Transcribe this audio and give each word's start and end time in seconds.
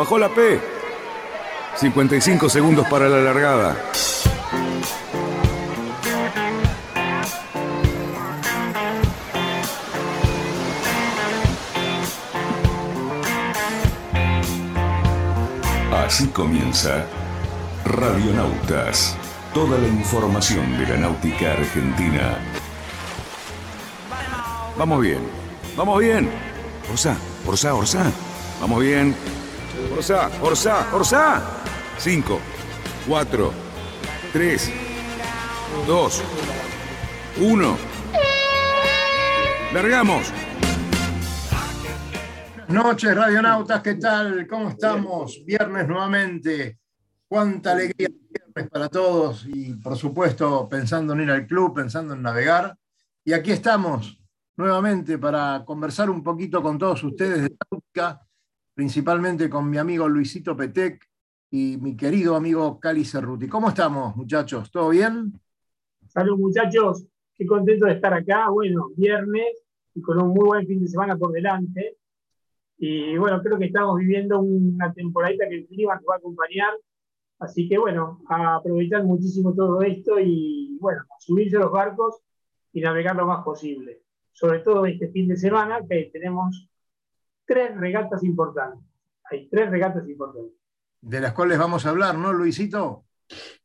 Bajó 0.00 0.18
la 0.18 0.30
P. 0.30 0.58
55 1.76 2.48
segundos 2.48 2.88
para 2.88 3.06
la 3.06 3.18
largada. 3.20 3.76
Así 15.92 16.28
comienza 16.28 17.04
Radionautas. 17.84 19.18
Toda 19.52 19.76
la 19.76 19.86
información 19.86 20.78
de 20.78 20.86
la 20.86 20.96
náutica 20.96 21.52
argentina. 21.52 22.38
Vamos 24.78 25.02
bien, 25.02 25.20
vamos 25.76 25.98
bien. 26.00 26.30
Orsa, 26.90 27.18
Orsa, 27.46 27.74
Orsa. 27.74 28.10
Vamos 28.62 28.80
bien. 28.80 29.39
Orsa, 29.92 30.30
Orsa, 30.40 30.94
Orsa. 30.94 31.42
5, 31.98 32.40
4, 33.08 33.52
3, 34.32 34.72
2, 35.86 36.22
1. 37.40 37.76
Largamos. 39.74 40.32
Noches, 42.68 43.16
radionautas, 43.16 43.82
¿qué 43.82 43.94
tal? 43.96 44.46
¿Cómo 44.46 44.70
estamos? 44.70 45.42
Viernes 45.44 45.88
nuevamente. 45.88 46.78
Cuánta 47.28 47.72
alegría 47.72 48.08
viernes 48.08 48.70
para 48.70 48.88
todos 48.88 49.44
y 49.46 49.74
por 49.74 49.96
supuesto 49.96 50.68
pensando 50.68 51.12
en 51.12 51.22
ir 51.22 51.30
al 51.30 51.46
club, 51.46 51.74
pensando 51.74 52.14
en 52.14 52.22
navegar. 52.22 52.76
Y 53.24 53.32
aquí 53.32 53.50
estamos 53.50 54.20
nuevamente 54.56 55.18
para 55.18 55.64
conversar 55.64 56.10
un 56.10 56.22
poquito 56.22 56.62
con 56.62 56.78
todos 56.78 57.02
ustedes 57.02 57.42
de 57.42 57.56
náutica, 57.70 58.20
principalmente 58.80 59.50
con 59.50 59.68
mi 59.68 59.76
amigo 59.76 60.08
Luisito 60.08 60.56
Petec 60.56 61.06
y 61.50 61.76
mi 61.82 61.94
querido 61.98 62.34
amigo 62.34 62.80
Cali 62.80 63.04
Cerruti. 63.04 63.46
¿Cómo 63.46 63.68
estamos, 63.68 64.16
muchachos? 64.16 64.70
¿Todo 64.70 64.88
bien? 64.88 65.38
Salud, 66.06 66.38
muchachos. 66.38 67.04
Qué 67.36 67.44
contento 67.44 67.84
de 67.84 67.92
estar 67.92 68.14
acá. 68.14 68.48
Bueno, 68.48 68.88
viernes 68.96 69.66
y 69.94 70.00
con 70.00 70.22
un 70.22 70.28
muy 70.28 70.46
buen 70.46 70.66
fin 70.66 70.80
de 70.80 70.88
semana 70.88 71.14
por 71.18 71.30
delante. 71.30 71.98
Y 72.78 73.18
bueno, 73.18 73.42
creo 73.42 73.58
que 73.58 73.66
estamos 73.66 73.98
viviendo 73.98 74.40
una 74.40 74.94
temporadita 74.94 75.46
que 75.46 75.56
el 75.56 75.66
clima 75.66 75.96
nos 75.96 76.04
va 76.04 76.14
a 76.14 76.16
acompañar. 76.16 76.72
Así 77.38 77.68
que 77.68 77.76
bueno, 77.76 78.22
aprovechar 78.30 79.04
muchísimo 79.04 79.52
todo 79.52 79.82
esto 79.82 80.18
y 80.18 80.78
bueno, 80.80 81.02
subirse 81.18 81.58
a 81.58 81.60
los 81.60 81.70
barcos 81.70 82.22
y 82.72 82.80
navegar 82.80 83.14
lo 83.14 83.26
más 83.26 83.44
posible. 83.44 84.00
Sobre 84.32 84.60
todo 84.60 84.86
este 84.86 85.08
fin 85.08 85.28
de 85.28 85.36
semana 85.36 85.86
que 85.86 86.08
tenemos 86.10 86.69
tres 87.50 87.76
regatas 87.76 88.22
importantes. 88.22 88.78
Hay 89.28 89.48
tres 89.48 89.68
regatas 89.70 90.08
importantes. 90.08 90.52
De 91.00 91.20
las 91.20 91.32
cuales 91.32 91.58
vamos 91.58 91.84
a 91.84 91.90
hablar, 91.90 92.16
¿no, 92.16 92.32
Luisito? 92.32 93.06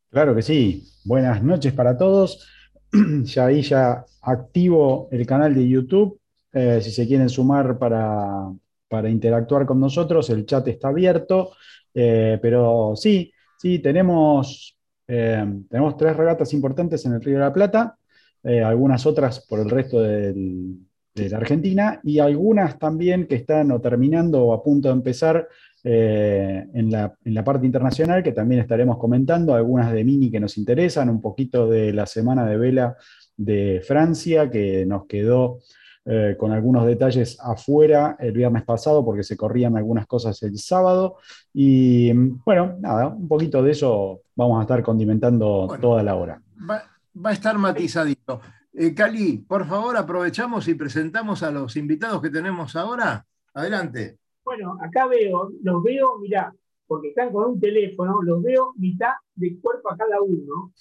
Claro 0.09 0.33
que 0.33 0.41
sí. 0.41 0.83
Buenas 1.03 1.43
noches 1.43 1.71
para 1.71 1.95
todos. 1.95 2.49
ya 3.23 3.45
ahí 3.45 3.61
ya 3.61 4.03
activo 4.23 5.07
el 5.11 5.27
canal 5.27 5.53
de 5.53 5.67
YouTube. 5.67 6.19
Eh, 6.51 6.79
si 6.81 6.89
se 6.89 7.05
quieren 7.05 7.29
sumar 7.29 7.77
para, 7.77 8.49
para 8.87 9.07
interactuar 9.07 9.67
con 9.67 9.79
nosotros. 9.79 10.31
El 10.31 10.47
chat 10.47 10.67
está 10.67 10.87
abierto, 10.87 11.51
eh, 11.93 12.39
pero 12.41 12.93
sí, 12.95 13.31
sí, 13.55 13.77
tenemos, 13.79 14.79
eh, 15.07 15.45
tenemos 15.69 15.95
tres 15.95 16.17
regatas 16.17 16.53
importantes 16.53 17.05
en 17.05 17.13
el 17.13 17.21
Río 17.21 17.35
de 17.35 17.43
la 17.43 17.53
Plata, 17.53 17.97
eh, 18.41 18.63
algunas 18.63 19.05
otras 19.05 19.45
por 19.45 19.59
el 19.59 19.69
resto 19.69 20.01
del, 20.01 20.79
de 21.15 21.29
la 21.29 21.37
Argentina 21.37 21.99
y 22.03 22.19
algunas 22.19 22.77
también 22.77 23.25
que 23.25 23.35
están 23.35 23.71
o 23.71 23.79
terminando 23.79 24.43
o 24.43 24.53
a 24.53 24.61
punto 24.61 24.89
de 24.89 24.93
empezar 24.93 25.47
en 25.87 26.91
la, 26.91 27.15
en, 27.23 27.33
la, 27.35 27.43
parte 27.43 27.65
internacional, 27.65 28.23
que 28.23 28.31
también 28.31 28.59
estaremos 28.59 28.97
comentando, 28.97 29.53
algunas 29.53 29.93
de 29.93 30.03
Mini 30.03 30.31
que 30.31 30.39
nos 30.39 30.57
interesan, 30.57 31.09
un 31.09 31.21
poquito 31.21 31.69
de 31.69 31.93
la 31.93 32.07
semana 32.07 32.43
de 32.45 32.57
vela 32.57 32.97
de 33.37 33.83
Francia, 33.85 34.49
que 34.49 34.83
nos 34.87 35.05
quedó 35.05 35.59
eh, 36.07 36.35
con 36.37 36.51
algunos 36.51 36.85
detalles 36.85 37.35
afuera 37.41 38.15
el 38.19 38.31
viernes 38.31 38.61
pasado 38.61 39.03
porque 39.03 39.23
se 39.23 39.35
corrían 39.35 39.75
algunas 39.75 40.05
cosas 40.05 40.41
el 40.43 40.59
sábado. 40.59 41.17
Y 41.51 42.13
bueno, 42.13 42.75
nada, 42.79 43.07
un 43.07 43.27
poquito 43.27 43.63
de 43.63 43.71
eso 43.71 44.21
vamos 44.35 44.59
a 44.59 44.61
estar 44.61 44.83
condimentando 44.83 45.65
bueno, 45.65 45.81
toda 45.81 46.03
la 46.03 46.15
hora. 46.15 46.39
Va, 46.69 46.83
va, 47.25 47.29
a 47.31 47.33
estar 47.33 47.57
matizadito. 47.57 48.39
Eh, 48.77 48.93
Cali, 48.93 49.37
por 49.37 49.65
favor, 49.65 49.95
aprovechamos 49.95 50.67
y 50.67 50.75
presentamos 50.75 51.43
a 51.43 51.51
los 51.51 51.77
invitados 51.77 52.21
que 52.21 52.29
tenemos 52.29 52.75
ahora. 52.75 53.25
Adelante. 53.53 54.17
Bueno, 54.43 54.77
acá 54.81 55.07
veo, 55.07 55.49
los 55.63 55.81
veo, 55.81 56.17
mirá, 56.19 56.53
porque 56.85 57.09
están 57.09 57.31
con 57.31 57.51
un 57.51 57.59
teléfono, 57.59 58.21
los 58.21 58.43
veo 58.43 58.73
mitad 58.75 59.13
de 59.35 59.57
cuerpo 59.59 59.91
a 59.91 59.97
cada 59.97 60.21
uno 60.21 60.73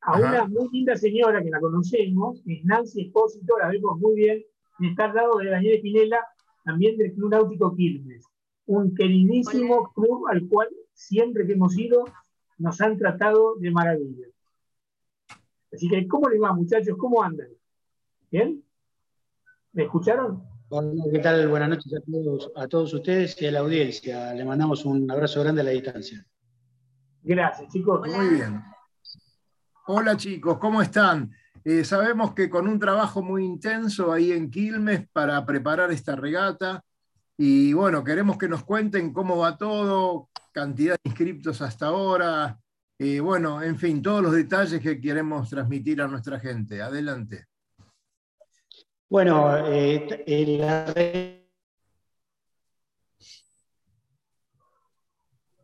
a 0.00 0.12
Ajá. 0.12 0.20
una 0.20 0.44
muy 0.46 0.68
linda 0.70 0.96
señora 0.96 1.42
que 1.42 1.50
la 1.50 1.58
conocemos, 1.58 2.40
es 2.46 2.64
Nancy 2.64 3.06
Espósito, 3.06 3.58
la 3.58 3.68
vemos 3.68 3.98
muy 3.98 4.14
bien, 4.14 4.44
y 4.78 4.90
está 4.90 5.06
al 5.06 5.14
lado 5.16 5.38
de 5.38 5.50
Daniel 5.50 5.80
Pinela, 5.82 6.24
también 6.64 6.96
del 6.96 7.12
Club 7.14 7.30
Náutico 7.30 7.74
Quilmes. 7.74 8.24
Un 8.66 8.94
queridísimo 8.94 9.76
Hola. 9.78 9.90
club 9.94 10.28
al 10.28 10.46
cual 10.46 10.68
siempre 10.92 11.46
que 11.46 11.54
hemos 11.54 11.76
ido 11.76 12.04
nos 12.58 12.80
han 12.80 12.96
tratado 12.96 13.56
de 13.56 13.70
maravilla. 13.72 14.28
Así 15.72 15.88
que, 15.88 16.06
¿cómo 16.08 16.28
les 16.28 16.40
va, 16.40 16.52
muchachos? 16.52 16.96
¿Cómo 16.98 17.22
andan? 17.22 17.48
¿Bien? 18.30 18.62
¿Me 19.72 19.84
escucharon? 19.84 20.42
Hola, 20.70 21.04
¿qué 21.12 21.18
tal? 21.18 21.48
Buenas 21.48 21.70
noches 21.70 21.92
a 21.94 22.00
todos, 22.10 22.52
a 22.56 22.68
todos 22.68 22.94
ustedes 22.94 23.40
y 23.40 23.46
a 23.46 23.52
la 23.52 23.60
audiencia. 23.60 24.34
Le 24.34 24.44
mandamos 24.44 24.84
un 24.84 25.10
abrazo 25.10 25.40
grande 25.40 25.60
a 25.60 25.64
la 25.64 25.70
distancia. 25.70 26.24
Gracias, 27.22 27.72
chicos. 27.72 28.00
Hola. 28.02 28.16
Muy 28.16 28.34
bien. 28.34 28.62
Hola 29.90 30.18
chicos, 30.18 30.58
¿cómo 30.58 30.82
están? 30.82 31.32
Eh, 31.64 31.82
sabemos 31.82 32.34
que 32.34 32.50
con 32.50 32.68
un 32.68 32.78
trabajo 32.78 33.22
muy 33.22 33.42
intenso 33.42 34.12
ahí 34.12 34.32
en 34.32 34.50
Quilmes 34.50 35.08
para 35.10 35.46
preparar 35.46 35.90
esta 35.90 36.14
regata 36.14 36.84
y 37.38 37.72
bueno, 37.72 38.04
queremos 38.04 38.36
que 38.36 38.48
nos 38.48 38.64
cuenten 38.64 39.14
cómo 39.14 39.38
va 39.38 39.56
todo, 39.56 40.28
cantidad 40.52 40.96
de 40.96 41.08
inscriptos 41.08 41.62
hasta 41.62 41.86
ahora, 41.86 42.58
eh, 42.98 43.20
bueno, 43.20 43.62
en 43.62 43.78
fin, 43.78 44.02
todos 44.02 44.22
los 44.22 44.32
detalles 44.32 44.80
que 44.80 45.00
queremos 45.00 45.48
transmitir 45.48 46.02
a 46.02 46.08
nuestra 46.08 46.40
gente. 46.40 46.82
Adelante. 46.82 47.46
Bueno, 49.08 49.56
eh, 49.66 50.58
la 50.58 50.92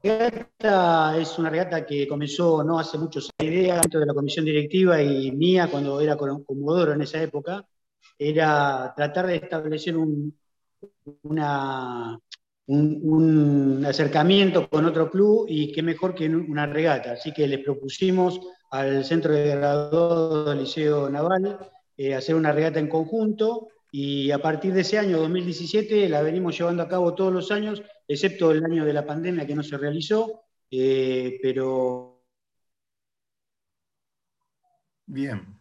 regata 0.03 1.19
es 1.19 1.39
una 1.39 1.51
regata 1.51 1.85
que 1.85 2.07
comenzó 2.07 2.63
no 2.63 2.79
hace 2.79 2.99
muchos 2.99 3.31
años, 3.39 3.53
idea 3.53 3.81
dentro 3.81 4.01
de 4.01 4.07
la 4.07 4.15
comisión 4.15 4.45
directiva 4.45 5.03
y 5.03 5.33
mía 5.33 5.69
cuando 5.71 6.01
era 6.01 6.17
Comodoro 6.17 6.93
en 6.93 7.03
esa 7.03 7.21
época, 7.23 7.67
era 8.19 8.93
tratar 8.95 9.27
de 9.27 9.37
establecer 9.37 9.97
un, 9.97 10.39
una, 11.23 12.19
un, 12.67 13.01
un, 13.03 13.85
acercamiento 13.85 14.69
con 14.69 14.87
otro 14.87 15.11
club 15.11 15.47
y 15.49 15.73
qué 15.73 15.83
mejor 15.83 16.15
que 16.15 16.29
una 16.29 16.67
regata. 16.67 17.13
Así 17.13 17.33
que 17.33 17.47
les 17.47 17.61
propusimos 17.61 18.41
al 18.71 19.05
centro 19.05 19.33
de 19.33 19.49
graduado 19.49 20.47
del 20.47 20.61
Liceo 20.61 21.09
Naval 21.09 21.59
eh, 21.97 22.15
hacer 22.15 22.35
una 22.35 22.51
regata 22.51 22.81
en 22.81 22.89
conjunto 22.89 23.69
y 23.93 24.33
a 24.33 24.41
partir 24.41 24.75
de 24.75 24.81
ese 24.81 24.99
año 24.99 25.19
2017 25.19 26.09
la 26.09 26.23
venimos 26.23 26.59
llevando 26.59 26.83
a 26.83 26.89
cabo 26.89 27.15
todos 27.15 27.33
los 27.33 27.53
años, 27.53 27.83
excepto 28.09 28.51
el 28.51 28.65
año 28.65 28.85
de 28.85 28.93
la 28.93 29.07
pandemia 29.07 29.47
que 29.47 29.55
no 29.55 29.63
se 29.63 29.79
realizó, 29.79 30.43
eh, 30.71 31.39
pero... 31.41 32.25
Bien. 35.07 35.57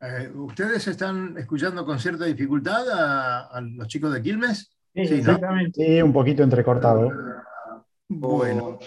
Eh, 0.00 0.32
¿Ustedes 0.34 0.88
están 0.88 1.38
escuchando 1.38 1.84
con 1.84 2.00
cierta 2.00 2.24
dificultad 2.24 2.84
a 2.90 3.60
los 3.60 3.86
chicos 3.86 4.12
de 4.12 4.22
Quilmes? 4.22 4.71
Sí, 4.94 5.00
exactamente. 5.00 5.80
¿no? 5.80 5.86
sí, 5.86 6.02
un 6.02 6.12
poquito 6.12 6.42
entrecortado. 6.42 7.10
Bueno. 8.08 8.78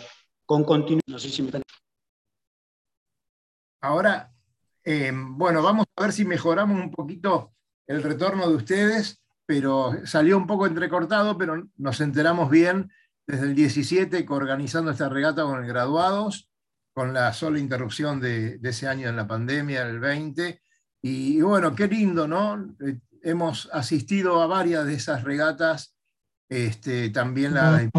Con 0.46 0.63
continuidad, 0.63 1.07
no 1.07 1.19
sé 1.19 1.30
si 1.30 1.42
me 1.42 1.48
están... 1.48 1.63
Ahora, 3.81 4.31
eh, 4.84 5.12
bueno, 5.13 5.63
vamos 5.63 5.86
a 5.96 6.04
ver 6.04 6.12
si 6.12 6.25
mejoramos 6.25 6.80
un 6.80 6.92
poquito 6.92 7.54
el 7.88 8.04
retorno 8.04 8.48
de 8.48 8.56
ustedes, 8.56 9.24
pero 9.46 9.94
salió 10.06 10.38
un 10.38 10.46
poco 10.46 10.68
entrecortado, 10.68 11.38
pero 11.38 11.68
nos 11.78 12.02
enteramos 12.02 12.50
bien 12.50 12.92
desde 13.25 13.46
el 13.46 13.56
17 13.56 14.25
organizando 14.30 14.92
esta 14.92 15.10
regata 15.10 15.44
con 15.44 15.63
el 15.63 15.68
graduados, 15.68 16.50
con 16.94 17.13
la 17.13 17.34
sola 17.34 17.60
interrupción 17.60 18.19
de, 18.19 18.60
de 18.60 18.69
ese 18.69 18.88
año 18.88 19.10
en 19.10 19.16
la 19.16 19.28
pandemia, 19.28 19.88
el 19.88 20.00
20. 20.00 20.62
Y, 21.02 21.38
y, 21.38 21.42
bueno, 21.42 21.75
qué 21.75 21.88
lindo, 21.88 22.28
¿no? 22.28 22.75
Eh, 22.86 23.00
hemos 23.24 23.69
asistido 23.74 24.42
a 24.42 24.48
varias 24.48 24.86
de 24.86 24.94
esas 24.94 25.24
regatas, 25.24 25.94
este, 26.50 27.09
también 27.09 27.53
las 27.53 27.89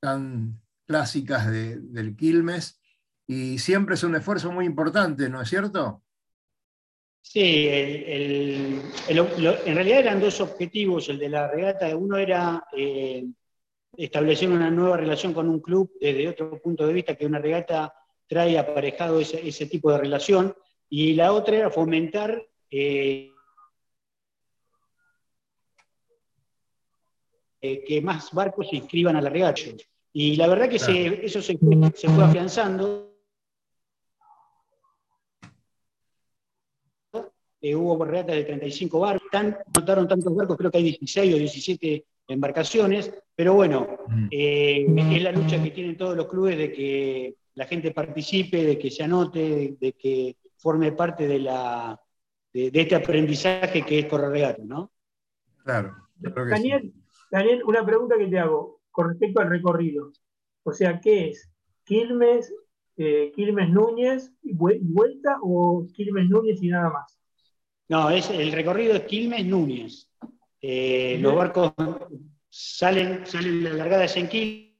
tan 0.00 0.60
clásicas 0.86 1.50
de, 1.50 1.78
del 1.78 2.16
Quilmes, 2.16 2.80
y 3.26 3.58
siempre 3.58 3.94
es 3.94 4.02
un 4.02 4.16
esfuerzo 4.16 4.50
muy 4.50 4.66
importante, 4.66 5.28
¿no 5.28 5.40
es 5.40 5.48
cierto? 5.48 6.02
Sí, 7.22 7.68
el, 7.68 8.04
el, 8.04 8.82
el, 9.08 9.16
lo, 9.16 9.66
en 9.66 9.74
realidad 9.74 10.00
eran 10.00 10.20
dos 10.20 10.40
objetivos, 10.40 11.08
el 11.08 11.18
de 11.18 11.28
la 11.28 11.48
regata, 11.48 11.94
uno 11.96 12.16
era 12.16 12.64
eh, 12.76 13.24
establecer 13.96 14.48
una 14.48 14.70
nueva 14.70 14.96
relación 14.96 15.32
con 15.32 15.48
un 15.48 15.60
club 15.60 15.92
desde 16.00 16.28
otro 16.28 16.60
punto 16.60 16.86
de 16.86 16.92
vista, 16.92 17.14
que 17.14 17.26
una 17.26 17.38
regata 17.38 17.92
trae 18.26 18.58
aparejado 18.58 19.20
ese, 19.20 19.66
tipo 19.66 19.92
de 19.92 19.98
relación, 19.98 20.54
y 20.88 21.14
la 21.14 21.32
otra 21.32 21.56
era 21.56 21.70
fomentar 21.70 22.42
eh, 22.70 23.29
eh, 27.60 27.84
que 27.84 28.00
más 28.00 28.32
barcos 28.32 28.68
se 28.68 28.76
inscriban 28.76 29.16
a 29.16 29.20
la 29.20 29.30
regata. 29.30 29.62
Y 30.12 30.36
la 30.36 30.48
verdad 30.48 30.68
que 30.68 30.76
eso 30.76 31.42
se, 31.42 31.58
se 31.94 32.08
fue 32.08 32.24
afianzando 32.24 33.10
Eh, 37.62 37.74
hubo 37.74 38.04
regatas 38.04 38.36
de 38.36 38.44
35 38.44 39.00
barcos, 39.00 39.28
notaron 39.76 40.08
tantos 40.08 40.34
barcos, 40.34 40.56
creo 40.56 40.70
que 40.70 40.78
hay 40.78 40.84
16 40.84 41.34
o 41.34 41.36
17 41.36 42.06
embarcaciones, 42.28 43.12
pero 43.36 43.52
bueno, 43.52 43.86
eh, 44.30 44.86
es 44.88 45.22
la 45.22 45.32
lucha 45.32 45.62
que 45.62 45.70
tienen 45.70 45.96
todos 45.96 46.16
los 46.16 46.26
clubes 46.26 46.56
de 46.56 46.72
que 46.72 47.34
la 47.54 47.66
gente 47.66 47.90
participe, 47.90 48.64
de 48.64 48.78
que 48.78 48.90
se 48.90 49.02
anote, 49.02 49.76
de, 49.78 49.92
que 49.92 50.36
forme 50.56 50.92
parte 50.92 51.28
de, 51.28 51.38
la, 51.38 52.00
de, 52.50 52.70
este 52.72 52.94
aprendizaje 52.94 53.82
que 53.82 53.98
es 53.98 54.06
correr 54.06 54.30
regatas, 54.30 54.64
¿no? 54.64 54.90
Claro. 55.62 55.94
Daniel, 56.16 56.94
Daniel, 57.30 57.62
una 57.64 57.84
pregunta 57.84 58.16
que 58.18 58.26
te 58.26 58.38
hago 58.38 58.80
con 58.90 59.08
respecto 59.08 59.40
al 59.40 59.48
recorrido. 59.48 60.12
O 60.64 60.72
sea, 60.72 61.00
¿qué 61.00 61.28
es? 61.28 61.50
¿Quilmes, 61.84 62.52
eh, 62.96 63.32
Quilmes 63.34 63.70
Núñez, 63.70 64.32
vuelta 64.42 65.38
o 65.42 65.86
Quilmes 65.92 66.28
Núñez 66.28 66.62
y 66.62 66.68
nada 66.68 66.90
más? 66.90 67.18
No, 67.88 68.10
es, 68.10 68.30
el 68.30 68.52
recorrido 68.52 68.94
es 68.94 69.02
Quilmes 69.04 69.46
Núñez. 69.46 70.10
Eh, 70.60 71.18
los 71.20 71.34
barcos 71.34 71.72
salen, 72.48 73.24
salen 73.26 73.64
la 73.64 73.72
largada 73.74 74.02
de 74.02 74.08
Quilmes. 74.08 74.70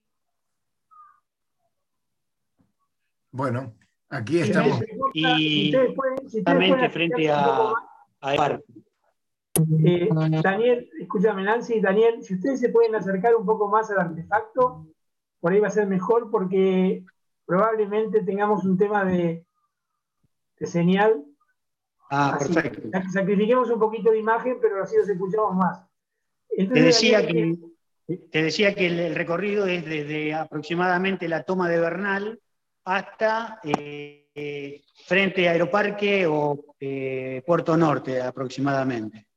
Bueno, 3.32 3.74
aquí 4.08 4.40
estamos. 4.40 4.80
Y 5.14 5.72
justamente 6.30 6.90
frente 6.90 7.30
a, 7.30 7.72
a 8.20 8.34
barco. 8.36 8.64
Eh, 9.84 10.08
Daniel, 10.42 10.90
escúchame, 11.00 11.42
Nancy, 11.42 11.80
Daniel, 11.80 12.22
si 12.22 12.34
ustedes 12.34 12.60
se 12.60 12.68
pueden 12.68 12.94
acercar 12.94 13.34
un 13.36 13.46
poco 13.46 13.68
más 13.68 13.90
al 13.90 14.00
artefacto, 14.00 14.86
por 15.40 15.52
ahí 15.52 15.60
va 15.60 15.68
a 15.68 15.72
ser 15.72 15.86
mejor 15.86 16.30
porque 16.30 17.04
probablemente 17.46 18.22
tengamos 18.22 18.64
un 18.64 18.76
tema 18.76 19.04
de, 19.04 19.44
de 20.58 20.66
señal 20.66 21.24
Ah, 22.10 22.36
perfecto. 22.36 22.88
Sacrifiquemos 23.12 23.70
un 23.70 23.78
poquito 23.78 24.10
de 24.10 24.18
imagen, 24.18 24.58
pero 24.60 24.82
así 24.82 24.96
los 24.96 25.08
escuchamos 25.08 25.54
más. 25.54 25.86
te, 26.56 26.66
decía 26.66 27.24
que, 27.24 27.56
te 28.32 28.42
decía 28.42 28.74
que 28.74 28.86
el, 28.86 29.14
recorrido 29.14 29.66
es 29.66 29.84
desde 29.84 30.34
aproximadamente 30.34 31.28
la 31.28 31.44
toma 31.44 31.68
de 31.68 31.78
Bernal 31.78 32.40
hasta 32.84 33.60
eh, 33.62 34.82
frente 35.06 35.48
a 35.48 35.52
Aeroparque 35.52 36.26
o 36.26 36.74
eh, 36.80 37.42
Puerto 37.46 37.76
Norte 37.76 38.20
aproximadamente. 38.20 39.28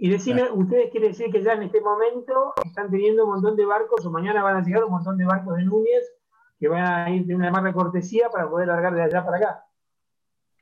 Y 0.00 0.08
decime, 0.10 0.48
¿ustedes 0.52 0.92
quieren 0.92 1.10
decir 1.10 1.30
que 1.32 1.42
ya 1.42 1.54
en 1.54 1.64
este 1.64 1.80
momento 1.80 2.54
están 2.64 2.88
teniendo 2.88 3.24
un 3.24 3.32
montón 3.32 3.56
de 3.56 3.66
barcos 3.66 4.06
o 4.06 4.10
mañana 4.12 4.44
van 4.44 4.56
a 4.56 4.62
llegar 4.62 4.84
un 4.84 4.92
montón 4.92 5.18
de 5.18 5.24
barcos 5.24 5.56
de 5.56 5.64
Núñez 5.64 6.12
que 6.58 6.68
van 6.68 6.84
a 6.84 7.10
ir 7.10 7.26
de 7.26 7.34
una 7.34 7.50
de 7.60 7.72
cortesía 7.72 8.30
para 8.30 8.48
poder 8.48 8.68
largar 8.68 8.94
de 8.94 9.02
allá 9.02 9.24
para 9.24 9.36
acá? 9.38 9.64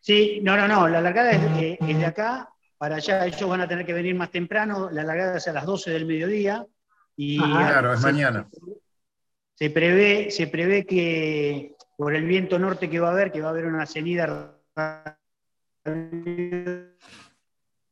Sí, 0.01 0.41
no, 0.43 0.57
no, 0.57 0.67
no, 0.67 0.89
la 0.89 1.03
largada 1.03 1.33
es 1.33 1.43
de, 1.81 2.07
acá 2.07 2.49
para 2.79 2.97
allá, 2.97 3.27
ellos 3.27 3.49
van 3.49 3.61
a 3.61 3.69
tener 3.69 3.85
que 3.85 3.93
venir 3.93 4.15
más 4.15 4.31
temprano, 4.31 4.89
la 4.91 5.03
largada 5.03 5.37
es 5.37 5.47
a 5.49 5.53
las 5.53 5.67
12 5.67 5.91
del 5.91 6.07
mediodía. 6.07 6.67
Y 7.15 7.39
claro, 7.39 7.93
es 7.93 8.01
mañana. 8.01 8.49
Se 9.55 9.69
prevé, 9.69 10.31
se 10.31 10.47
prevé 10.47 10.87
que 10.87 11.77
por 11.97 12.15
el 12.15 12.25
viento 12.25 12.59
norte 12.59 12.89
que 12.89 13.01
va 13.01 13.09
a 13.09 13.13
haber, 13.13 13.33
que 13.33 13.41
va 13.41 13.49
a 13.49 13.51
haber 13.51 13.67
una 13.67 13.85
cenida. 13.85 14.55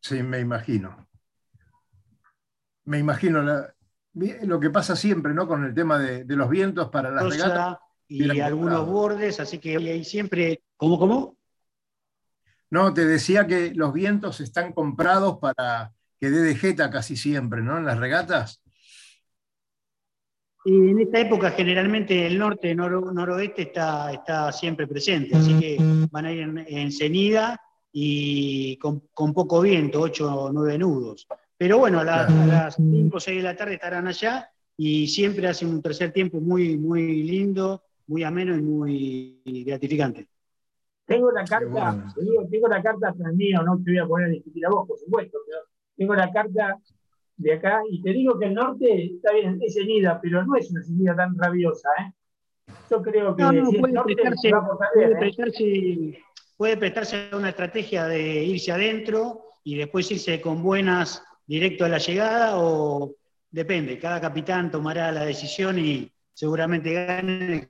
Sí, 0.00 0.22
me 0.22 0.40
imagino. 0.40 1.04
Me 2.84 2.98
imagino 2.98 3.42
lo 4.12 4.60
que 4.60 4.70
pasa 4.70 4.96
siempre, 4.96 5.34
¿no? 5.34 5.46
Con 5.46 5.64
el 5.64 5.74
tema 5.74 5.98
de, 5.98 6.24
los 6.36 6.48
vientos 6.48 6.90
para 6.90 7.10
las 7.10 7.28
regatas. 7.28 7.78
Y 8.06 8.40
algunos 8.40 8.86
bordes, 8.86 9.40
así 9.40 9.58
que 9.58 9.76
hay 9.76 10.04
siempre. 10.04 10.62
¿Cómo, 10.76 10.98
cómo? 10.98 11.38
No, 12.70 12.92
te 12.92 13.06
decía 13.06 13.46
que 13.46 13.72
los 13.74 13.92
vientos 13.92 14.40
están 14.40 14.72
comprados 14.72 15.38
para 15.38 15.92
que 16.18 16.30
dé 16.30 16.42
de 16.42 16.56
jeta 16.56 16.90
casi 16.90 17.16
siempre, 17.16 17.62
¿no? 17.62 17.78
En 17.78 17.84
las 17.84 17.98
regatas. 17.98 18.60
Y 20.64 20.74
en 20.74 20.98
esta 20.98 21.20
época 21.20 21.50
generalmente 21.50 22.26
el 22.26 22.38
norte, 22.38 22.74
noroeste 22.74 23.62
está, 23.62 24.12
está 24.12 24.50
siempre 24.50 24.86
presente, 24.86 25.36
así 25.36 25.58
que 25.60 25.76
van 26.10 26.24
a 26.24 26.32
ir 26.32 26.40
en, 26.40 26.90
cenida 26.90 27.60
y 27.92 28.78
con, 28.78 29.02
poco 29.34 29.60
viento, 29.60 30.00
8 30.00 30.34
o 30.34 30.52
9 30.52 30.78
nudos. 30.78 31.28
Pero 31.56 31.78
bueno, 31.78 32.00
a, 32.00 32.04
las 32.04 32.76
5 32.76 33.16
o 33.16 33.20
6 33.20 33.36
de 33.36 33.42
la 33.42 33.56
tarde 33.56 33.74
estarán 33.74 34.06
allá 34.06 34.50
y 34.76 35.06
siempre 35.06 35.46
hacen 35.46 35.68
un 35.68 35.82
tercer 35.82 36.12
tiempo 36.12 36.40
muy, 36.40 36.76
muy 36.76 37.22
lindo, 37.22 37.82
muy 38.06 38.24
ameno 38.24 38.56
y 38.56 38.62
muy 38.62 39.64
gratificante. 39.64 40.28
Tengo 41.06 41.30
la 41.30 41.44
carta, 41.44 42.14
tengo 42.50 42.68
la 42.68 42.82
carta 42.82 43.14
tras 43.16 43.34
mío, 43.34 43.62
no 43.62 43.80
te 43.84 43.90
voy 43.90 43.98
a 43.98 44.06
poner 44.06 44.28
a 44.28 44.30
discutir 44.30 44.66
a 44.66 44.70
vos, 44.70 44.88
por 44.88 44.98
supuesto, 44.98 45.38
pero 45.46 45.60
tengo 45.96 46.14
la 46.14 46.32
carta 46.32 46.78
de 47.36 47.52
acá 47.52 47.82
y 47.90 48.00
te 48.00 48.10
digo 48.10 48.38
que 48.38 48.46
el 48.46 48.54
norte 48.54 49.04
está 49.16 49.32
bien, 49.32 49.58
es 49.60 49.74
cenida, 49.74 50.18
pero 50.20 50.44
no 50.44 50.56
es 50.56 50.70
una 50.70 50.82
cenida 50.82 51.14
tan 51.14 51.36
rabiosa, 51.36 51.88
¿eh? 52.00 52.12
Yo 52.90 53.02
creo 53.02 53.36
que 53.36 53.44
puede, 53.44 54.02
prestarse, 54.04 54.48
¿eh? 54.48 54.52
puede, 56.56 56.76
prestarse, 56.76 57.28
a 57.30 57.36
una 57.36 57.50
estrategia 57.50 58.06
de 58.06 58.44
irse 58.44 58.72
adentro 58.72 59.42
y 59.62 59.76
después 59.76 60.10
irse 60.10 60.40
con 60.40 60.62
buenas 60.62 61.22
directo 61.46 61.84
a 61.84 61.88
la 61.88 61.98
llegada 61.98 62.58
o 62.58 63.14
depende, 63.50 63.98
cada 63.98 64.20
capitán 64.20 64.70
tomará 64.70 65.12
la 65.12 65.24
decisión 65.24 65.78
y 65.78 66.10
seguramente 66.32 66.92
gane 66.92 67.68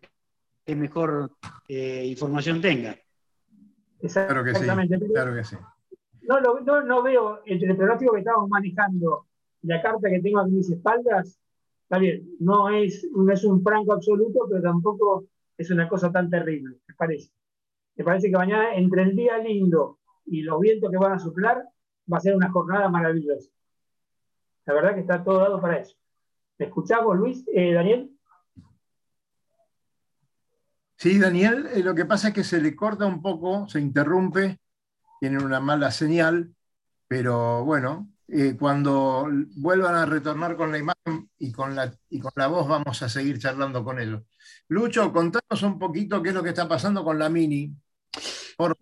que 0.64 0.76
mejor 0.76 1.32
eh, 1.68 2.04
información 2.06 2.60
tenga. 2.60 2.96
Claro 4.00 4.44
que 4.44 4.54
sí. 4.54 4.64
Claro 5.12 5.34
que 5.34 5.44
sí. 5.44 5.56
No, 6.22 6.40
no, 6.40 6.82
no 6.82 7.02
veo 7.02 7.42
entre 7.44 7.70
el 7.70 7.76
pronóstico 7.76 8.14
que 8.14 8.20
estamos 8.20 8.48
manejando 8.48 9.26
y 9.62 9.66
la 9.66 9.82
carta 9.82 10.08
que 10.08 10.20
tengo 10.20 10.40
aquí 10.40 10.50
en 10.50 10.56
mis 10.56 10.70
espaldas, 10.70 11.38
está 11.82 11.98
bien, 11.98 12.28
no 12.40 12.70
es, 12.70 13.06
no 13.14 13.32
es 13.32 13.44
un 13.44 13.62
franco 13.62 13.92
absoluto, 13.92 14.46
pero 14.48 14.62
tampoco 14.62 15.24
es 15.56 15.70
una 15.70 15.88
cosa 15.88 16.10
tan 16.10 16.30
terrible, 16.30 16.76
me 16.86 16.94
parece. 16.94 17.30
Me 17.96 18.04
parece 18.04 18.30
que 18.30 18.36
mañana, 18.36 18.74
entre 18.74 19.02
el 19.02 19.16
día 19.16 19.38
lindo 19.38 19.98
y 20.26 20.42
los 20.42 20.60
vientos 20.60 20.90
que 20.90 20.96
van 20.96 21.12
a 21.12 21.18
soplar, 21.18 21.64
va 22.12 22.16
a 22.18 22.20
ser 22.20 22.34
una 22.34 22.50
jornada 22.50 22.88
maravillosa. 22.88 23.50
La 24.66 24.74
verdad 24.74 24.94
que 24.94 25.00
está 25.00 25.22
todo 25.22 25.38
dado 25.38 25.60
para 25.60 25.78
eso. 25.78 25.96
¿Me 26.58 26.66
escuchamos, 26.66 27.16
Luis? 27.16 27.44
Eh, 27.52 27.72
¿Daniel? 27.72 28.10
Sí, 30.96 31.18
Daniel, 31.18 31.68
eh, 31.74 31.82
lo 31.82 31.94
que 31.94 32.04
pasa 32.04 32.28
es 32.28 32.34
que 32.34 32.44
se 32.44 32.60
le 32.60 32.74
corta 32.74 33.04
un 33.04 33.20
poco, 33.20 33.68
se 33.68 33.80
interrumpe, 33.80 34.58
tienen 35.20 35.42
una 35.42 35.60
mala 35.60 35.90
señal, 35.90 36.54
pero 37.08 37.64
bueno, 37.64 38.08
eh, 38.28 38.56
cuando 38.58 39.28
vuelvan 39.56 39.96
a 39.96 40.06
retornar 40.06 40.56
con 40.56 40.72
la 40.72 40.78
imagen 40.78 41.28
y 41.38 41.52
con 41.52 41.74
la, 41.74 41.92
y 42.08 42.20
con 42.20 42.32
la 42.36 42.46
voz 42.46 42.66
vamos 42.66 43.02
a 43.02 43.08
seguir 43.08 43.38
charlando 43.38 43.84
con 43.84 44.00
ellos. 44.00 44.22
Lucho, 44.68 45.12
contanos 45.12 45.62
un 45.62 45.78
poquito 45.78 46.22
qué 46.22 46.30
es 46.30 46.34
lo 46.34 46.42
que 46.42 46.50
está 46.50 46.66
pasando 46.66 47.04
con 47.04 47.18
la 47.18 47.28
Mini. 47.28 47.70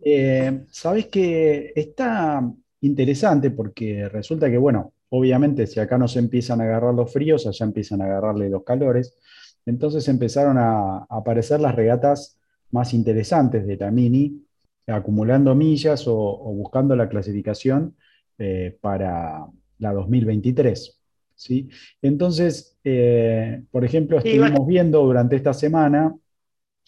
Eh, 0.05 0.65
Sabes 0.71 1.07
que 1.07 1.73
está 1.75 2.43
interesante 2.83 3.51
porque 3.51 4.09
resulta 4.09 4.51
que, 4.51 4.59
bueno, 4.59 4.93
obviamente 5.15 5.67
si 5.67 5.79
acá 5.79 5.99
no 5.99 6.09
se 6.09 6.19
empiezan 6.19 6.61
a 6.61 6.65
agarrar 6.65 6.95
los 6.95 7.13
fríos, 7.13 7.47
allá 7.47 7.67
empiezan 7.67 8.01
a 8.01 8.07
agarrarle 8.07 8.49
los 8.49 8.65
calores. 8.65 9.15
Entonces 9.67 10.09
empezaron 10.09 10.57
a, 10.57 11.07
aparecer 11.09 11.61
las 11.61 11.75
regatas 11.75 12.39
más 12.71 12.95
interesantes 12.95 13.67
de 13.67 13.77
la 13.77 13.91
Mini, 13.91 14.43
acumulando 14.87 15.55
millas 15.55 16.09
o, 16.09 16.15
buscando 16.55 16.97
la 16.97 17.11
clasificación 17.11 17.95
eh, 18.39 18.77
para 18.81 19.47
la 19.79 19.93
2023. 19.93 20.99
¿sí? 21.35 21.69
Entonces, 22.01 22.79
eh, 22.83 23.63
por 23.71 23.85
ejemplo, 23.85 24.17
estuvimos 24.17 24.67
viendo 24.67 25.03
durante 25.05 25.37
esta 25.37 25.53
semana, 25.53 26.17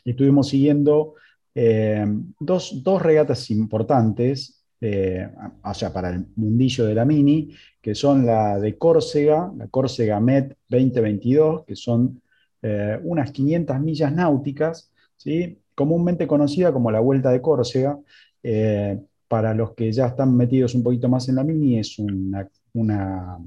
estuvimos 0.02 0.48
siguiendo 0.48 1.14
eh, 1.54 2.06
dos, 2.40 2.82
dos, 2.82 3.02
regatas 3.02 3.50
importantes, 3.50 4.63
o 4.80 5.74
sea, 5.74 5.92
para 5.92 6.10
el 6.10 6.26
mundillo 6.36 6.84
de 6.86 6.94
la 6.94 7.04
Mini, 7.04 7.54
que 7.80 7.94
son 7.94 8.26
la 8.26 8.58
de 8.58 8.76
Córcega, 8.76 9.52
la 9.56 9.68
Córcega 9.68 10.20
Met 10.20 10.56
2022, 10.68 11.64
que 11.64 11.76
son 11.76 12.20
eh, 12.62 12.98
unas 13.02 13.30
500 13.30 13.80
millas 13.80 14.12
náuticas, 14.12 14.92
¿sí? 15.16 15.58
comúnmente 15.74 16.26
conocida 16.26 16.72
como 16.72 16.90
la 16.90 17.00
Vuelta 17.00 17.30
de 17.30 17.40
Córcega. 17.40 17.98
Eh, 18.42 19.00
para 19.28 19.54
los 19.54 19.72
que 19.72 19.90
ya 19.90 20.06
están 20.06 20.36
metidos 20.36 20.74
un 20.74 20.82
poquito 20.82 21.08
más 21.08 21.28
en 21.28 21.36
la 21.36 21.44
mini, 21.44 21.78
es 21.78 21.98
una, 21.98 23.38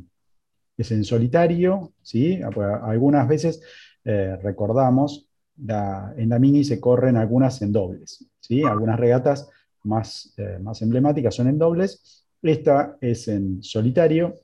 es 0.76 0.92
en 0.92 1.04
solitario, 1.04 1.94
¿sí? 2.02 2.42
Algunas 2.42 3.28
veces 3.28 3.62
recordamos, 4.04 5.30
en 5.58 6.30
la 6.30 6.40
mini 6.40 6.64
se 6.64 6.82
corren 6.82 7.16
algunas 7.16 7.62
en 7.62 7.72
dobles, 7.72 8.28
¿sí? 8.40 8.64
Algunas 8.64 9.00
regatas 9.00 9.50
más, 9.88 10.36
más 10.62 10.82
emblemáticas 10.82 11.36
son 11.36 11.48
en 11.48 11.58
dobles. 11.58 12.26
Esta 12.42 12.98
es 13.02 13.28
en 13.28 13.64
solitario, 13.64 14.36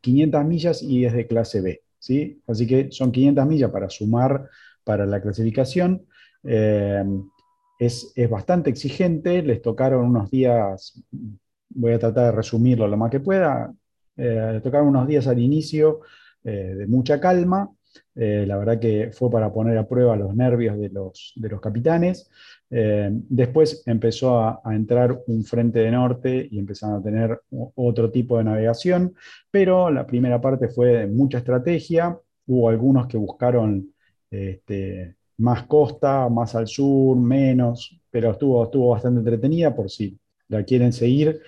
500 0.00 0.44
millas 0.44 0.82
y 0.82 1.04
es 1.04 1.12
de 1.12 1.26
clase 1.26 1.60
B. 1.60 1.82
¿sí? 1.98 2.42
Así 2.46 2.66
que 2.66 2.90
son 2.90 3.12
500 3.12 3.46
millas 3.46 3.70
para 3.70 3.88
sumar 3.88 4.48
para 4.82 5.06
la 5.06 5.20
clasificación. 5.20 6.06
Eh, 6.42 7.04
es, 7.78 8.12
bastante 8.28 8.70
exigente, 8.70 9.42
les 9.42 9.62
tocaron 9.62 10.06
unos 10.06 10.30
días, 10.30 11.02
voy 11.70 11.92
a 11.92 11.98
tratar 11.98 12.26
de 12.26 12.32
resumirlo 12.32 12.86
lo 12.86 12.96
más 12.96 13.10
que 13.10 13.20
pueda, 13.20 13.72
eh, 14.16 14.50
les 14.52 14.62
tocaron 14.62 14.88
unos 14.88 15.06
días 15.06 15.26
al 15.26 15.38
inicio 15.38 16.00
eh, 16.44 16.74
de 16.76 16.86
mucha 16.86 17.20
calma, 17.20 17.70
la 18.14 18.56
verdad 18.58 18.78
que 18.78 19.10
fue 19.12 19.30
para 19.30 19.50
poner 19.52 19.78
a 19.78 19.88
prueba 19.88 20.14
los 20.14 20.34
nervios 20.34 20.78
de 20.78 20.90
los, 20.90 21.32
de 21.36 21.48
los 21.48 21.60
capitanes. 21.60 22.30
Después 22.70 23.82
empezó 23.86 24.38
a, 24.38 24.62
entrar 24.66 25.20
un 25.26 25.44
frente 25.44 25.80
de 25.80 25.90
norte 25.90 26.48
y 26.50 26.58
empezaron 26.58 27.00
a 27.00 27.02
tener 27.02 27.40
otro 27.74 28.10
tipo 28.10 28.38
de 28.38 28.44
navegación, 28.44 29.14
pero 29.50 29.90
la 29.90 30.06
primera 30.06 30.40
parte 30.40 30.68
fue 30.68 30.98
de 30.98 31.06
mucha 31.08 31.38
estrategia. 31.38 32.16
Hubo 32.46 32.68
algunos 32.68 33.08
que 33.08 33.16
buscaron 33.16 33.92
este, 34.30 35.16
más 35.38 35.64
costa, 35.64 36.28
más 36.28 36.54
al 36.54 36.68
sur, 36.68 37.16
menos, 37.16 37.98
pero 38.10 38.30
estuvo, 38.30 38.64
estuvo 38.64 38.90
bastante 38.90 39.18
entretenida 39.20 39.74
por 39.74 39.90
si 39.90 40.18
la 40.48 40.62
quieren 40.64 40.92
seguir. 40.92 41.40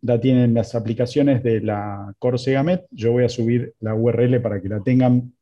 La 0.00 0.20
tienen 0.20 0.54
las 0.54 0.74
aplicaciones 0.74 1.42
de 1.42 1.60
la 1.60 2.14
Corsegamet. 2.18 2.86
Yo 2.90 3.12
voy 3.12 3.24
a 3.24 3.28
subir 3.28 3.74
la 3.80 3.94
URL 3.94 4.40
para 4.40 4.62
que 4.62 4.68
la 4.68 4.80
tengan 4.80 5.32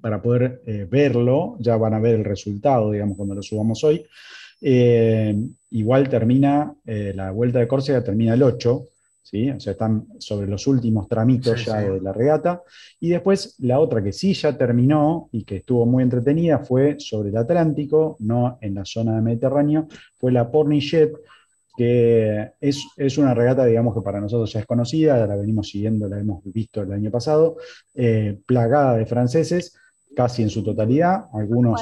para 0.00 0.22
poder 0.22 0.62
eh, 0.66 0.86
verlo. 0.90 1.56
Ya 1.60 1.76
van 1.76 1.94
a 1.94 2.00
ver 2.00 2.14
el 2.14 2.24
resultado, 2.24 2.90
digamos, 2.90 3.16
cuando 3.16 3.34
lo 3.34 3.42
subamos 3.42 3.84
hoy. 3.84 4.06
Eh, 4.60 5.36
igual 5.70 6.08
termina, 6.08 6.74
eh, 6.84 7.12
la 7.14 7.30
vuelta 7.30 7.58
de 7.58 7.68
Córcega 7.68 8.02
termina 8.02 8.34
el 8.34 8.42
8, 8.42 8.88
o 9.32 9.60
sea, 9.60 9.72
están 9.72 10.06
sobre 10.18 10.48
los 10.48 10.66
últimos 10.66 11.08
tramitos 11.08 11.64
ya 11.64 11.80
de 11.80 12.00
la 12.00 12.12
regata. 12.12 12.62
Y 12.98 13.10
después 13.10 13.54
la 13.60 13.78
otra 13.78 14.02
que 14.02 14.12
sí 14.12 14.34
ya 14.34 14.56
terminó 14.56 15.28
y 15.32 15.44
que 15.44 15.58
estuvo 15.58 15.86
muy 15.86 16.02
entretenida 16.02 16.58
fue 16.58 16.96
sobre 16.98 17.28
el 17.28 17.36
Atlántico, 17.36 18.16
no 18.20 18.58
en 18.60 18.74
la 18.74 18.84
zona 18.84 19.14
del 19.14 19.22
Mediterráneo, 19.22 19.86
fue 20.16 20.32
la 20.32 20.50
Pornichet, 20.50 21.12
que 21.76 22.50
es, 22.60 23.18
una 23.18 23.32
regata, 23.32 23.64
digamos, 23.64 23.94
que 23.94 24.02
para 24.02 24.20
nosotros 24.20 24.52
ya 24.52 24.60
es 24.60 24.66
conocida, 24.66 25.26
la 25.26 25.36
venimos 25.36 25.68
siguiendo, 25.68 26.08
la 26.08 26.18
hemos 26.18 26.42
visto 26.44 26.82
el 26.82 26.92
año 26.92 27.10
pasado, 27.10 27.56
eh, 27.94 28.38
plagada 28.44 28.96
de 28.96 29.06
franceses, 29.06 29.76
casi 30.14 30.42
en 30.42 30.50
su 30.50 30.62
totalidad, 30.62 31.26
algunos 31.32 31.80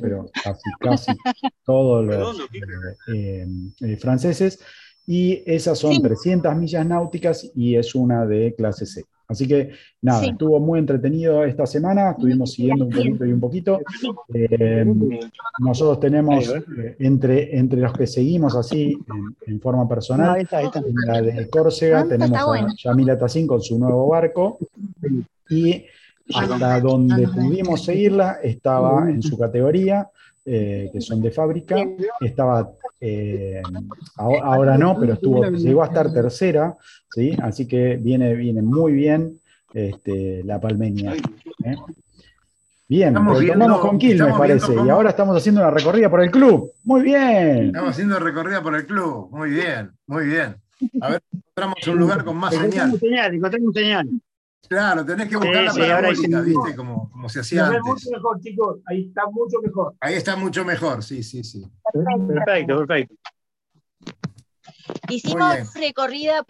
pero 0.00 0.30
casi, 0.44 0.70
casi 0.80 1.12
todos 1.64 2.04
los 2.04 2.40
eh, 3.14 3.46
eh, 3.80 3.96
franceses. 3.96 4.60
Y 5.06 5.42
esas 5.46 5.78
son 5.78 6.02
300 6.02 6.54
millas 6.54 6.86
náuticas 6.86 7.50
y 7.54 7.76
es 7.76 7.94
una 7.94 8.26
de 8.26 8.54
clase 8.54 8.84
C. 8.84 9.04
Así 9.28 9.46
que 9.46 9.72
nada, 10.00 10.24
estuvo 10.24 10.58
muy 10.58 10.78
entretenido 10.78 11.44
esta 11.44 11.66
semana, 11.66 12.12
estuvimos 12.12 12.52
siguiendo 12.52 12.86
un 12.86 12.90
poquito 12.90 13.26
y 13.26 13.32
un 13.32 13.40
poquito. 13.40 13.80
Eh, 14.32 14.86
nosotros 15.58 16.00
tenemos, 16.00 16.48
eh, 16.48 16.96
entre, 16.98 17.58
entre 17.58 17.80
los 17.80 17.92
que 17.92 18.06
seguimos 18.06 18.56
así 18.56 18.98
en, 19.46 19.60
forma 19.60 19.86
personal, 19.86 20.40
en 20.40 20.94
la 21.06 21.20
de 21.20 21.48
Córcega 21.50 22.08
tenemos 22.08 22.38
a 22.38 22.66
Yamila 22.74 23.18
Tassin 23.18 23.46
con 23.46 23.60
su 23.60 23.78
nuevo 23.78 24.08
barco. 24.08 24.56
Y 25.50 25.84
hasta 26.34 26.80
donde 26.80 27.28
pudimos 27.28 27.84
seguirla 27.84 28.38
estaba 28.42 29.08
en 29.10 29.22
su 29.22 29.38
categoría 29.38 30.08
eh, 30.50 30.88
que 30.90 31.00
son 31.02 31.20
de 31.20 31.30
fábrica. 31.30 31.76
Estaba, 32.20 32.70
eh, 33.00 33.60
ahora, 34.16 34.78
no, 34.78 34.98
pero 34.98 35.12
estuvo, 35.12 35.44
llegó 35.44 35.82
a 35.82 35.86
estar 35.86 36.10
tercera, 36.10 36.74
¿sí? 37.10 37.36
así 37.42 37.68
que 37.68 37.96
viene, 37.96 38.34
viene 38.34 38.62
muy 38.62 38.94
bien 38.94 39.38
este, 39.74 40.42
la 40.44 40.58
palmeña. 40.58 41.14
¿eh? 41.64 41.76
Bien, 42.88 43.14
estamos 43.14 43.80
con 43.80 43.98
Kill, 43.98 44.22
me 44.22 44.32
parece. 44.32 44.72
Y 44.72 44.88
ahora 44.88 45.10
estamos 45.10 45.36
haciendo 45.36 45.60
una 45.60 45.70
recorrida 45.70 46.08
por 46.08 46.22
el 46.22 46.30
club. 46.30 46.72
Muy 46.84 47.02
bien. 47.02 47.66
Estamos 47.66 47.90
haciendo 47.90 48.18
recorrida 48.18 48.62
por 48.62 48.74
el 48.74 48.86
club. 48.86 49.28
Muy 49.30 49.50
bien, 49.50 49.90
muy 50.06 50.28
bien. 50.28 50.56
A 51.02 51.10
ver, 51.10 51.22
encontramos 51.30 51.86
un 51.88 51.98
lugar 51.98 52.24
con 52.24 52.36
más 52.38 52.54
señal. 52.54 52.98
Encontramos 53.34 53.74
señal. 53.74 54.08
Claro, 54.66 55.04
tenés 55.04 55.28
que 55.28 55.36
buscar 55.36 55.62
la 55.62 55.72
parabólica, 55.72 56.40
¿viste? 56.40 56.76
Como, 56.76 57.10
como, 57.10 57.28
se 57.28 57.40
hacía 57.40 57.66
antes. 57.66 57.82
mucho 57.84 58.10
mejor, 58.10 58.40
chicos. 58.40 58.80
Ahí 58.86 59.06
está 59.08 59.26
mucho 59.26 59.60
mejor. 59.62 59.94
Ahí 60.00 60.14
está 60.14 60.36
mucho 60.36 60.64
mejor, 60.64 61.02
sí, 61.02 61.22
sí, 61.22 61.42
sí. 61.44 61.64
Perfecto, 61.92 62.78
perfecto. 62.86 63.14
Hicimos 65.08 65.74
recorrida. 65.74 66.44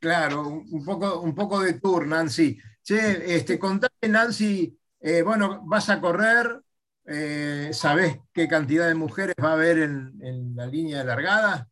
Claro, 0.00 0.48
un 0.48 0.84
poco, 0.84 1.20
un 1.20 1.34
poco 1.34 1.60
de 1.60 1.74
tour, 1.74 2.06
Nancy. 2.06 2.58
Che, 2.82 3.36
este, 3.36 3.58
contame, 3.58 4.08
Nancy, 4.08 4.76
eh, 5.00 5.22
bueno, 5.22 5.62
vas 5.64 5.88
a 5.88 6.00
correr, 6.00 6.60
eh, 7.04 7.70
¿sabés 7.72 8.18
qué 8.32 8.48
cantidad 8.48 8.88
de 8.88 8.94
mujeres 8.94 9.34
va 9.42 9.50
a 9.50 9.54
haber 9.54 9.78
en, 9.78 10.12
en 10.20 10.56
la 10.56 10.66
línea 10.66 10.98
de 10.98 11.04
largada? 11.04 11.68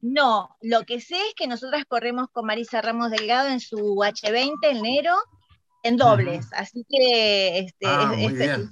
No, 0.00 0.56
lo 0.62 0.84
que 0.84 1.00
sé 1.00 1.16
es 1.16 1.34
que 1.34 1.46
nosotras 1.46 1.84
corremos 1.86 2.28
con 2.32 2.46
Marisa 2.46 2.80
Ramos 2.80 3.10
Delgado 3.10 3.48
en 3.48 3.60
su 3.60 3.76
H20 3.76 4.54
en 4.62 4.76
enero 4.78 5.14
en 5.82 5.96
dobles, 5.96 6.46
así 6.52 6.84
que 6.88 7.58
este, 7.60 7.86
ah, 7.86 8.12
es, 8.18 8.68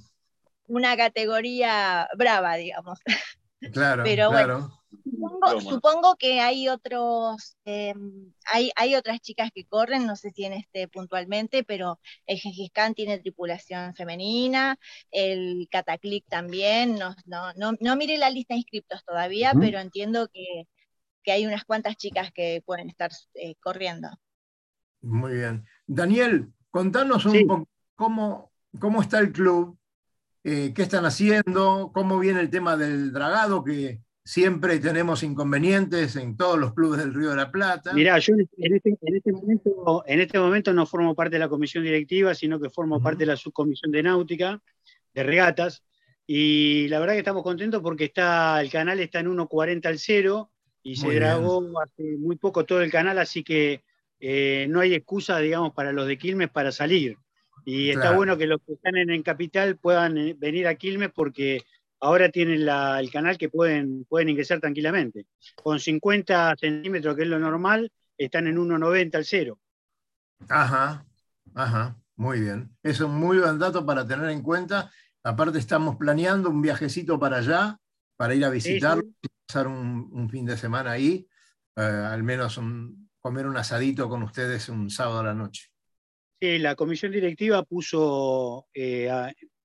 una 0.67 0.97
categoría 0.97 2.09
brava, 2.17 2.57
digamos. 2.57 2.99
Claro, 3.73 4.05
Pero 4.05 4.31
bueno, 4.31 4.71
supongo, 5.61 6.15
que 6.15 6.41
hay 6.41 6.69
otros, 6.69 7.57
em, 7.65 8.33
hay, 8.47 8.71
hay, 8.77 8.95
otras 8.95 9.19
chicas 9.19 9.51
que 9.53 9.65
corren, 9.67 10.07
no 10.07 10.15
sé 10.15 10.31
si 10.31 10.45
en 10.45 10.53
este 10.53 10.87
puntualmente, 10.87 11.65
pero 11.65 11.99
el 12.27 12.39
Gengis 12.39 12.71
tiene 12.95 13.19
tripulación 13.19 13.97
femenina, 13.97 14.79
el 15.11 15.67
Cataclic 15.73 16.25
también, 16.29 17.01
no, 17.01 17.17
no, 17.27 17.53
no, 17.55 17.73
no 17.81 17.97
mire 17.97 18.17
la 18.17 18.31
lista 18.31 18.55
de 18.55 18.59
inscriptos 18.59 19.05
todavía, 19.05 19.53
pero 19.59 19.81
entiendo 19.81 20.29
que 20.29 20.69
que 21.23 21.33
hay 21.33 21.47
unas 21.47 21.65
cuantas 21.65 21.97
chicas 21.97 22.33
que 22.33 22.63
pueden 22.65 22.89
estar 22.89 23.11
eh, 23.35 23.55
corriendo. 23.61 24.09
Muy 25.01 25.35
bien. 25.35 25.65
Daniel, 25.87 26.53
contanos 26.71 27.27
un 27.27 27.47
poco 27.47 27.69
cómo, 27.95 28.53
cómo 28.79 29.03
está 29.03 29.19
el 29.19 29.33
club, 29.33 29.79
eh, 30.45 30.73
qué 30.75 30.83
están 30.83 31.05
haciendo, 31.05 31.91
cómo 31.93 32.19
viene 32.19 32.41
el 32.41 32.51
tema 32.51 32.77
del 32.77 33.13
dragado, 33.13 33.65
que 33.65 34.01
siempre 34.25 34.79
tenemos 34.79 35.23
inconvenientes 35.23 36.17
en 36.17 36.37
todos 36.37 36.59
los 36.59 36.75
clubes 36.75 37.01
del 37.01 37.15
Río 37.15 37.31
de 37.31 37.37
la 37.37 37.51
Plata. 37.51 37.93
Mirá, 37.95 38.19
yo 38.19 38.35
en 38.35 38.75
este, 38.75 38.99
este 39.01 39.33
momento, 39.33 40.05
en 40.07 40.21
este 40.21 40.39
momento 40.39 40.73
no 40.75 40.87
formo 40.87 41.15
parte 41.15 41.37
de 41.37 41.41
la 41.41 41.49
comisión 41.49 41.85
directiva, 41.85 42.35
sino 42.35 42.61
que 42.61 42.71
formo 42.71 43.01
parte 43.01 43.21
de 43.21 43.27
la 43.27 43.37
subcomisión 43.37 43.91
de 43.91 44.03
náutica, 44.03 44.61
de 45.15 45.23
regatas, 45.23 45.83
y 46.31 46.89
la 46.89 46.99
verdad 47.01 47.15
que 47.15 47.21
estamos 47.21 47.43
contentos 47.43 47.81
porque 47.81 48.05
está, 48.05 48.61
el 48.61 48.71
canal 48.71 49.01
está 49.01 49.21
en 49.21 49.35
1.40 49.35 49.87
al 49.87 49.99
0, 49.99 50.53
y 50.83 50.97
se 50.97 51.09
grabó 51.15 51.63
hace 51.81 52.17
muy 52.19 52.37
poco 52.37 52.65
todo 52.65 52.81
el 52.83 52.91
canal, 52.91 53.19
así 53.19 53.43
que 53.43 53.83
eh, 54.21 54.67
no 54.69 54.81
hay 54.81 54.95
excusa, 54.95 55.39
digamos, 55.39 55.73
para 55.75 55.93
los 55.93 56.07
de 56.07 56.19
Quilmes 56.19 56.51
para 56.51 56.73
salir. 56.73 57.17
Y 57.65 57.91
está 57.91 58.13
bueno 58.13 58.39
que 58.39 58.47
los 58.47 58.61
que 58.67 58.75
están 58.75 58.97
en, 58.97 59.23
Capital 59.23 59.77
puedan 59.77 60.17
eh, 60.17 60.35
venir 60.39 60.67
a 60.67 60.77
Quilmes 60.77 61.11
porque 61.15 61.63
ahora 62.01 62.31
tienen 62.31 62.67
el 62.69 63.11
canal 63.11 63.37
que 63.37 63.49
pueden, 63.49 64.05
pueden 64.05 64.31
ingresar 64.31 64.61
tranquilamente. 64.61 65.27
Con 65.63 65.79
50 65.79 66.57
centímetros, 66.59 67.15
que 67.17 67.23
es 67.23 67.29
lo 67.29 67.39
normal, 67.39 67.93
están 68.17 68.47
en 68.47 68.57
1,90 68.57 69.15
al 69.17 69.25
cero. 69.25 69.59
Ajá, 70.49 71.05
ajá, 71.55 71.97
muy 72.17 72.41
bien. 72.41 72.71
Es 72.83 73.01
un 73.01 73.15
muy 73.15 73.39
buen 73.39 73.59
dato 73.59 73.85
para 73.85 74.07
tener 74.07 74.31
en 74.31 74.43
cuenta. 74.43 74.91
Aparte 75.23 75.59
estamos 75.59 75.97
planeando 75.97 76.49
un 76.49 76.63
viajecito 76.63 77.19
para 77.19 77.39
allá, 77.39 77.79
para 78.17 78.35
ir 78.35 78.45
a 78.45 78.51
visitarlo 78.51 79.03
pasar 79.49 79.67
un, 79.67 80.29
fin 80.29 80.45
de 80.45 80.59
semana 80.59 80.93
ahí, 80.93 81.27
eh, 81.75 81.81
al 81.81 82.23
menos 82.23 82.61
comer 83.19 83.47
un 83.47 83.57
asadito 83.57 84.07
con 84.07 84.23
ustedes 84.23 84.69
un 84.69 84.91
sábado 84.91 85.21
a 85.21 85.25
la 85.25 85.35
noche. 85.35 85.71
Sí, 86.39 86.59
la 86.59 86.75
comisión 86.75 87.13
directiva 87.13 87.63
puso 87.63 88.67
eh, 88.75 89.11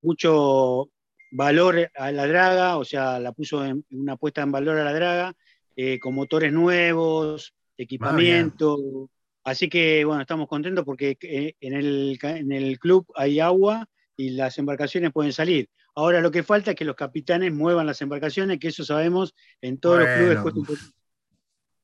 mucho 0.02 0.90
valor 1.32 1.92
a 1.96 2.12
la 2.13 2.28
draga, 2.28 2.78
o 2.78 2.86
sea, 2.86 3.20
la 3.20 3.34
puso 3.34 3.66
en, 3.66 3.86
una 3.92 4.16
puesta 4.16 4.42
en 4.42 4.54
valor 4.54 4.80
a 4.80 4.86
la 4.86 4.94
draga, 4.94 5.34
eh, 5.75 6.00
con 6.00 6.16
motores 6.16 6.54
nuevos, 6.54 7.54
equipamiento. 7.78 9.10
Así 9.44 9.68
que, 9.68 10.06
bueno, 10.06 10.22
estamos 10.22 10.48
contentos 10.48 10.86
porque 10.86 11.18
en 11.20 11.74
el, 11.74 12.18
en 12.22 12.52
el 12.54 12.80
club 12.80 13.06
hay 13.16 13.42
agua 13.42 13.86
y 14.16 14.30
las 14.30 14.58
embarcaciones 14.58 15.12
pueden 15.12 15.34
salir. 15.34 15.70
Ahora 15.96 16.22
lo 16.22 16.32
que 16.32 16.44
falta 16.44 16.72
es 16.72 16.78
que 16.78 16.86
los 16.86 16.96
capitanes 16.96 17.54
muevan 17.54 17.86
las 17.86 18.02
embarcaciones, 18.02 18.60
que 18.60 18.70
eso 18.70 18.84
sabemos 18.84 19.36
en 19.62 19.80
todos 19.80 20.00
los 20.00 20.52
clubes. 20.52 20.94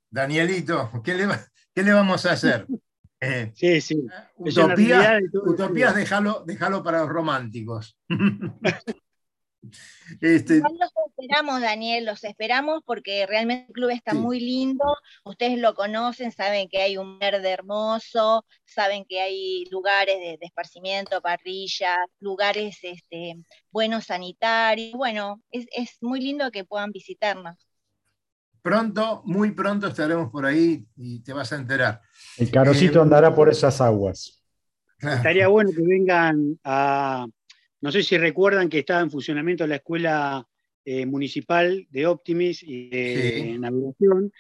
Danielito, 0.10 0.92
¿qué 1.04 1.14
le, 1.14 1.28
¿qué 1.74 1.84
le, 1.84 1.94
vamos 1.94 2.26
a 2.26 2.34
hacer? 2.34 2.66
Eh, 3.22 3.52
Sí, 3.54 3.82
sí. 3.82 4.08
utopías, 4.38 5.22
utopías 5.34 5.94
déjalo, 5.94 6.42
déjalo 6.48 6.82
para 6.82 7.00
los 7.00 7.10
románticos. 7.10 7.98
Este... 10.22 10.60
Los 10.60 10.92
esperamos, 11.10 11.62
Daniel, 11.62 12.06
los 12.06 12.24
esperamos 12.24 12.82
porque 12.86 13.26
realmente 13.26 13.66
el 13.68 13.74
club 13.74 13.90
está 13.90 14.12
sí. 14.12 14.18
muy 14.18 14.40
lindo. 14.40 14.86
Ustedes 15.24 15.58
lo 15.58 15.76
conocen, 15.76 16.32
saben 16.32 16.70
que 16.70 16.82
hay 16.82 16.98
un 16.98 17.20
verde 17.20 17.50
hermoso, 17.50 18.46
saben 18.66 19.06
que 19.06 19.22
hay 19.22 19.66
lugares 19.72 20.18
de, 20.20 20.38
de 20.38 20.46
esparcimiento, 20.46 21.22
parrillas, 21.22 21.98
lugares 22.20 22.78
este, 22.82 23.36
buenos 23.72 24.06
sanitarios. 24.06 24.94
Bueno, 24.94 25.42
es, 25.52 25.68
es 25.76 25.98
muy 26.02 26.22
lindo 26.22 26.52
que 26.52 26.64
puedan 26.64 26.92
visitarnos. 26.92 27.58
Pronto, 28.62 29.22
muy 29.26 29.52
pronto 29.52 29.88
estaremos 29.88 30.30
por 30.32 30.46
ahí 30.46 30.86
y 30.98 31.22
te 31.22 31.34
vas 31.34 31.52
a 31.54 31.56
enterar. 31.56 32.02
El 32.38 32.52
carocito 32.52 33.00
eh, 33.00 33.02
andará 33.02 33.34
por 33.34 33.50
esas 33.50 33.80
aguas. 33.80 34.44
Estaría 35.00 35.48
bueno 35.48 35.72
que 35.72 35.82
vengan 35.82 36.60
a, 36.64 37.26
no 37.82 37.92
sé 37.92 38.04
si 38.04 38.18
recuerdan 38.18 38.70
que 38.70 38.80
estaba 38.80 39.02
en 39.02 39.12
funcionamiento 39.12 39.66
la 39.68 39.76
escuela 39.76 40.48
eh, 40.86 41.06
municipal 41.06 41.88
de 41.90 42.08
Optimis 42.08 42.64
y 42.64 42.90
de 42.90 43.52
sí. 43.54 43.60
navegación, 43.60 44.32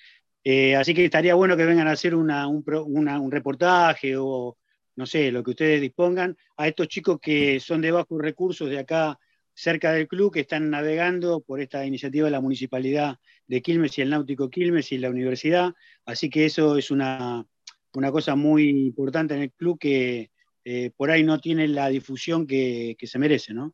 eh, 0.44 0.76
así 0.76 0.94
que 0.94 1.06
estaría 1.06 1.36
bueno 1.36 1.56
que 1.56 1.66
vengan 1.66 1.88
a 1.88 1.92
hacer 1.92 2.16
una, 2.16 2.48
un, 2.48 2.64
una, 2.88 3.20
un, 3.20 3.32
reportaje 3.32 4.16
o 4.18 4.58
no 4.96 5.06
sé, 5.06 5.32
lo 5.32 5.44
que 5.44 5.52
ustedes 5.52 5.82
dispongan. 5.82 6.38
A 6.58 6.68
estos 6.68 6.88
chicos 6.88 7.20
que 7.22 7.60
son 7.60 7.82
de 7.82 7.92
bajos 7.92 8.22
recursos 8.22 8.70
de 8.70 8.80
acá 8.80 9.18
cerca 9.54 9.92
del 9.92 10.08
club, 10.08 10.34
que 10.34 10.42
están 10.42 10.70
navegando 10.70 11.42
por 11.42 11.62
esta 11.62 11.86
iniciativa 11.86 12.26
de 12.26 12.32
la 12.32 12.42
municipalidad 12.42 13.18
de 13.48 13.62
Quilmes 13.62 13.98
y 13.98 14.02
el 14.02 14.10
Náutico 14.10 14.50
Quilmes 14.50 14.92
y 14.92 14.98
la 14.98 15.10
universidad, 15.10 15.74
así 16.06 16.30
que 16.30 16.46
eso 16.46 16.78
es 16.78 16.92
una, 16.92 17.46
una 17.94 18.12
cosa 18.12 18.36
muy 18.36 18.70
importante 18.70 19.36
en 19.36 19.42
el 19.42 19.52
club 19.52 19.78
que 19.78 20.32
eh, 20.64 20.92
por 20.96 21.10
ahí 21.10 21.24
no 21.24 21.40
tiene 21.40 21.68
la 21.68 21.88
difusión 21.88 22.46
que, 22.46 22.96
que, 23.00 23.08
se 23.08 23.20
merece, 23.20 23.54
¿no? 23.54 23.74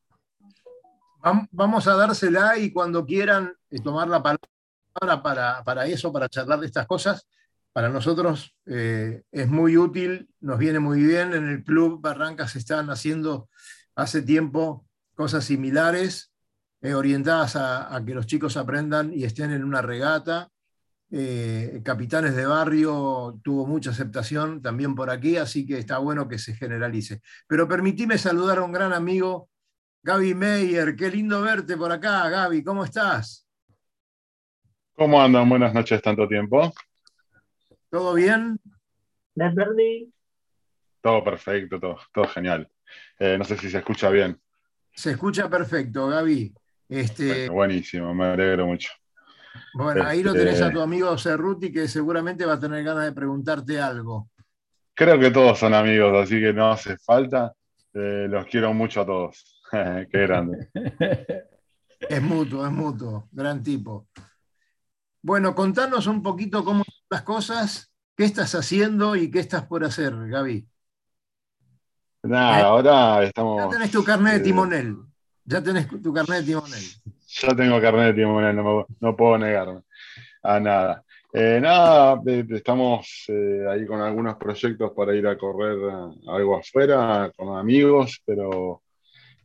Vamos 1.51 1.87
a 1.87 1.95
dársela 1.95 2.57
y 2.59 2.71
cuando 2.71 3.05
quieran 3.05 3.51
eh, 3.71 3.79
tomar 3.81 4.07
la 4.07 4.21
palabra 4.21 5.23
para, 5.23 5.63
para, 5.63 5.87
eso, 5.87 6.13
para 6.13 6.29
charlar 6.29 6.59
de 6.59 6.67
estas 6.67 6.85
cosas, 6.85 7.27
para 7.73 7.89
nosotros 7.89 8.55
eh, 8.67 9.23
es 9.31 9.47
muy 9.47 9.75
útil, 9.75 10.29
nos 10.39 10.59
viene 10.59 10.79
muy 10.79 11.01
bien. 11.03 11.33
En 11.33 11.49
el 11.49 11.63
club 11.63 11.99
Barrancas 11.99 12.55
están 12.55 12.89
haciendo 12.89 13.49
hace 13.95 14.21
tiempo 14.21 14.87
cosas 15.15 15.45
similares, 15.45 16.31
orientadas 16.81 17.55
a, 17.55 17.99
que 18.05 18.13
los 18.13 18.27
chicos 18.27 18.57
aprendan 18.57 19.11
y 19.11 19.23
estén 19.23 19.51
en 19.51 19.63
una 19.63 19.81
regata. 19.81 20.51
Eh, 21.11 21.81
Capitanes 21.83 22.35
de 22.35 22.45
Barrio 22.45 23.39
tuvo 23.43 23.67
mucha 23.67 23.91
aceptación 23.91 24.61
también 24.61 24.95
por 24.95 25.09
aquí, 25.09 25.37
así 25.37 25.65
que 25.65 25.77
está 25.77 25.99
bueno 25.99 26.27
que 26.27 26.39
se 26.39 26.55
generalice. 26.55 27.21
Pero 27.47 27.67
permitime 27.67 28.17
saludar 28.17 28.57
a 28.57 28.63
un 28.63 28.71
gran 28.71 28.91
amigo, 28.91 29.49
Gaby 30.03 30.33
Meyer. 30.33 30.95
Qué 30.95 31.09
lindo 31.11 31.41
verte 31.41 31.77
por 31.77 31.91
acá, 31.91 32.27
Gaby. 32.29 32.63
¿Cómo 32.63 32.83
estás? 32.83 33.47
¿Cómo 34.93 35.21
andan? 35.21 35.47
Buenas 35.47 35.73
noches, 35.73 36.01
tanto 36.01 36.27
tiempo. 36.27 36.73
¿Todo 37.89 38.13
bien? 38.13 38.59
Me 39.35 39.51
perdí. 39.51 40.11
Todo 41.01 41.23
perfecto, 41.23 41.79
todo, 41.79 41.99
todo 42.13 42.27
genial. 42.27 42.69
Eh, 43.19 43.37
no 43.37 43.43
sé 43.43 43.57
si 43.57 43.69
se 43.69 43.77
escucha 43.77 44.09
bien. 44.09 44.39
Se 44.93 45.11
escucha 45.11 45.49
perfecto, 45.49 46.07
Gaby. 46.07 46.53
Este... 46.89 47.27
Bueno, 47.27 47.53
buenísimo, 47.53 48.13
me 48.13 48.25
alegro 48.25 48.65
mucho. 48.65 48.89
Bueno, 49.73 50.05
ahí 50.05 50.23
lo 50.23 50.33
tenés 50.33 50.61
a 50.61 50.71
tu 50.71 50.81
amigo 50.81 51.17
Cerruti 51.17 51.71
que 51.71 51.87
seguramente 51.87 52.45
va 52.45 52.53
a 52.53 52.59
tener 52.59 52.83
ganas 52.83 53.05
de 53.05 53.11
preguntarte 53.11 53.79
algo. 53.79 54.29
Creo 54.93 55.19
que 55.19 55.31
todos 55.31 55.59
son 55.59 55.73
amigos, 55.73 56.13
así 56.23 56.39
que 56.39 56.53
no 56.53 56.71
hace 56.71 56.97
falta. 56.97 57.53
Eh, 57.93 58.27
los 58.29 58.45
quiero 58.45 58.73
mucho 58.73 59.01
a 59.01 59.05
todos. 59.05 59.61
Qué 59.71 60.19
grande. 60.19 60.69
Es 62.09 62.21
mutuo, 62.21 62.65
es 62.65 62.71
mutuo. 62.71 63.27
Gran 63.31 63.63
tipo. 63.63 64.07
Bueno, 65.21 65.55
contanos 65.55 66.05
un 66.07 66.21
poquito 66.21 66.63
cómo 66.63 66.83
son 66.83 67.05
las 67.09 67.21
cosas, 67.23 67.91
qué 68.15 68.25
estás 68.25 68.53
haciendo 68.53 69.15
y 69.15 69.31
qué 69.31 69.39
estás 69.39 69.65
por 69.65 69.83
hacer, 69.83 70.13
Gaby. 70.27 70.67
Nada, 72.23 72.59
¿Eh? 72.59 72.63
ahora 72.63 73.23
estamos. 73.23 73.63
Ya 73.63 73.69
tenés 73.69 73.91
tu 73.91 74.03
carnet 74.03 74.33
de 74.33 74.39
timonel. 74.41 74.97
Ya 75.45 75.63
tenés 75.63 75.87
tu 75.87 76.13
carnet 76.13 76.41
de 76.41 76.45
timonel. 76.45 76.83
Ya 77.41 77.53
tengo 77.55 77.81
carnet 77.81 78.15
de 78.15 78.21
timonel, 78.21 78.55
no, 78.55 78.85
no 79.01 79.15
puedo 79.15 79.37
negarme 79.37 79.81
a 80.41 80.59
nada. 80.59 81.03
Eh, 81.33 81.59
nada, 81.61 82.21
estamos 82.49 83.25
eh, 83.27 83.65
ahí 83.69 83.85
con 83.85 83.99
algunos 83.99 84.37
proyectos 84.37 84.93
para 84.95 85.13
ir 85.13 85.27
a 85.27 85.37
correr 85.37 85.77
algo 86.27 86.55
afuera 86.57 87.29
con 87.35 87.57
amigos, 87.57 88.21
pero 88.25 88.83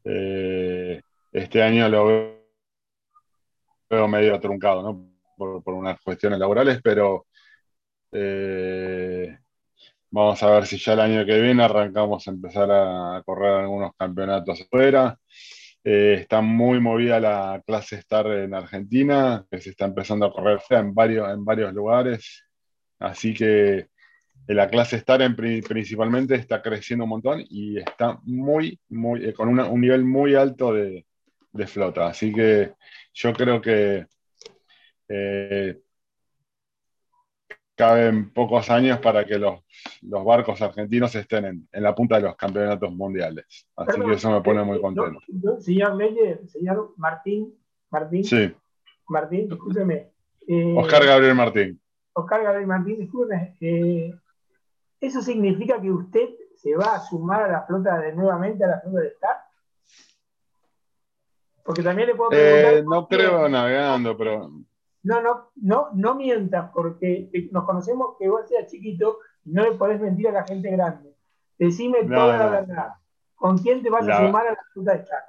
eh, 0.05 1.01
este 1.33 1.63
año 1.63 1.89
lo 1.89 2.37
veo 3.89 4.09
medio 4.09 4.39
truncado, 4.39 4.83
¿no? 4.83 5.11
Por, 5.37 5.63
por 5.65 5.75
unas 5.75 6.01
cuestiones 6.01 6.39
laborales, 6.39 6.81
pero 6.83 7.27
eh, 8.13 9.37
vamos 10.11 10.41
a 10.45 10.51
ver 10.51 10.67
si 10.67 10.79
ya 10.79 10.93
el 10.93 11.01
año 11.01 11.27
que 11.27 11.41
viene 11.41 11.65
arrancamos 11.65 12.29
a 12.29 12.31
empezar 12.31 12.71
a 12.71 13.23
correr 13.25 13.53
algunos 13.55 13.93
campeonatos 13.97 14.61
afuera. 14.61 15.19
Eh, 15.83 16.19
está 16.21 16.41
muy 16.43 16.79
movida 16.81 17.19
la 17.21 17.63
clase 17.67 17.97
Star 17.97 18.27
en 18.27 18.55
Argentina, 18.55 19.47
que 19.51 19.61
se 19.61 19.71
está 19.71 19.87
empezando 19.87 20.27
a 20.27 20.33
correr 20.33 20.61
en 20.71 20.95
varios, 20.95 21.31
en 21.31 21.45
varios 21.45 21.73
lugares. 21.73 22.45
Así 22.99 23.33
que 23.33 23.89
la 24.47 24.69
clase 24.69 24.97
Star 24.97 25.23
en, 25.23 25.35
principalmente 25.37 26.35
está 26.35 26.61
creciendo 26.61 27.05
un 27.05 27.11
montón 27.11 27.45
y 27.49 27.79
está 27.79 28.19
muy, 28.25 28.79
muy, 28.89 29.25
eh, 29.27 29.33
con 29.33 29.49
una, 29.49 29.67
un 29.67 29.81
nivel 29.81 30.05
muy 30.05 30.35
alto 30.35 30.73
de, 30.73 31.07
de, 31.53 31.67
flota. 31.67 32.09
Así 32.09 32.33
que 32.33 32.73
yo 33.15 33.33
creo 33.33 33.61
que 33.61 34.07
eh, 35.09 35.79
caben 37.81 38.31
pocos 38.31 38.69
años 38.69 38.99
para 38.99 39.25
que 39.25 39.39
los, 39.39 39.61
los 40.03 40.23
barcos 40.23 40.61
argentinos 40.61 41.15
estén 41.15 41.45
en, 41.47 41.69
en, 41.73 41.83
la 41.83 41.95
punta 41.95 42.17
de 42.17 42.23
los 42.23 42.37
campeonatos 42.37 42.93
mundiales. 42.93 43.47
Así 43.75 43.93
Perdón, 43.93 44.11
que 44.11 44.17
eso 44.17 44.31
me 44.31 44.43
pone 44.43 44.63
muy 44.63 44.79
contento. 44.83 45.19
Yo, 45.29 45.55
yo, 45.55 45.61
señor 45.61 45.97
Meyer, 45.97 46.47
señor 46.47 46.93
Martín, 46.99 47.55
Martín. 47.91 48.25
Sí. 48.25 48.55
Martín, 49.09 49.49
discúlpeme. 49.49 50.11
Eh, 50.47 50.75
Oscar 50.77 51.07
Gabriel 51.07 51.35
Martín. 51.35 51.81
Oscar 52.13 52.43
Gabriel 52.43 52.67
Martín, 52.67 52.99
discúlpeme. 52.99 53.57
Eh, 53.63 54.15
¿Eso 55.01 55.23
significa 55.23 55.81
que 55.81 55.91
usted 55.91 56.29
se 56.57 56.77
va 56.77 56.97
a 56.97 57.01
sumar 57.01 57.45
a 57.45 57.49
la 57.49 57.63
flota 57.63 57.99
de 57.99 58.13
nuevamente 58.13 58.63
a 58.63 58.69
la 58.69 58.81
flota 58.81 59.01
de 59.01 59.09
Star? 59.09 59.37
Porque 61.65 61.83
también 61.83 62.09
le 62.09 62.15
puedo 62.15 62.29
preguntar. 62.29 62.75
Eh, 62.75 62.83
no 62.83 63.09
creo 63.09 63.49
navegando, 63.49 64.19
pero 64.19 64.51
no, 65.03 65.23
no, 65.23 65.51
no, 65.57 65.89
no 65.95 66.15
mientas, 66.15 66.71
porque 66.75 67.31
nos 67.53 67.65
conocemos 67.65 68.17
que 68.19 68.29
vos 68.29 68.49
seas 68.49 68.71
chiquito 68.71 69.19
y 69.45 69.53
no 69.53 69.65
le 69.65 69.73
podés 69.73 70.01
mentir 70.01 70.29
a 70.29 70.33
la 70.33 70.45
gente 70.45 70.71
grande. 70.71 71.15
Decime 71.59 72.03
no, 72.05 72.17
toda 72.17 72.37
no. 72.37 72.45
la 72.45 72.51
verdad. 72.51 72.89
¿Con 73.35 73.59
quién 73.59 73.83
te 73.83 73.91
vas 73.91 74.05
la... 74.05 74.19
a 74.19 74.27
sumar 74.27 74.47
a 74.47 74.53
la 74.53 74.65
fruta 74.73 74.93
de 74.93 75.05
chat? 75.05 75.25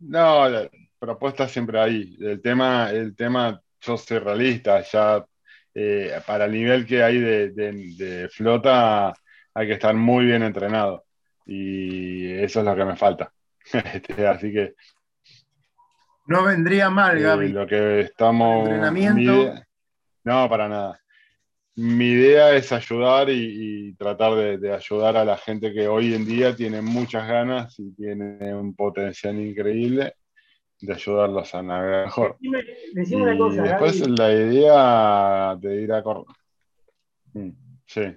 No, 0.00 0.48
la 0.48 0.68
propuesta 0.98 1.48
siempre 1.48 1.78
ahí. 1.78 2.16
El 2.20 2.40
tema, 2.40 2.90
el 2.90 3.14
tema, 3.14 3.60
yo 3.80 3.96
soy 3.96 4.18
realista, 4.18 4.80
ya 4.80 5.24
eh, 5.74 6.20
para 6.26 6.46
el 6.46 6.52
nivel 6.52 6.86
que 6.86 7.02
hay 7.02 7.18
de, 7.18 7.50
de, 7.50 7.72
de, 7.96 8.28
flota 8.28 9.12
hay 9.52 9.66
que 9.66 9.74
estar 9.74 9.94
muy 9.94 10.24
bien 10.26 10.42
entrenado. 10.42 11.04
Y 11.46 12.32
eso 12.32 12.60
es 12.60 12.66
lo 12.66 12.74
que 12.74 12.84
me 12.84 12.96
falta. 12.96 13.32
Este, 13.72 14.26
así 14.26 14.52
que 14.52 14.74
no 16.26 16.44
vendría 16.44 16.90
mal, 16.90 17.20
Gaby. 17.20 17.46
Eh, 17.46 17.48
lo 17.50 17.66
que 17.66 18.00
estamos. 18.00 18.68
Entrenamiento. 18.68 19.20
Idea, 19.20 19.66
no, 20.24 20.48
para 20.48 20.68
nada. 20.68 21.00
Mi 21.76 22.06
idea 22.06 22.54
es 22.54 22.70
ayudar 22.70 23.28
y, 23.30 23.88
y 23.88 23.94
tratar 23.94 24.34
de, 24.36 24.58
de, 24.58 24.72
ayudar 24.72 25.16
a 25.16 25.24
la 25.24 25.36
gente 25.36 25.72
que 25.72 25.88
hoy 25.88 26.14
en 26.14 26.24
día 26.24 26.54
tiene 26.54 26.80
muchas 26.80 27.26
ganas 27.26 27.78
y 27.80 27.92
tiene 27.94 28.54
un 28.54 28.74
potencial 28.76 29.38
increíble 29.40 30.14
de 30.80 30.92
ayudarlos 30.92 31.54
a 31.54 31.62
navegar 31.62 32.04
mejor. 32.06 32.36
Decime, 32.38 32.64
decime 32.92 33.22
una 33.22 33.38
cosa, 33.38 33.62
después 33.62 34.00
Gaby. 34.00 34.16
la 34.16 34.32
idea 34.32 35.56
de 35.56 35.82
ir 35.82 35.92
a 35.92 36.02
correr. 36.02 36.24
Mm, 37.32 37.50
sí. 37.86 38.16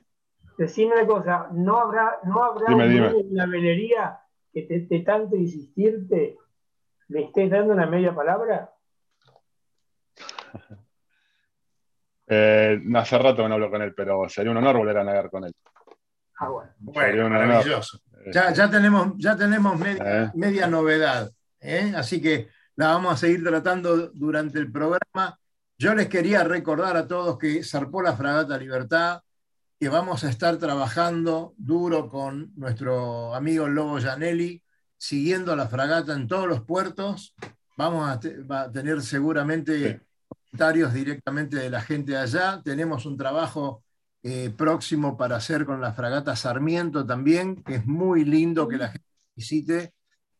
Decime 0.58 0.94
una 0.94 1.08
cosa, 1.08 1.50
¿no 1.54 1.80
habrá, 1.80 2.20
no 2.26 2.44
habrá 2.44 2.66
dime, 2.70 2.86
un 2.86 2.94
dime. 2.94 3.08
en 3.08 3.36
la 3.36 3.46
velería 3.46 4.20
que 4.54 4.64
te, 4.64 4.82
te 4.82 5.00
tanto 5.00 5.36
insistirte 5.36 6.38
le 7.10 7.24
estés 7.24 7.50
dando 7.50 7.74
una 7.74 7.86
media 7.86 8.14
palabra? 8.14 8.72
Eh, 12.30 12.82
hace 12.94 13.18
rato 13.18 13.42
que 13.42 13.48
no 13.48 13.54
hablo 13.54 13.72
con 13.72 13.82
él, 13.82 13.94
pero 13.96 14.28
sería 14.28 14.52
un 14.52 14.58
honor 14.58 14.76
volver 14.76 14.98
a 14.98 15.04
navegar 15.06 15.30
con 15.30 15.46
él. 15.46 15.54
Ah, 16.38 16.50
bueno. 16.50 16.72
Bueno, 16.80 17.30
maravilloso. 17.30 18.02
Ya, 18.34 18.52
ya, 18.52 18.70
tenemos, 18.70 19.14
ya 19.16 19.38
tenemos 19.38 19.80
media, 19.80 20.26
¿Eh? 20.26 20.32
media 20.34 20.68
novedad, 20.68 21.32
¿eh? 21.62 21.94
así 21.96 22.22
que 22.22 22.50
la 22.76 22.88
vamos 22.90 23.14
a 23.14 23.18
seguir 23.18 23.46
tratando 23.46 24.10
durante 24.10 24.60
el 24.60 24.70
programa. 24.70 25.40
Yo 25.78 25.96
les 25.96 26.10
quería 26.10 26.44
recordar 26.44 26.98
a 26.98 27.08
todos 27.08 27.38
que 27.38 27.64
zarpó 27.64 28.02
la 28.02 28.18
fragata 28.18 28.58
Libertad, 28.58 29.22
que 29.80 29.90
vamos 29.90 30.24
a 30.24 30.30
estar 30.30 30.58
trabajando 30.58 31.54
duro 31.58 32.10
con 32.10 32.52
nuestro 32.56 33.34
amigo 33.34 33.68
Lobo 33.68 34.02
Janelli, 34.02 34.62
siguiendo 34.98 35.56
la 35.56 35.68
fragata 35.68 36.14
en 36.14 36.28
todos 36.28 36.48
los 36.48 36.62
puertos. 36.62 37.36
Vamos 37.78 38.10
a, 38.10 38.20
tener 38.72 39.02
seguramente 39.02 40.02
comentarios 40.28 40.94
directamente 40.94 41.58
de 41.58 41.70
la 41.70 41.82
gente 41.82 42.14
de 42.14 42.18
allá. 42.18 42.62
Tenemos 42.64 43.06
un 43.06 43.18
trabajo 43.18 43.84
eh, 44.24 44.52
próximo 44.56 45.16
para 45.18 45.36
hacer 45.38 45.66
con 45.66 45.80
la 45.80 45.94
fragata 45.94 46.36
Sarmiento 46.36 47.06
también, 47.06 47.64
que 47.64 47.76
es 47.76 47.86
muy 47.86 48.26
lindo 48.26 48.68
que 48.68 48.78
la 48.78 48.90
gente 48.90 49.08
visite. 49.36 49.94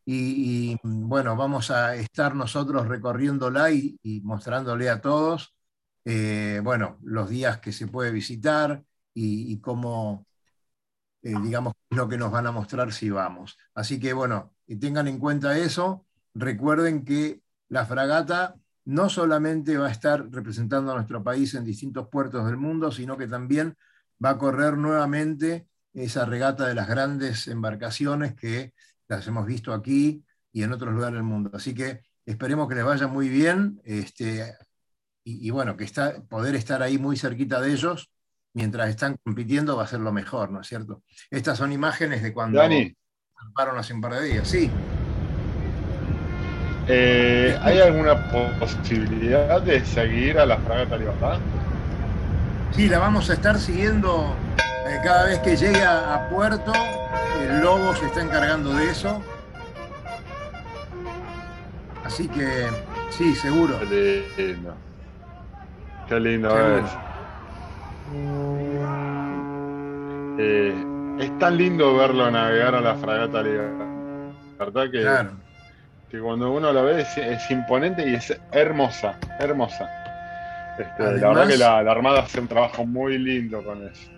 Y, 0.06 0.78
bueno, 0.84 1.36
vamos 1.36 1.70
a 1.70 1.96
estar 1.96 2.34
nosotros 2.34 2.88
recorriéndola 2.88 3.72
y, 3.72 4.00
y 4.02 4.22
mostrándole 4.22 4.90
a 4.90 5.02
todos, 5.02 5.54
eh, 6.10 6.62
bueno, 6.64 6.98
los 7.04 7.28
días 7.30 7.60
que 7.60 7.74
se 7.74 7.88
puede 7.88 8.12
visitar 8.12 8.82
y, 9.14 9.60
cómo, 9.60 10.27
eh, 11.22 11.34
digamos, 11.44 11.74
lo 11.90 12.08
que 12.08 12.18
nos 12.18 12.32
van 12.32 12.48
a 12.48 12.52
mostrar 12.52 12.94
si 12.94 13.10
vamos. 13.10 13.58
Así 13.74 14.00
que 14.00 14.14
bueno, 14.14 14.54
tengan 14.80 15.08
en 15.08 15.20
cuenta 15.20 15.58
eso. 15.58 16.06
Recuerden 16.34 17.04
que 17.04 17.42
la 17.70 17.86
fragata 17.86 18.56
no 18.86 19.10
solamente 19.10 19.78
va 19.78 19.88
a 19.88 19.92
estar 19.92 20.30
representando 20.32 20.92
a 20.92 20.96
nuestro 20.96 21.24
país 21.24 21.54
en 21.56 21.66
distintos 21.66 22.08
puertos 22.08 22.46
del 22.46 22.58
mundo, 22.58 22.92
sino 22.92 23.18
que 23.18 23.28
también 23.28 23.76
va 24.24 24.32
a 24.32 24.38
correr 24.38 24.78
nuevamente 24.78 25.68
esa 25.94 26.26
regata 26.26 26.68
de 26.68 26.76
las 26.76 26.88
grandes 26.88 27.48
embarcaciones 27.48 28.36
que 28.36 28.74
las 29.08 29.28
hemos 29.28 29.46
visto 29.46 29.74
aquí 29.74 30.24
y 30.52 30.64
en 30.64 30.72
otros 30.72 30.94
lugares 30.94 31.16
del 31.16 31.24
mundo. 31.24 31.52
Así 31.54 31.74
que 31.74 32.02
esperemos 32.26 32.68
que 32.68 32.76
les 32.76 32.86
vaya 32.86 33.08
muy 33.08 33.30
bien 33.30 33.82
este, 33.84 34.56
y, 35.24 35.50
bueno, 35.50 35.76
que 35.76 35.84
está, 35.84 36.22
poder 36.24 36.56
estar 36.56 36.82
ahí 36.82 36.98
muy 36.98 37.18
cerquita 37.18 37.60
de 37.60 37.74
ellos 37.74 38.10
mientras 38.58 38.90
están 38.90 39.18
compitiendo 39.24 39.78
va 39.78 39.84
a 39.84 39.88
ser 39.88 40.00
lo 40.00 40.12
mejor, 40.12 40.50
¿no 40.50 40.62
es 40.62 40.68
cierto? 40.68 41.04
Estas 41.30 41.60
son 41.60 41.72
imágenes 41.72 42.24
de 42.24 42.34
cuando 42.34 42.58
Dani. 42.58 42.92
hace 43.78 43.94
un 43.94 44.02
par 44.02 44.16
de 44.16 44.24
días, 44.24 44.48
sí. 44.48 44.72
Eh, 46.88 47.56
¿Hay 47.62 47.80
alguna 47.80 48.32
posibilidad 48.60 49.62
de 49.62 49.86
seguir 49.86 50.40
a 50.40 50.48
la 50.48 50.58
fragata 50.58 50.98
Libertad? 50.98 51.38
Sí, 52.72 52.90
la 52.90 52.98
vamos 52.98 53.30
a 53.30 53.34
estar 53.34 53.60
siguiendo 53.60 54.36
eh, 54.88 54.98
cada 55.04 55.26
vez 55.26 55.38
que 55.40 55.56
llegue 55.56 55.84
a, 55.84 56.28
puerto. 56.32 56.74
El 57.40 57.62
lobo 57.62 57.94
se 57.96 58.08
está 58.08 58.22
encargando 58.24 58.74
de 58.74 58.90
eso. 58.90 59.22
Así 62.04 62.28
que 62.28 62.68
sí, 63.12 63.36
seguro. 63.36 63.78
Qué 63.82 64.26
lindo. 64.36 64.74
Qué 66.08 66.20
lindo 66.20 66.50
eh, 70.40 70.86
es 71.20 71.40
tan 71.40 71.58
lindo 71.58 71.96
verlo 71.96 72.30
navegar 72.30 72.76
a 72.76 72.82
la 72.82 72.96
fragata 72.96 73.42
Libertad 73.42 74.92
que 74.92 75.02
claro 75.02 75.48
que 76.10 76.20
cuando 76.20 76.52
uno 76.52 76.72
la 76.72 76.82
ve 76.82 77.02
es, 77.02 77.52
imponente 77.52 78.08
y 78.10 78.16
es 78.16 78.40
hermosa, 78.52 79.18
hermosa. 79.40 79.90
Este, 80.80 81.20
la 81.20 81.30
verdad 81.30 81.48
que 81.48 81.58
la, 81.58 81.80
Armada 81.80 82.22
hace 82.22 82.40
un 82.40 82.48
trabajo 82.48 82.86
muy 82.86 83.18
lindo 83.18 83.64
con 83.64 83.86
eso. 83.86 84.10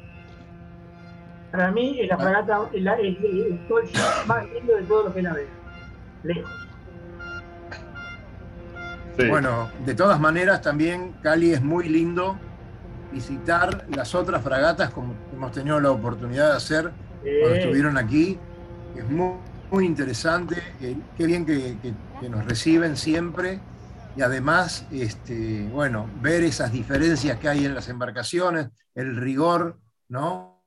Para 1.51 1.71
mí, 1.71 2.05
la 2.05 2.17
fragata 2.17 2.59
es, 2.73 2.85
el 2.85 3.59
más 4.27 4.45
lindo 4.51 4.75
de 4.75 4.83
todo 4.83 5.05
lo 5.05 5.13
que 5.13 5.21
la 5.21 5.33
ve. 5.33 5.47
Lejos. 6.23 6.51
Bueno, 9.17 9.69
de 9.85 9.95
todas 9.95 10.19
maneras, 10.19 10.61
también 10.61 11.13
Cali 11.21 11.51
es 11.51 11.61
muy 11.61 11.89
lindo 11.89 12.37
visitar 13.11 13.87
las 13.89 14.15
otras 14.15 14.43
fragatas, 14.43 14.91
como 14.91 15.15
hemos 15.33 15.51
tenido 15.51 15.79
la 15.79 15.91
oportunidad 15.91 16.51
de 16.51 16.57
hacer 16.57 16.91
cuando 17.21 17.55
estuvieron 17.55 17.97
aquí. 17.97 18.37
Es 18.95 19.09
muy, 19.09 19.33
muy 19.71 19.85
interesante, 19.85 20.61
qué 21.17 21.25
bien 21.25 21.45
que, 21.45 21.77
nos 22.29 22.45
reciben 22.45 22.97
siempre 22.97 23.59
y 24.15 24.21
además, 24.21 24.85
este, 24.91 25.67
bueno, 25.71 26.09
ver 26.21 26.43
esas 26.43 26.71
diferencias 26.71 27.39
que 27.39 27.47
hay 27.47 27.65
en 27.65 27.75
las 27.75 27.87
embarcaciones, 27.87 28.69
el 28.95 29.15
rigor, 29.15 29.79
¿no? 30.09 30.65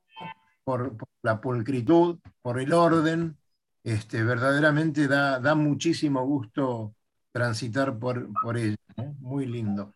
Por, 0.64 0.96
la 1.22 1.40
pulcritud, 1.40 2.18
por 2.40 2.60
el 2.60 2.72
orden, 2.72 3.36
este, 3.84 4.22
verdaderamente 4.22 5.08
da, 5.08 5.40
da 5.40 5.54
muchísimo 5.54 6.24
gusto 6.24 6.94
transitar 7.32 7.98
por, 7.98 8.28
por 8.42 8.56
ella, 8.56 8.76
muy 9.18 9.46
lindo. 9.46 9.94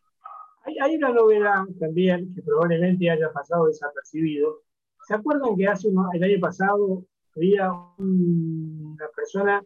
Hay, 0.80 0.90
hay, 0.90 0.96
una 0.96 1.10
novedad 1.10 1.64
también 1.78 2.34
que 2.34 2.42
probablemente 2.42 3.10
haya 3.10 3.32
pasado 3.32 3.66
desapercibido. 3.66 4.62
¿Se 5.06 5.14
acuerdan 5.14 5.56
que 5.56 5.68
hace 5.68 5.88
el 5.88 6.24
año 6.24 6.40
pasado 6.40 7.04
había 7.36 7.70
una 7.98 9.08
persona, 9.14 9.62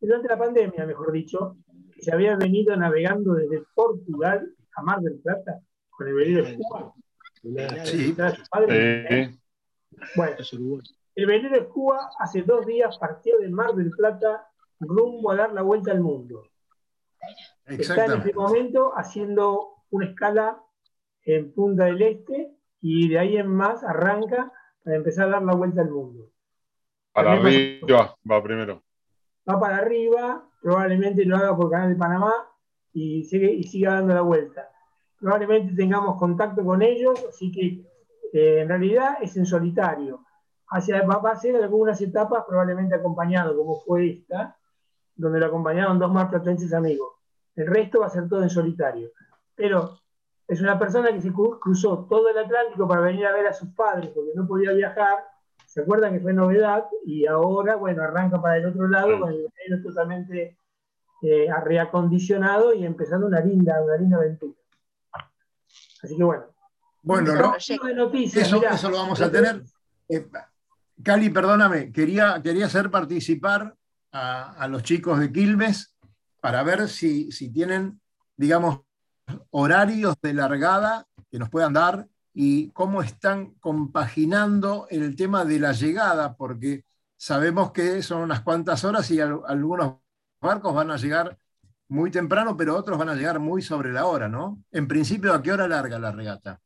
durante 0.00 0.28
la 0.28 0.38
pandemia, 0.38 0.86
mejor 0.86 1.12
dicho, 1.12 1.56
que 1.94 2.02
se 2.02 2.12
había 2.12 2.36
venido 2.36 2.76
navegando 2.76 3.34
desde 3.34 3.64
Portugal 3.74 4.54
a 4.76 4.82
Mar 4.82 5.00
del 5.00 5.18
Plata 5.20 5.60
con 5.90 6.08
el 6.08 6.14
velero 6.14 6.44
Cuba. 6.56 6.92
Sí. 7.84 8.14
Bueno, 10.16 10.36
el 11.14 11.26
velero 11.26 11.68
Cuba 11.68 12.10
hace 12.18 12.42
dos 12.42 12.66
días 12.66 12.98
partió 12.98 13.38
de 13.38 13.48
Mar 13.48 13.74
del 13.74 13.90
Plata 13.90 14.46
rumbo 14.80 15.30
a 15.30 15.36
dar 15.36 15.52
la 15.52 15.62
vuelta 15.62 15.92
al 15.92 16.00
mundo. 16.00 16.48
Está 17.66 18.04
en 18.04 18.12
este 18.12 18.34
momento 18.34 18.92
haciendo 18.94 19.73
una 19.94 20.06
escala 20.06 20.60
en 21.24 21.54
Punta 21.54 21.84
del 21.84 22.02
Este 22.02 22.50
y 22.80 23.08
de 23.08 23.18
ahí 23.18 23.36
en 23.36 23.46
más 23.46 23.84
arranca 23.84 24.52
para 24.82 24.96
empezar 24.96 25.28
a 25.28 25.32
dar 25.32 25.42
la 25.42 25.54
vuelta 25.54 25.82
al 25.82 25.90
mundo. 25.90 26.30
Para 27.12 27.34
arriba, 27.34 28.16
va 28.28 28.42
primero. 28.42 28.82
Va 29.48 29.60
para 29.60 29.76
arriba, 29.76 30.48
probablemente 30.60 31.24
lo 31.24 31.36
haga 31.36 31.56
por 31.56 31.70
Canal 31.70 31.90
de 31.90 31.96
Panamá 31.96 32.32
y, 32.92 33.24
sigue, 33.24 33.52
y 33.52 33.62
siga 33.62 33.94
dando 33.94 34.14
la 34.14 34.22
vuelta. 34.22 34.68
Probablemente 35.20 35.74
tengamos 35.74 36.18
contacto 36.18 36.64
con 36.64 36.82
ellos, 36.82 37.24
así 37.28 37.52
que 37.52 37.84
eh, 38.32 38.62
en 38.62 38.68
realidad 38.68 39.18
es 39.22 39.36
en 39.36 39.46
solitario. 39.46 40.24
Hacia, 40.70 41.06
va, 41.06 41.30
a 41.30 41.36
ser 41.36 41.54
algunas 41.56 42.00
etapas 42.00 42.44
probablemente 42.48 42.96
acompañado, 42.96 43.56
como 43.56 43.76
fue 43.76 44.10
esta, 44.10 44.56
donde 45.14 45.38
lo 45.38 45.46
acompañaron 45.46 46.00
dos 46.00 46.12
más 46.12 46.28
platenses 46.30 46.74
amigos. 46.74 47.12
El 47.54 47.68
resto 47.68 48.00
va 48.00 48.06
a 48.06 48.10
ser 48.10 48.28
todo 48.28 48.42
en 48.42 48.50
solitario. 48.50 49.12
Pero 49.54 49.98
es 50.48 50.60
una 50.60 50.78
persona 50.78 51.12
que 51.12 51.20
se 51.20 51.32
cruzó 51.32 52.06
todo 52.08 52.28
el 52.28 52.38
Atlántico 52.38 52.86
para 52.86 53.00
venir 53.00 53.26
a 53.26 53.32
ver 53.32 53.46
a 53.46 53.52
sus 53.52 53.68
padres 53.70 54.10
porque 54.14 54.32
no 54.34 54.46
podía 54.46 54.72
viajar 54.72 55.24
¿Se 55.74 55.80
acuerdan 55.80 56.12
que 56.12 56.20
fue 56.20 56.32
novedad? 56.32 56.84
Y 57.04 57.26
ahora, 57.26 57.74
bueno, 57.74 58.04
arranca 58.04 58.40
para 58.40 58.58
el 58.58 58.66
otro 58.66 58.86
lado 58.86 59.18
con 59.18 59.30
el 59.30 59.48
aire 59.64 59.82
totalmente 59.82 60.56
eh, 61.22 61.48
reacondicionado 61.64 62.72
y 62.72 62.86
empezando 62.86 63.26
una 63.26 63.40
linda, 63.40 63.82
una 63.82 63.96
linda 63.96 64.18
aventura. 64.18 64.54
Así 66.00 66.16
que 66.16 66.22
bueno. 66.22 66.44
Bueno, 67.02 67.34
¿no? 67.34 67.56
eso, 67.56 68.88
lo 68.88 68.98
vamos 68.98 69.20
a 69.20 69.32
tener. 69.32 69.64
Eh, 70.08 70.24
Cali, 71.02 71.28
perdóname, 71.30 71.90
quería, 71.90 72.40
quería 72.40 72.66
hacer 72.66 72.88
participar 72.88 73.74
a, 74.12 74.68
los 74.68 74.84
chicos 74.84 75.18
de 75.18 75.32
Quilmes 75.32 75.96
para 76.40 76.62
ver 76.62 76.88
si, 76.88 77.32
si 77.32 77.52
tienen, 77.52 78.00
digamos, 78.36 78.82
horarios 79.50 80.16
de 80.20 80.34
largada 80.34 81.06
que 81.30 81.38
nos 81.38 81.50
puedan 81.50 81.72
dar 81.72 82.08
y 82.32 82.70
cómo 82.70 83.02
están 83.02 83.54
compaginando 83.54 84.86
el 84.90 85.14
tema 85.16 85.44
de 85.44 85.60
la 85.60 85.72
llegada, 85.72 86.36
porque 86.36 86.84
sabemos 87.16 87.72
que 87.72 88.02
son 88.02 88.22
unas 88.22 88.40
cuantas 88.40 88.84
horas 88.84 89.10
y 89.10 89.20
algunos 89.20 89.96
barcos 90.40 90.74
van 90.74 90.90
a 90.90 90.96
llegar 90.96 91.38
muy 91.88 92.10
temprano, 92.10 92.56
pero 92.56 92.76
otros 92.76 92.98
van 92.98 93.08
a 93.08 93.14
llegar 93.14 93.38
muy 93.38 93.62
sobre 93.62 93.92
la 93.92 94.06
hora, 94.06 94.28
¿no? 94.28 94.62
En 94.72 94.88
principio, 94.88 95.32
¿a 95.32 95.42
qué 95.42 95.52
hora 95.52 95.68
larga 95.68 95.98
la 95.98 96.10
regata? 96.10 96.60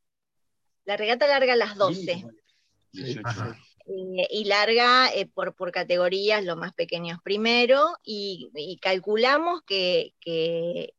La 0.85 0.97
regata 0.97 1.27
larga 1.27 1.53
a 1.53 1.57
las 1.57 1.75
12. 1.75 2.25
Eh, 2.93 4.27
y 4.29 4.45
larga 4.45 5.09
eh, 5.13 5.27
por, 5.27 5.55
por, 5.55 5.71
categorías, 5.71 6.43
los 6.43 6.57
más 6.57 6.73
pequeños 6.73 7.19
primero, 7.23 7.97
y, 8.03 8.79
calculamos 8.81 9.61
que, 9.63 10.13
que, 10.19 10.93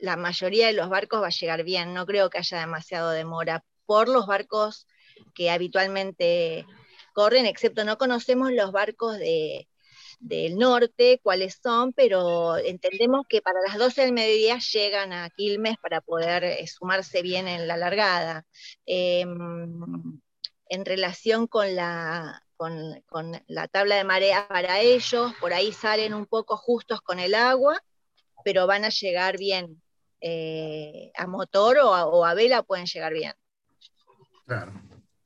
la 0.00 0.16
mayoría 0.16 0.66
de 0.66 0.72
los 0.72 0.88
barcos 0.88 1.22
va 1.22 1.28
a 1.28 1.30
llegar 1.30 1.62
bien, 1.64 1.94
no 1.94 2.06
creo 2.06 2.30
que 2.30 2.38
haya 2.38 2.60
demasiado 2.60 3.10
demora 3.10 3.64
por 3.86 4.08
los 4.08 4.26
barcos 4.26 4.86
que 5.34 5.50
habitualmente 5.50 6.66
corren, 7.12 7.46
excepto 7.46 7.84
no 7.84 7.96
conocemos 7.96 8.52
los 8.52 8.72
barcos 8.72 9.16
del 9.18 10.58
norte, 10.58 11.20
cuáles 11.22 11.60
son, 11.62 11.92
pero 11.92 12.56
entendemos 12.58 13.26
que 13.28 13.40
para 13.40 13.60
las 13.66 13.78
12 13.78 14.02
del 14.02 14.12
mediodía 14.12 14.58
llegan 14.58 15.12
a 15.12 15.30
Quilmes 15.30 15.76
para 15.78 16.00
poder 16.00 16.44
eh, 16.44 16.66
sumarse 16.66 17.22
bien 17.22 17.48
en 17.48 17.68
la 17.68 17.76
largada. 17.76 18.44
Em, 18.86 20.20
en 20.68 20.84
relación 20.84 21.46
con 21.46 21.76
la, 21.76 22.42
con, 22.56 23.00
con, 23.06 23.40
la 23.46 23.68
tabla 23.68 23.96
de 23.96 24.04
marea 24.04 24.48
para 24.48 24.80
ellos, 24.80 25.32
por 25.40 25.52
ahí 25.52 25.72
salen 25.72 26.12
un 26.12 26.26
poco 26.26 26.56
justos 26.56 27.00
con 27.02 27.20
el 27.20 27.34
agua, 27.34 27.80
pero 28.46 28.68
van 28.68 28.84
a 28.84 28.90
llegar 28.90 29.38
bien. 29.38 29.82
Eh, 30.20 31.10
a 31.16 31.26
motor 31.26 31.78
o 31.78 32.24
a, 32.24 32.34
vela 32.34 32.62
pueden 32.62 32.86
llegar 32.86 33.12
bien. 33.12 33.32
Claro. 34.46 34.72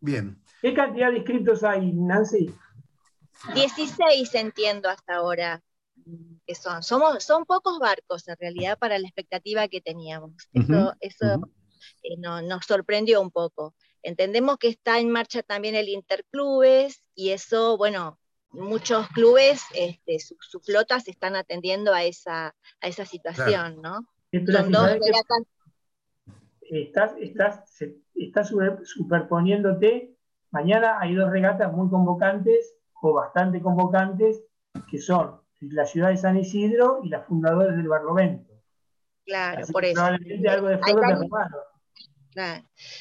Bien. 0.01 0.43
¿Qué 0.63 0.73
cantidad 0.73 1.11
de 1.11 1.19
inscritos 1.19 1.63
hay, 1.63 1.93
Nancy? 1.93 2.51
16 3.53 4.35
entiendo 4.37 4.89
hasta 4.89 5.17
ahora 5.17 5.63
que 6.47 6.55
son. 6.55 6.83
Somos, 6.83 7.23
son 7.23 7.45
pocos 7.45 7.79
barcos 7.79 8.27
en 8.27 8.37
realidad 8.41 8.79
para 8.79 8.99
la 8.99 9.07
expectativa 9.07 9.69
que 9.69 9.83
teníamos. 9.83 10.33
Eso, 10.55 10.95
eso 11.01 11.51
eh, 12.03 12.17
nos 12.17 12.65
sorprendió 12.65 13.21
un 13.21 13.31
poco. 13.31 13.75
Entendemos 14.03 14.57
que 14.57 14.69
está 14.69 14.99
en 14.99 15.11
marcha 15.11 15.43
también 15.43 15.75
el 15.75 15.91
Interclubes 15.91 17.03
y 17.15 17.31
eso, 17.31 17.77
bueno, 17.77 18.19
muchos 18.53 19.09
clubes, 19.09 19.63
este, 19.75 20.19
sus 20.19 20.39
su 20.41 20.61
flotas 20.61 21.09
están 21.09 21.37
atendiendo 21.37 21.93
a 21.93 22.05
esa, 22.05 22.55
a 22.81 22.89
esa 22.89 23.05
situación, 23.05 23.81
¿no? 23.81 24.07
Son 24.33 24.71
dos 24.71 24.91
regatas. 24.93 25.43
Estás, 26.63 27.15
estás, 27.21 27.83
estás 28.15 28.53
superponiéndote. 28.85 30.17
Mañana 30.51 30.99
hay 31.01 31.15
dos 31.15 31.31
regatas 31.31 31.73
muy 31.73 31.89
convocantes 31.89 32.77
o 33.03 33.13
bastante 33.13 33.61
convocantes 33.61 34.43
que 34.91 34.99
son 34.99 35.41
la 35.61 35.85
ciudad 35.85 36.11
de 36.11 36.17
San 36.17 36.37
Isidro 36.37 37.01
y 37.03 37.09
las 37.09 37.27
fundadoras 37.27 37.77
del 37.77 37.89
Barlovento. 37.89 38.53
Claro, 39.25 39.67
por 39.73 39.85
eso. 39.85 39.95
Probablemente 39.95 40.49
algo 40.49 40.69
de 40.69 40.79
flor 40.79 41.29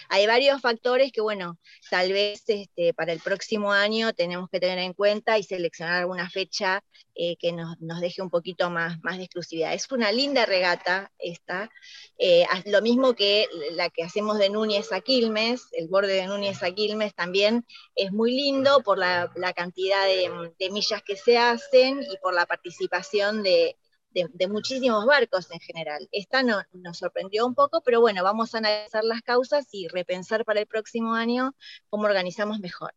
hay 0.09 0.27
varios 0.27 0.61
factores 0.61 1.11
que, 1.11 1.21
bueno, 1.21 1.57
tal 1.89 2.11
vez 2.11 2.43
este, 2.47 2.93
para 2.93 3.13
el 3.13 3.19
próximo 3.19 3.71
año 3.71 4.13
tenemos 4.13 4.49
que 4.49 4.59
tener 4.59 4.79
en 4.79 4.93
cuenta 4.93 5.37
y 5.37 5.43
seleccionar 5.43 5.99
alguna 5.99 6.29
fecha 6.29 6.83
eh, 7.15 7.35
que 7.37 7.51
nos, 7.51 7.77
deje 8.01 8.21
un 8.21 8.29
poquito 8.29 8.69
más, 8.69 8.97
más 9.03 9.17
de 9.17 9.23
exclusividad. 9.23 9.73
Es 9.73 9.91
una 9.91 10.11
linda 10.11 10.45
regata 10.45 11.11
esta, 11.19 11.69
eh, 12.17 12.45
lo 12.65 12.81
mismo 12.81 13.13
que 13.13 13.47
la 13.71 13.89
que 13.89 14.03
hacemos 14.03 14.37
de 14.39 14.49
Núñez 14.49 14.91
a 14.91 15.01
Quilmes, 15.01 15.67
el 15.73 15.87
borde 15.87 16.13
de 16.13 16.27
Núñez 16.27 16.63
a 16.63 16.71
Quilmes 16.71 17.13
también 17.13 17.65
es 17.95 18.11
muy 18.11 18.31
lindo 18.31 18.81
por 18.83 18.97
la, 18.97 19.31
cantidad 19.55 20.05
de 20.05 20.69
millas 20.69 21.01
que 21.03 21.17
se 21.17 21.37
hacen 21.37 22.01
y 22.01 22.17
por 22.17 22.33
la 22.33 22.45
participación 22.45 23.43
de 23.43 23.75
de, 24.11 24.47
muchísimos 24.47 25.05
barcos 25.05 25.49
en 25.51 25.59
general. 25.59 26.07
Esta 26.11 26.43
no, 26.43 26.61
nos 26.73 26.97
sorprendió 26.97 27.45
un 27.45 27.55
poco, 27.55 27.81
pero 27.81 28.01
bueno, 28.01 28.23
vamos 28.23 28.53
a 28.53 28.59
analizar 28.59 29.03
las 29.03 29.21
causas 29.21 29.67
y 29.71 29.87
repensar 29.87 30.45
para 30.45 30.59
el 30.59 30.67
próximo 30.67 31.13
año 31.13 31.55
cómo 31.89 32.05
organizamos 32.05 32.59
mejor. 32.59 32.93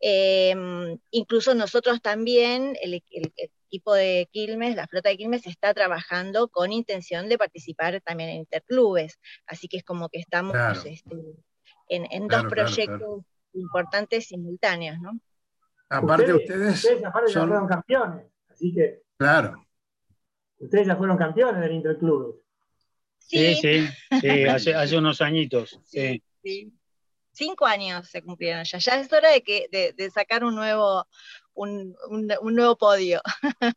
Em, 0.00 0.98
incluso 1.10 1.54
nosotros 1.54 2.00
también, 2.00 2.76
el, 2.80 2.94
equipo 2.94 3.94
de 3.94 4.28
Quilmes, 4.32 4.74
la 4.74 4.86
flota 4.86 5.10
de 5.10 5.18
Quilmes, 5.18 5.46
está 5.46 5.74
trabajando 5.74 6.48
con 6.48 6.72
intención 6.72 7.28
de 7.28 7.36
participar 7.36 8.00
también 8.00 8.30
en 8.30 8.36
interclubes, 8.36 9.20
así 9.46 9.68
que 9.68 9.76
es 9.76 9.84
como 9.84 10.08
que 10.08 10.18
estamos 10.18 10.56
este, 10.86 11.16
en, 11.88 12.28
dos 12.28 12.44
proyectos 12.46 13.24
importantes 13.52 14.28
simultáneos, 14.28 14.98
¿no? 15.00 15.20
Aparte 15.90 16.32
ustedes, 16.32 16.84
ustedes 16.84 17.32
son 17.32 17.66
campeones, 17.66 18.26
así 18.48 18.72
que... 18.72 19.02
Claro, 19.18 19.66
Ustedes 20.60 20.86
ya 20.86 20.96
fueron 20.96 21.16
campeones 21.16 21.60
del 21.60 21.72
Interclub. 21.72 22.42
Sí, 23.18 23.54
sí, 23.54 23.88
sí, 24.20 24.44
hace, 24.74 24.98
unos 24.98 25.20
añitos. 25.20 25.80
Sí. 25.84 26.22
Cinco 27.32 27.66
años 27.66 28.08
se 28.08 28.22
cumplieron 28.22 28.64
ya. 28.64 28.78
Ya 28.78 29.00
es 29.00 29.12
hora 29.12 29.30
de, 29.30 29.42
que, 29.42 29.66
de, 29.70 30.10
sacar 30.10 30.44
un 30.44 30.54
nuevo, 30.54 31.06
un, 31.54 31.96
nuevo 32.42 32.76
podio. 32.76 33.20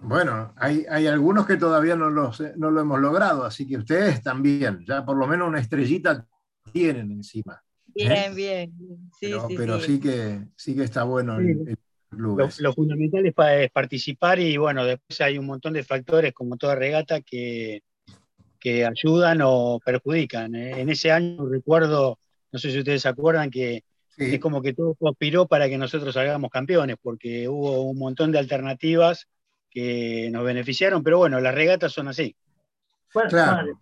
Bueno, 0.00 0.54
hay, 0.56 0.84
hay, 0.88 1.06
algunos 1.06 1.46
que 1.46 1.56
todavía 1.56 1.94
no, 1.94 2.08
los, 2.08 2.40
no 2.56 2.70
lo 2.70 2.80
hemos 2.80 2.98
logrado, 2.98 3.44
así 3.44 3.68
que 3.68 3.76
ustedes 3.76 4.22
también, 4.22 4.84
ya 4.86 5.04
por 5.04 5.16
lo 5.16 5.26
menos 5.26 5.46
una 5.46 5.60
estrellita 5.60 6.26
tienen 6.72 7.12
encima. 7.12 7.62
¿eh? 7.94 8.08
Bien, 8.08 8.34
bien. 8.34 8.72
Sí, 9.20 9.32
pero, 9.56 9.78
sí, 9.78 10.00
que, 10.00 10.40
sí 10.56 10.74
que 10.74 10.84
está 10.84 11.04
bueno 11.04 11.38
el, 11.38 11.78
lo, 12.10 12.72
fundamental 12.72 13.24
es, 13.26 13.70
participar 13.70 14.38
y 14.40 14.56
bueno, 14.56 14.84
después 14.84 15.20
hay 15.20 15.38
un 15.38 15.46
montón 15.46 15.72
de 15.72 15.84
factores 15.84 16.32
como 16.32 16.56
toda 16.56 16.74
regata 16.74 17.20
que, 17.20 17.82
que 18.58 18.84
ayudan 18.84 19.40
o 19.42 19.80
perjudican. 19.84 20.54
¿eh? 20.54 20.80
En 20.80 20.88
ese 20.88 21.10
año 21.10 21.46
recuerdo, 21.46 22.18
no 22.52 22.58
sé 22.58 22.70
si 22.70 22.78
ustedes 22.78 23.02
se 23.02 23.08
acuerdan, 23.08 23.50
que 23.50 23.84
es 24.16 24.38
como 24.38 24.60
que 24.60 24.74
todo 24.74 24.94
conspiró 24.94 25.46
para 25.46 25.68
que 25.68 25.78
nosotros 25.78 26.12
salgamos 26.14 26.50
campeones, 26.50 26.96
porque 27.00 27.48
hubo 27.48 27.82
un 27.82 27.98
montón 27.98 28.32
de 28.32 28.38
alternativas 28.38 29.28
que 29.70 30.28
nos 30.32 30.44
beneficiaron, 30.44 31.02
pero 31.02 31.18
bueno, 31.18 31.40
las 31.40 31.54
regatas 31.54 31.92
son 31.92 32.08
así. 32.08 32.34
Bueno, 33.14 33.30
claro, 33.30 33.76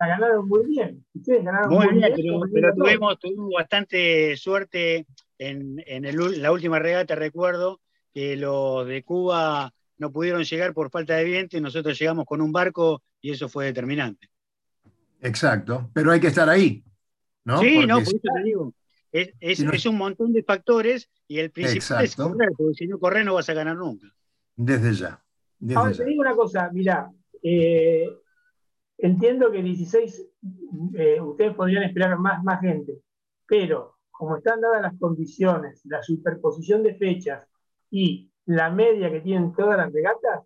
Ganaron, 0.00 0.46
muy 0.48 0.66
bien. 0.66 1.04
Ustedes 1.12 1.44
ganaron 1.44 1.74
muy, 1.74 1.88
bien, 1.92 2.12
pero, 2.52 2.72
tuvimos, 2.72 3.18
tuvimos 3.18 3.50
bastante 3.52 4.36
suerte 4.36 5.06
en, 5.38 6.42
la 6.42 6.52
última 6.52 6.78
regata 6.78 7.14
recuerdo 7.14 7.80
que 8.12 8.36
los 8.36 8.86
de 8.86 9.02
Cuba 9.04 9.72
no 9.98 10.12
pudieron 10.12 10.42
llegar 10.44 10.72
por 10.72 10.90
falta 10.90 11.16
de 11.16 11.24
viento 11.24 11.56
y 11.56 11.60
nosotros 11.60 11.98
llegamos 11.98 12.24
con 12.24 12.40
un 12.40 12.52
barco 12.52 13.02
y 13.20 13.32
eso 13.32 13.48
fue 13.48 13.66
determinante. 13.66 14.28
Exacto, 15.20 15.90
pero 15.92 16.12
hay 16.12 16.20
que 16.20 16.28
estar 16.28 16.48
ahí. 16.48 16.84
¿no? 17.44 17.60
Sí, 17.60 17.86
no, 17.86 17.94
por 17.94 18.02
eso 18.02 18.18
te 18.22 18.42
digo. 18.44 18.74
Es, 19.10 19.86
un 19.86 19.96
montón 19.96 20.32
de 20.32 20.42
factores 20.42 21.08
y 21.26 21.38
el 21.38 21.50
principal 21.50 22.04
es 22.04 22.14
correr, 22.14 22.50
porque 22.56 22.74
si 22.74 22.86
no 22.86 22.98
correr 22.98 23.24
no 23.24 23.34
vas 23.34 23.48
a 23.48 23.54
ganar 23.54 23.76
nunca. 23.76 24.06
Desde 24.54 24.92
ya. 24.92 25.22
Ahora 25.74 25.92
te 25.92 26.04
digo 26.04 26.20
una 26.20 26.36
cosa, 26.36 26.70
mira, 26.72 27.10
eh, 27.42 28.08
entiendo 28.98 29.50
que 29.50 29.62
16 29.62 30.26
eh, 30.94 31.20
ustedes 31.20 31.54
podrían 31.54 31.84
esperar 31.84 32.18
más, 32.18 32.44
más 32.44 32.60
gente, 32.60 33.00
pero 33.46 33.97
como 34.18 34.36
están 34.36 34.60
dadas 34.60 34.82
las 34.82 34.98
condiciones, 34.98 35.80
la 35.84 36.02
superposición 36.02 36.82
de 36.82 36.96
fechas 36.96 37.46
y 37.88 38.28
la 38.46 38.68
media 38.68 39.12
que 39.12 39.20
tienen 39.20 39.54
todas 39.54 39.76
las 39.76 39.92
regatas, 39.92 40.42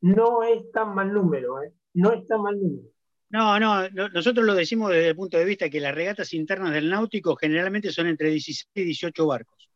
no 0.00 0.42
es 0.42 0.72
tan 0.72 0.94
mal 0.94 1.12
número, 1.12 1.62
¿eh? 1.62 1.70
no 1.92 2.12
es 2.12 2.26
tan 2.26 2.40
mal 2.40 2.58
número. 2.58 2.88
No, 3.28 3.60
no, 3.60 3.88
nosotros 4.08 4.46
lo 4.46 4.54
decimos 4.54 4.90
desde 4.90 5.08
el 5.08 5.16
punto 5.16 5.36
de 5.36 5.44
vista 5.44 5.68
que 5.68 5.80
las 5.80 5.94
regatas 5.94 6.32
internas 6.32 6.72
del 6.72 6.88
náutico 6.88 7.36
generalmente 7.36 7.92
son 7.92 8.06
entre 8.06 8.30
16 8.30 8.70
y 8.74 8.84
18 8.84 9.26
barcos. 9.26 9.68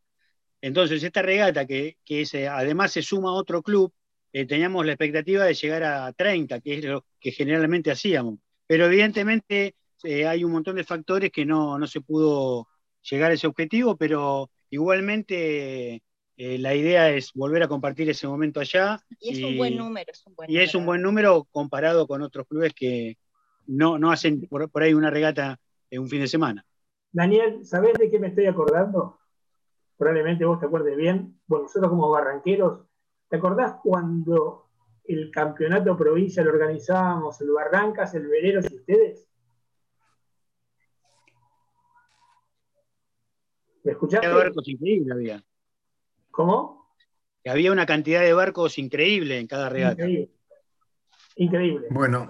Entonces, 0.62 1.02
esta 1.02 1.20
regata, 1.20 1.66
que, 1.66 1.98
que 2.02 2.26
además 2.48 2.92
se 2.92 3.02
suma 3.02 3.28
a 3.28 3.34
otro 3.34 3.62
club, 3.62 3.92
eh, 4.32 4.46
teníamos 4.46 4.86
la 4.86 4.92
expectativa 4.92 5.44
de 5.44 5.52
llegar 5.52 5.82
a 5.82 6.12
30, 6.14 6.60
que 6.60 6.78
es 6.78 6.84
lo 6.86 7.04
que 7.20 7.30
generalmente 7.30 7.90
hacíamos. 7.90 8.38
Pero 8.66 8.86
evidentemente 8.86 9.76
eh, 10.02 10.26
hay 10.26 10.44
un 10.44 10.52
montón 10.52 10.76
de 10.76 10.84
factores 10.84 11.30
que 11.30 11.44
no, 11.44 11.78
no 11.78 11.86
se 11.86 12.00
pudo 12.00 12.68
llegar 13.10 13.30
a 13.30 13.34
ese 13.34 13.46
objetivo, 13.46 13.96
pero 13.96 14.50
igualmente 14.70 16.02
eh, 16.36 16.58
la 16.58 16.74
idea 16.74 17.10
es 17.10 17.32
volver 17.34 17.62
a 17.62 17.68
compartir 17.68 18.08
ese 18.10 18.26
momento 18.26 18.60
allá. 18.60 18.98
Y 19.20 19.38
es 19.38 19.44
un 19.44 19.56
buen 19.56 19.76
número. 19.76 20.12
y 20.48 20.58
es 20.58 20.74
un 20.74 20.86
buen 20.86 21.02
número 21.02 21.46
comparado 21.50 22.06
con 22.06 22.22
otros 22.22 22.46
clubes 22.46 22.72
que 22.74 23.16
no, 23.66 23.98
no 23.98 24.10
hacen 24.10 24.46
por, 24.48 24.82
ahí 24.82 24.94
una 24.94 25.10
regata 25.10 25.58
en 25.90 26.00
un 26.00 26.08
fin 26.08 26.20
de 26.20 26.28
semana. 26.28 26.64
Daniel, 27.12 27.64
¿sabés 27.64 27.94
de 27.94 28.10
qué 28.10 28.18
me 28.18 28.28
estoy 28.28 28.46
acordando? 28.46 29.20
Probablemente 29.96 30.44
vos 30.44 30.58
te 30.58 30.66
acuerdes 30.66 30.96
bien. 30.96 31.38
Bueno, 31.46 31.64
nosotros 31.64 31.90
como 31.90 32.10
barranqueros, 32.10 32.80
¿te 33.28 33.36
acordás 33.36 33.76
cuando 33.82 34.68
el 35.04 35.30
campeonato 35.30 35.96
provincial 35.96 36.48
organizábamos 36.48 37.40
el 37.40 37.50
Barrancas, 37.50 38.14
el 38.14 38.26
Veleros 38.26 38.70
y 38.70 38.76
ustedes? 38.76 39.28
¿Me 43.84 43.92
escuchaste? 43.92 44.28
barcos 44.28 44.66
increíbles 44.68 45.12
había. 45.12 45.44
¿Cómo? 46.30 46.96
Que 47.42 47.50
había 47.50 47.70
una 47.70 47.86
cantidad 47.86 48.22
de 48.22 48.32
barcos 48.32 48.78
increíble 48.78 49.38
en 49.38 49.46
cada 49.46 49.68
regata. 49.68 50.02
Increíble. 50.02 50.30
Increíble. 51.36 51.86
Bueno. 51.90 52.28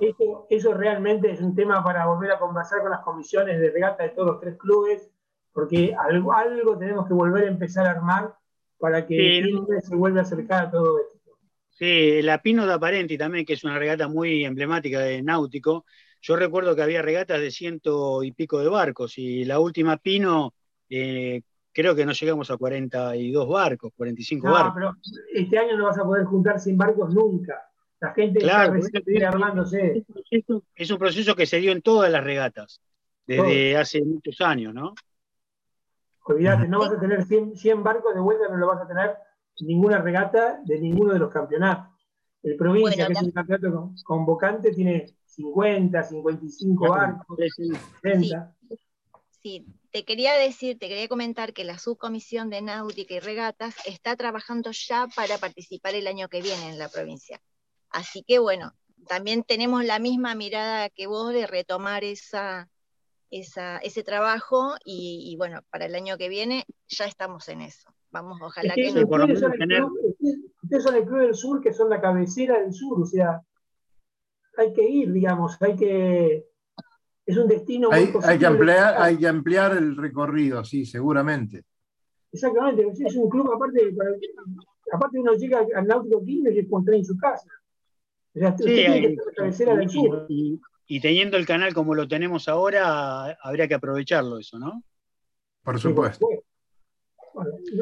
Eso, 0.50 0.74
realmente 0.74 1.30
es 1.30 1.40
un 1.40 1.54
tema 1.54 1.82
para 1.84 2.06
volver 2.06 2.32
a 2.32 2.38
conversar 2.38 2.82
con 2.82 2.90
las 2.90 3.00
comisiones 3.00 3.60
de 3.60 3.70
regata 3.70 4.02
de 4.02 4.10
todos 4.10 4.26
los 4.28 4.40
tres 4.40 4.56
clubes, 4.56 5.10
porque 5.52 5.94
algo, 5.98 6.32
algo 6.32 6.76
tenemos 6.76 7.06
que 7.06 7.14
volver 7.14 7.44
a 7.44 7.48
empezar 7.48 7.86
a 7.86 7.92
armar 7.92 8.34
para 8.78 9.06
que 9.06 9.44
se 9.82 9.94
vuelva 9.94 10.20
a 10.20 10.22
acercar 10.22 10.66
a 10.66 10.70
todo 10.70 10.98
esto. 10.98 11.38
Sí, 11.70 12.22
la 12.22 12.40
Pino 12.40 12.66
de 12.66 12.72
Aparenti 12.72 13.18
también, 13.18 13.44
que 13.44 13.54
es 13.54 13.64
una 13.64 13.78
regata 13.78 14.08
muy 14.08 14.44
emblemática 14.44 15.00
de 15.00 15.22
náutico. 15.22 15.84
Yo 16.20 16.36
recuerdo 16.36 16.74
que 16.74 16.82
había 16.82 17.02
regatas 17.02 17.40
de 17.40 17.50
ciento 17.50 18.22
y 18.22 18.32
pico 18.32 18.58
de 18.60 18.68
barcos 18.68 19.18
y 19.18 19.44
la 19.44 19.60
última 19.60 19.98
Pino 19.98 20.54
eh, 20.88 21.42
creo 21.72 21.94
que 21.94 22.06
no 22.06 22.12
llegamos 22.12 22.50
a 22.50 22.56
42 22.56 23.48
barcos, 23.48 23.92
45 23.96 24.50
barcos. 24.50 24.72
pero 24.74 24.92
este 25.32 25.58
año 25.58 25.76
no 25.76 25.84
vas 25.84 25.98
a 25.98 26.04
poder 26.04 26.24
juntar 26.24 26.60
100 26.60 26.78
barcos 26.78 27.14
nunca. 27.14 27.62
La 28.00 28.12
gente 28.12 28.40
claro, 28.40 28.74
está 28.76 29.28
armándose. 29.28 30.04
Es 30.74 30.90
un, 30.90 30.98
proceso, 30.98 31.34
que 31.34 31.46
se 31.46 31.58
dio 31.58 31.72
en 31.72 31.80
todas 31.80 32.10
las 32.12 32.22
regatas, 32.22 32.80
desde 33.26 33.76
hace 33.76 34.04
muchos 34.04 34.40
años, 34.40 34.74
¿no? 34.74 34.94
Olvídate, 36.26 36.68
no 36.68 36.80
vas 36.80 36.92
a 36.92 37.00
tener 37.00 37.24
100, 37.24 37.82
barcos 37.82 38.14
de 38.14 38.20
vuelta, 38.20 38.48
no 38.48 38.56
lo 38.56 38.66
vas 38.66 38.82
a 38.82 38.86
tener 38.86 39.14
en 39.58 39.66
ninguna 39.66 39.98
regata 39.98 40.60
de 40.64 40.80
ninguno 40.80 41.12
de 41.12 41.18
los 41.18 41.32
campeonatos. 41.32 41.92
El 42.42 42.56
provincia, 42.56 43.06
que 43.06 43.12
es 43.14 43.22
un 43.22 43.30
campeonato 43.30 43.92
convocante, 44.04 44.72
tiene 44.72 45.06
50, 45.24 46.02
55 46.02 46.88
barcos, 46.88 47.38
60 48.02 48.54
Sí, 49.42 49.66
te 49.94 50.04
quería 50.04 50.34
decir, 50.34 50.76
te 50.76 50.88
quería 50.88 51.06
comentar 51.06 51.52
que 51.52 51.62
la 51.62 51.78
subcomisión 51.78 52.50
de 52.50 52.60
náutica 52.60 53.14
y 53.14 53.20
regatas 53.20 53.76
está 53.86 54.16
trabajando 54.16 54.72
ya 54.72 55.06
para 55.14 55.38
participar 55.38 55.94
el 55.94 56.08
año 56.08 56.28
que 56.28 56.42
viene 56.42 56.68
en 56.68 56.80
la 56.80 56.88
provincia. 56.88 57.40
Así 57.90 58.24
que 58.26 58.40
bueno, 58.40 58.72
también 59.06 59.44
tenemos 59.44 59.84
la 59.84 60.00
misma 60.00 60.34
mirada 60.34 60.88
que 60.88 61.06
vos 61.06 61.32
de 61.32 61.46
retomar 61.46 62.02
esa, 62.02 62.68
ese 63.30 64.02
trabajo 64.02 64.74
y, 64.84 65.36
bueno, 65.38 65.60
para 65.70 65.86
el 65.86 65.94
año 65.94 66.18
que 66.18 66.28
viene 66.28 66.64
ya 66.88 67.04
estamos 67.04 67.48
en 67.48 67.60
eso. 67.60 67.94
Vamos, 68.10 68.40
ojalá 68.42 68.74
que, 68.74 68.88
Ustedes 68.88 70.82
son, 70.82 70.96
el 70.96 71.04
Club 71.04 71.20
del 71.20 71.36
Sur, 71.36 71.60
que 71.60 71.72
son 71.72 71.88
la 71.88 72.00
cabecera 72.00 72.58
del 72.58 72.72
sur, 72.72 73.00
o 73.00 73.06
sea, 73.06 73.42
hay 74.56 74.72
que 74.72 74.88
ir, 74.88 75.12
digamos, 75.12 75.56
hay 75.62 75.76
que... 75.76 76.48
Es 77.26 77.36
un 77.36 77.48
destino 77.48 77.90
muy 77.90 77.98
hay, 77.98 78.12
hay 78.22 78.38
que 78.38 78.46
ampliar 78.46 78.94
Hay 78.98 79.16
que 79.16 79.28
ampliar 79.28 79.76
el 79.76 79.96
recorrido, 79.96 80.64
sí, 80.64 80.84
seguramente. 80.84 81.64
Exactamente, 82.32 82.84
es 83.06 83.14
un 83.14 83.30
club, 83.30 83.52
aparte, 83.52 83.92
para, 83.96 84.10
aparte 84.92 85.20
uno 85.20 85.34
llega 85.34 85.64
al 85.76 85.86
Náutico 85.86 86.24
Quilmes 86.24 86.54
y 86.54 86.58
encuentra 86.58 86.96
en 86.96 87.04
su 87.04 87.16
casa. 87.16 87.48
O 88.34 88.38
sea, 88.38 88.56
sí, 88.58 88.80
hay, 88.80 89.16
y 90.86 91.00
teniendo 91.00 91.36
el 91.36 91.46
canal 91.46 91.72
como 91.72 91.94
lo 91.94 92.06
tenemos 92.06 92.48
ahora, 92.48 93.36
habría 93.42 93.68
que 93.68 93.74
aprovecharlo 93.74 94.38
eso, 94.38 94.58
¿no? 94.58 94.82
Por 95.62 95.80
supuesto. 95.80 96.26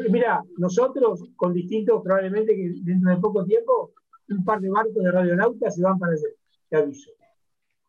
mira, 0.09 0.43
nosotros 0.57 1.31
con 1.35 1.53
distintos, 1.53 2.03
probablemente 2.03 2.55
que 2.55 2.73
dentro 2.83 3.11
de 3.11 3.17
poco 3.17 3.45
tiempo, 3.45 3.93
un 4.29 4.45
par 4.45 4.61
de 4.61 4.71
barcos 4.71 5.03
de 5.03 5.11
radionautas 5.11 5.75
se 5.75 5.83
van 5.83 5.99
para 5.99 6.13
allá, 6.13 6.29
te 6.69 6.77
aviso. 6.77 7.11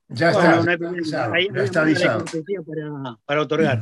Ya 0.10 0.32
está, 0.32 0.64
ya 0.64 1.64
está 1.64 1.82
avisado. 1.82 2.26
Para, 2.26 3.18
para, 3.26 3.42
otorgar. 3.42 3.82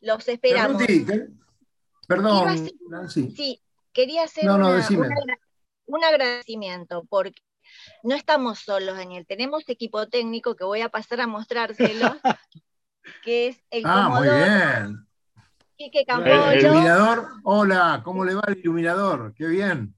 Los 0.00 0.26
esperamos. 0.28 0.82
Perdón, 2.06 2.68
Sí, 3.08 3.62
quería 3.92 4.24
hacer 4.24 4.50
un 4.50 6.04
agradecimiento, 6.04 7.04
porque 7.08 7.40
no 8.02 8.14
estamos 8.14 8.60
solos, 8.60 8.96
Daniel, 8.96 9.26
tenemos 9.26 9.68
equipo 9.68 10.08
técnico 10.08 10.56
que 10.56 10.64
voy 10.64 10.80
a 10.82 10.88
pasar 10.88 11.20
a 11.20 11.26
mostrárselo, 11.26 12.16
que 13.24 13.48
es 13.48 13.64
el 13.70 13.82
Ah, 13.86 14.08
muy 14.08 14.28
bien. 14.28 15.06
Quique 15.76 16.04
El 16.06 16.60
iluminador, 16.60 17.28
hola, 17.42 18.00
¿cómo 18.04 18.24
le 18.24 18.34
va 18.34 18.42
el 18.46 18.58
iluminador? 18.58 19.34
Qué 19.34 19.46
bien. 19.46 19.94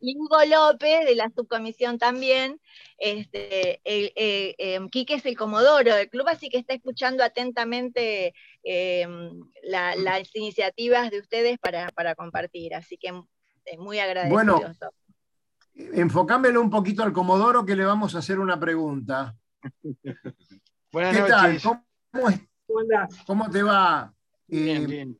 Y 0.00 0.16
Hugo 0.16 0.38
López, 0.48 1.04
de 1.06 1.14
la 1.14 1.30
subcomisión 1.34 1.98
también. 1.98 2.60
Este, 2.98 3.80
em, 3.84 4.88
Quique 4.88 5.14
es 5.14 5.26
el 5.26 5.36
comodoro 5.36 5.94
del 5.94 6.08
club, 6.08 6.28
así 6.28 6.48
que 6.48 6.58
está 6.58 6.74
escuchando 6.74 7.24
atentamente 7.24 8.34
em, 8.62 9.40
las 9.62 10.34
iniciativas 10.34 11.10
de 11.10 11.20
ustedes 11.20 11.58
para, 11.58 12.14
compartir. 12.14 12.74
Así 12.74 12.96
que 12.96 13.08
eh, 13.64 13.78
muy 13.78 13.98
agradecido. 13.98 14.34
Bueno, 14.34 14.60
enfocámelo 15.74 16.60
un 16.60 16.70
poquito 16.70 17.02
al 17.02 17.12
Comodoro 17.12 17.64
que 17.64 17.76
le 17.76 17.84
vamos 17.84 18.14
a 18.14 18.18
hacer 18.18 18.38
una 18.38 18.58
pregunta. 18.58 19.36
Buenas 20.92 21.16
¿Qué 21.16 21.22
tal? 21.22 21.60
¿Cómo, 23.26 23.50
te 23.50 23.62
va? 23.62 24.12
Bien, 24.46 24.82
eh, 24.82 24.86
bien. 24.86 25.18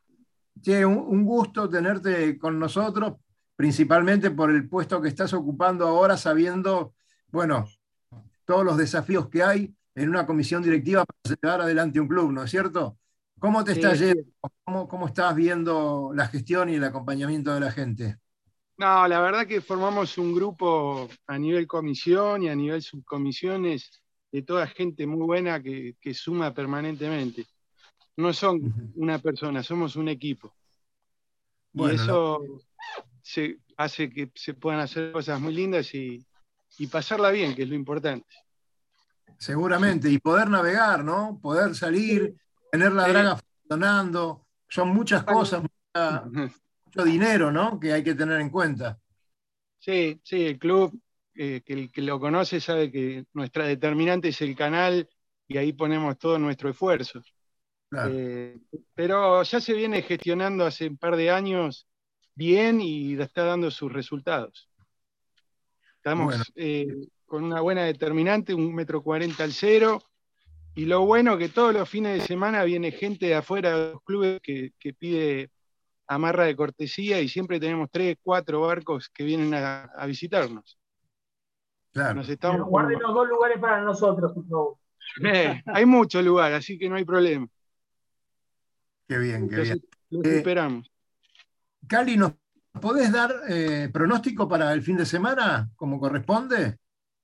Che, 0.60 0.84
un, 0.84 1.24
gusto 1.24 1.68
tenerte 1.68 2.38
con 2.38 2.58
nosotros, 2.58 3.14
principalmente 3.56 4.30
por 4.30 4.50
el 4.50 4.68
puesto 4.68 5.00
que 5.00 5.08
estás 5.08 5.32
ocupando 5.32 5.86
ahora, 5.86 6.16
sabiendo, 6.16 6.94
bueno, 7.30 7.68
todos 8.44 8.64
los 8.64 8.76
desafíos 8.76 9.28
que 9.28 9.42
hay 9.42 9.74
en 9.94 10.08
una 10.08 10.26
comisión 10.26 10.62
directiva 10.62 11.04
para 11.04 11.36
llevar 11.36 11.60
adelante 11.60 12.00
un 12.00 12.08
club, 12.08 12.32
¿no 12.32 12.42
es 12.44 12.50
cierto? 12.50 12.98
¿Cómo 13.38 13.64
te 13.64 13.72
está 13.72 13.94
yendo? 13.94 14.22
¿Cómo, 14.64 14.88
¿Cómo 14.88 15.06
estás 15.06 15.34
viendo 15.34 16.12
la 16.14 16.28
gestión 16.28 16.68
y 16.70 16.76
el 16.76 16.84
acompañamiento 16.84 17.52
de 17.52 17.60
la 17.60 17.72
gente? 17.72 18.18
No, 18.78 19.06
la 19.06 19.20
verdad 19.20 19.46
que 19.46 19.60
formamos 19.60 20.16
un 20.18 20.34
grupo 20.34 21.08
a 21.26 21.38
nivel 21.38 21.66
comisión 21.66 22.42
y 22.42 22.48
a 22.48 22.54
nivel 22.54 22.82
subcomisiones 22.82 24.02
de 24.30 24.42
toda 24.42 24.66
gente 24.66 25.06
muy 25.06 25.26
buena 25.26 25.62
que, 25.62 25.94
suma 26.14 26.54
permanentemente. 26.54 27.46
No 28.16 28.32
son 28.32 28.92
una 28.96 29.18
persona, 29.18 29.62
somos 29.62 29.96
un 29.96 30.08
equipo. 30.08 30.54
y 31.74 31.90
eso 31.90 32.40
se, 33.22 33.58
hace 33.76 34.10
que 34.10 34.30
se 34.34 34.54
puedan 34.54 34.80
hacer 34.80 35.12
cosas 35.12 35.40
muy 35.40 35.54
lindas 35.54 35.94
y, 35.94 36.24
pasarla 36.90 37.30
bien, 37.30 37.54
que 37.54 37.62
es 37.62 37.68
lo 37.68 37.74
importante. 37.74 38.34
Seguramente, 39.38 40.10
y 40.10 40.18
poder 40.18 40.48
navegar, 40.48 41.04
¿no? 41.04 41.38
Poder 41.40 41.74
salir, 41.74 42.34
tener 42.70 42.92
la 42.92 43.08
draga 43.08 43.36
funcionando, 43.36 44.46
son 44.68 44.88
muchas 44.88 45.22
cosas, 45.24 45.62
dinero, 47.04 47.52
¿no? 47.52 47.78
Que 47.78 47.92
hay 47.92 48.02
que 48.02 48.14
tener 48.14 48.40
en 48.40 48.50
cuenta. 48.50 48.98
Sí, 49.78 50.20
sí, 50.24 50.46
el 50.46 50.58
club, 50.58 51.00
eh, 51.34 51.62
que 51.64 51.72
el 51.72 51.92
que 51.92 52.02
lo 52.02 52.20
conoce 52.20 52.60
sabe 52.60 52.90
que 52.90 53.24
nuestra 53.32 53.66
determinante 53.66 54.28
es 54.28 54.40
el 54.42 54.56
canal 54.56 55.08
y 55.48 55.56
ahí 55.56 55.72
ponemos 55.72 56.18
todo 56.18 56.38
nuestro 56.38 56.70
esfuerzo. 56.70 57.22
Eh, 58.08 58.58
pero 58.94 59.42
ya 59.42 59.60
se 59.60 59.74
viene 59.74 60.02
gestionando 60.02 60.64
hace 60.64 60.88
un 60.88 60.96
par 60.96 61.16
de 61.16 61.30
años 61.30 61.86
bien 62.34 62.80
y 62.80 63.20
está 63.20 63.44
dando 63.44 63.70
sus 63.70 63.92
resultados. 63.92 64.68
Estamos 65.96 66.52
eh, 66.56 66.86
con 67.26 67.44
una 67.44 67.60
buena 67.60 67.84
determinante, 67.84 68.54
un 68.54 68.74
metro 68.74 69.02
cuarenta 69.02 69.44
al 69.44 69.52
cero, 69.52 70.02
y 70.74 70.86
lo 70.86 71.04
bueno 71.04 71.36
que 71.38 71.48
todos 71.48 71.72
los 71.74 71.88
fines 71.88 72.20
de 72.20 72.26
semana 72.26 72.64
viene 72.64 72.92
gente 72.92 73.26
de 73.26 73.34
afuera 73.34 73.76
de 73.76 73.92
los 73.92 74.02
clubes 74.02 74.40
que, 74.42 74.72
que 74.78 74.94
pide 74.94 75.50
amarra 76.06 76.44
de 76.44 76.56
cortesía 76.56 77.20
y 77.20 77.28
siempre 77.28 77.60
tenemos 77.60 77.90
tres, 77.90 78.16
cuatro 78.22 78.60
barcos 78.62 79.08
que 79.08 79.24
vienen 79.24 79.54
a, 79.54 79.90
visitarnos. 80.06 80.78
Claro. 81.92 82.14
Nos 82.14 82.28
estamos 82.28 82.66
Guarden 82.68 83.00
los 83.00 83.14
dos 83.14 83.28
lugares 83.28 83.58
para 83.58 83.82
nosotros, 83.82 84.32
por 84.32 84.48
favor. 84.48 84.76
Eh, 85.24 85.62
hay 85.66 85.84
mucho 85.84 86.22
lugar, 86.22 86.52
así 86.52 86.78
que 86.78 86.88
no 86.88 86.96
hay 86.96 87.04
problema. 87.04 87.46
Qué 89.08 89.18
bien, 89.18 89.48
qué 89.48 89.60
bien. 89.60 89.82
Los 90.10 90.24
eh, 90.26 90.36
esperamos. 90.38 90.91
Cali, 91.88 92.16
¿nos 92.16 92.34
podés 92.80 93.12
dar 93.12 93.30
eh, 93.48 93.88
pronóstico 93.92 94.48
para 94.48 94.72
el 94.72 94.82
fin 94.82 94.96
de 94.96 95.06
semana, 95.06 95.70
como 95.76 95.98
corresponde? 95.98 96.78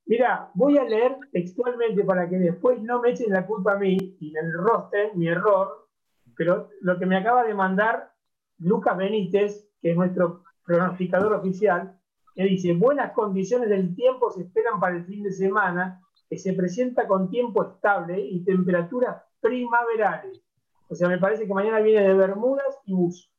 Mira, 0.06 0.50
voy 0.54 0.78
a 0.78 0.84
leer 0.84 1.16
textualmente 1.32 2.02
para 2.04 2.28
que 2.28 2.38
después 2.38 2.80
no 2.80 3.00
me 3.00 3.10
echen 3.10 3.30
la 3.30 3.46
culpa 3.46 3.74
a 3.74 3.78
mí 3.78 4.16
y 4.20 4.34
el 4.36 4.52
roster, 4.54 5.14
mi 5.14 5.28
error, 5.28 5.88
pero 6.36 6.70
lo 6.80 6.98
que 6.98 7.06
me 7.06 7.16
acaba 7.16 7.44
de 7.44 7.54
mandar 7.54 8.12
Lucas 8.58 8.96
Benítez, 8.96 9.68
que 9.80 9.90
es 9.90 9.96
nuestro 9.96 10.44
pronosticador 10.64 11.34
oficial, 11.34 11.98
que 12.34 12.44
dice, 12.44 12.72
buenas 12.72 13.12
condiciones 13.12 13.68
del 13.68 13.94
tiempo 13.94 14.30
se 14.30 14.42
esperan 14.42 14.80
para 14.80 14.96
el 14.96 15.04
fin 15.04 15.22
de 15.22 15.32
semana, 15.32 16.00
que 16.28 16.38
se 16.38 16.52
presenta 16.52 17.06
con 17.06 17.30
tiempo 17.30 17.64
estable 17.64 18.20
y 18.20 18.44
temperaturas 18.44 19.22
primaverales. 19.40 20.42
O 20.88 20.94
sea, 20.94 21.08
me 21.08 21.18
parece 21.18 21.46
que 21.46 21.54
mañana 21.54 21.80
viene 21.80 22.06
de 22.06 22.14
Bermudas 22.14 22.78
y 22.86 22.94
bus. 22.94 23.30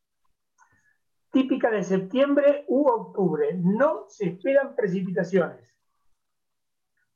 Típica 1.32 1.70
de 1.70 1.84
septiembre 1.84 2.66
u 2.68 2.88
octubre. 2.88 3.54
No 3.54 4.06
se 4.08 4.30
esperan 4.30 4.76
precipitaciones. 4.76 5.58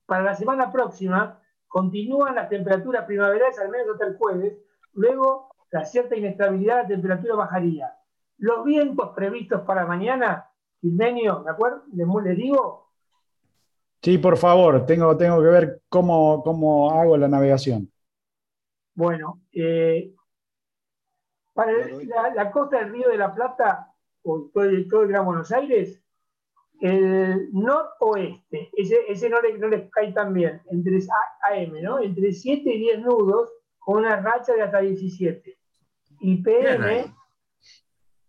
Para 0.05 0.23
la 0.23 0.35
semana 0.35 0.71
próxima 0.71 1.41
continúan 1.67 2.35
las 2.35 2.49
temperaturas 2.49 3.05
primaverales 3.05 3.57
al 3.59 3.69
menos 3.69 3.89
hasta 3.93 4.05
el 4.05 4.17
jueves. 4.17 4.57
Luego 4.93 5.49
la 5.71 5.85
cierta 5.85 6.15
inestabilidad, 6.15 6.83
la 6.83 6.87
temperatura 6.87 7.35
bajaría. 7.35 7.97
Los 8.37 8.63
vientos 8.63 9.09
previstos 9.15 9.61
para 9.61 9.85
mañana, 9.85 10.49
Gilmenio, 10.81 11.41
¿me 11.41 11.51
acuerdo? 11.51 11.83
¿Le, 11.93 12.35
digo? 12.35 12.91
Sí, 14.01 14.17
por 14.19 14.37
favor, 14.37 14.85
tengo, 14.85 15.17
tengo 15.17 15.41
que 15.41 15.47
ver 15.47 15.81
cómo, 15.89 16.43
cómo 16.43 16.91
hago 16.91 17.17
la 17.17 17.27
navegación. 17.27 17.89
Bueno, 18.93 19.41
eh, 19.51 20.13
para 21.53 21.71
la, 22.35 22.51
costa 22.51 22.79
del 22.79 22.91
Río 22.91 23.09
de 23.09 23.17
la 23.17 23.33
Plata, 23.33 23.92
o 24.23 24.49
todo 24.53 24.63
el, 24.63 24.87
todo 24.87 25.03
el 25.03 25.09
Gran 25.09 25.25
Buenos 25.25 25.51
Aires, 25.51 26.01
el 26.81 27.49
noroeste, 27.53 28.69
ese, 28.73 28.97
ese 29.07 29.29
no, 29.29 29.41
le, 29.41 29.57
no 29.57 29.67
les 29.67 29.89
cae 29.89 30.11
tan 30.11 30.33
bien, 30.33 30.61
entre 30.69 30.97
AM, 30.97 31.81
¿no? 31.81 31.99
Entre 31.99 32.31
7 32.31 32.69
y 32.69 32.79
10 32.79 32.99
nudos, 33.01 33.51
con 33.79 33.99
una 33.99 34.17
racha 34.17 34.53
de 34.53 34.63
hasta 34.63 34.79
17. 34.79 35.57
IPM, 36.19 37.13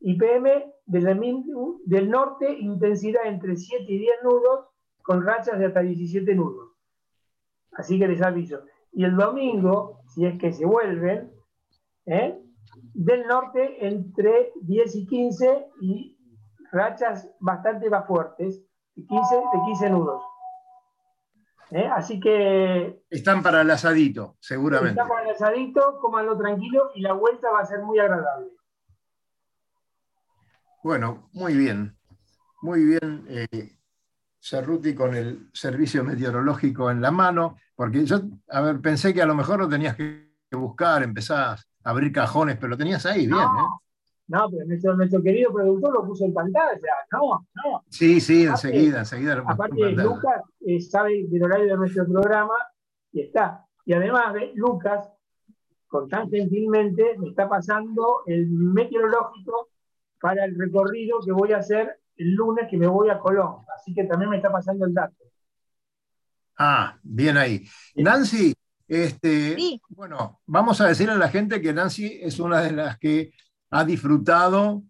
IPM 0.00 0.72
del 0.86 2.10
norte, 2.10 2.52
intensidad 2.58 3.26
entre 3.26 3.56
7 3.56 3.84
y 3.88 3.98
10 3.98 4.14
nudos, 4.22 4.66
con 5.02 5.24
rachas 5.24 5.58
de 5.58 5.66
hasta 5.66 5.80
17 5.80 6.34
nudos. 6.34 6.70
Así 7.72 7.98
que 7.98 8.08
les 8.08 8.22
aviso. 8.22 8.64
Y 8.92 9.04
el 9.04 9.16
domingo, 9.16 10.00
si 10.08 10.26
es 10.26 10.38
que 10.38 10.52
se 10.52 10.64
vuelven, 10.64 11.32
¿eh? 12.06 12.40
Del 12.94 13.26
norte 13.26 13.86
entre 13.86 14.52
10 14.62 14.94
y 14.96 15.06
15 15.06 15.66
y 15.80 16.18
rachas 16.70 17.28
bastante 17.40 17.90
más 17.90 18.06
fuertes, 18.06 18.62
de 18.94 19.04
15, 19.04 19.34
de 19.34 19.64
15 19.66 19.90
nudos. 19.90 20.22
¿eh? 21.72 21.86
Así 21.92 22.20
que. 22.20 23.02
Están 23.10 23.42
para 23.42 23.60
el 23.60 23.70
asadito, 23.70 24.36
seguramente. 24.40 24.92
Están 24.92 25.08
para 25.08 25.24
el 25.24 25.34
asadito, 25.34 25.98
comanlo 26.00 26.38
tranquilo 26.38 26.90
y 26.94 27.02
la 27.02 27.12
vuelta 27.12 27.50
va 27.50 27.60
a 27.60 27.66
ser 27.66 27.80
muy 27.82 27.98
agradable. 27.98 28.50
Bueno, 30.82 31.28
muy 31.32 31.54
bien. 31.54 31.96
Muy 32.62 32.82
bien, 32.82 33.26
eh, 33.28 33.78
Cerruti, 34.40 34.94
con 34.94 35.14
el 35.14 35.50
servicio 35.52 36.02
meteorológico 36.02 36.90
en 36.90 37.02
la 37.02 37.10
mano, 37.10 37.56
porque 37.74 38.06
yo, 38.06 38.20
a 38.48 38.60
ver, 38.62 38.80
pensé 38.80 39.12
que 39.12 39.20
a 39.20 39.26
lo 39.26 39.34
mejor 39.34 39.58
lo 39.58 39.68
tenías 39.68 39.96
que 39.96 40.30
buscar, 40.50 41.02
empezás 41.02 41.68
abrir 41.84 42.12
cajones, 42.12 42.56
pero 42.56 42.70
lo 42.70 42.76
tenías 42.76 43.04
ahí, 43.06 43.26
bien, 43.26 43.38
¿eh? 43.38 43.84
No, 44.26 44.48
pero 44.50 44.96
nuestro, 44.96 45.22
querido 45.22 45.52
productor 45.52 45.92
lo 45.92 46.06
puso 46.06 46.24
en 46.24 46.32
pantalla, 46.32 46.78
no, 47.12 47.46
no. 47.54 47.84
Sí, 47.90 48.20
sí, 48.20 48.44
enseguida, 48.44 49.00
enseguida 49.00 49.36
lo 49.36 49.50
Aparte, 49.50 49.90
Lucas 49.92 50.42
eh, 50.66 50.80
sabe 50.80 51.26
del 51.28 51.42
horario 51.42 51.66
de 51.66 51.76
nuestro 51.76 52.06
programa 52.06 52.54
y 53.12 53.20
está. 53.20 53.66
Y 53.84 53.92
además, 53.92 54.34
Lucas, 54.54 55.10
con 55.86 56.08
tan 56.08 56.30
gentilmente, 56.30 57.18
me 57.18 57.28
está 57.28 57.48
pasando 57.48 58.22
el 58.26 58.48
meteorológico 58.48 59.68
para 60.20 60.46
el 60.46 60.58
recorrido 60.58 61.20
que 61.20 61.32
voy 61.32 61.52
a 61.52 61.58
hacer 61.58 62.00
el 62.16 62.32
lunes 62.32 62.66
que 62.70 62.78
me 62.78 62.86
voy 62.86 63.10
a 63.10 63.18
Colón. 63.18 63.58
Así 63.76 63.92
que 63.92 64.04
también 64.04 64.30
me 64.30 64.36
está 64.36 64.50
pasando 64.50 64.86
el 64.86 64.94
dato. 64.94 65.14
Ah, 66.58 66.96
bien 67.02 67.36
ahí. 67.36 67.62
Nancy, 67.96 68.54
este, 68.86 69.80
bueno, 69.88 70.40
vamos 70.46 70.80
a 70.80 70.88
decirle 70.88 71.14
a 71.14 71.18
la 71.18 71.28
gente 71.28 71.60
que 71.60 71.72
Nancy 71.72 72.18
es 72.20 72.38
una 72.38 72.60
de 72.60 72.72
las 72.72 72.98
que 72.98 73.32
ha 73.70 73.84
disfrutado 73.84 74.82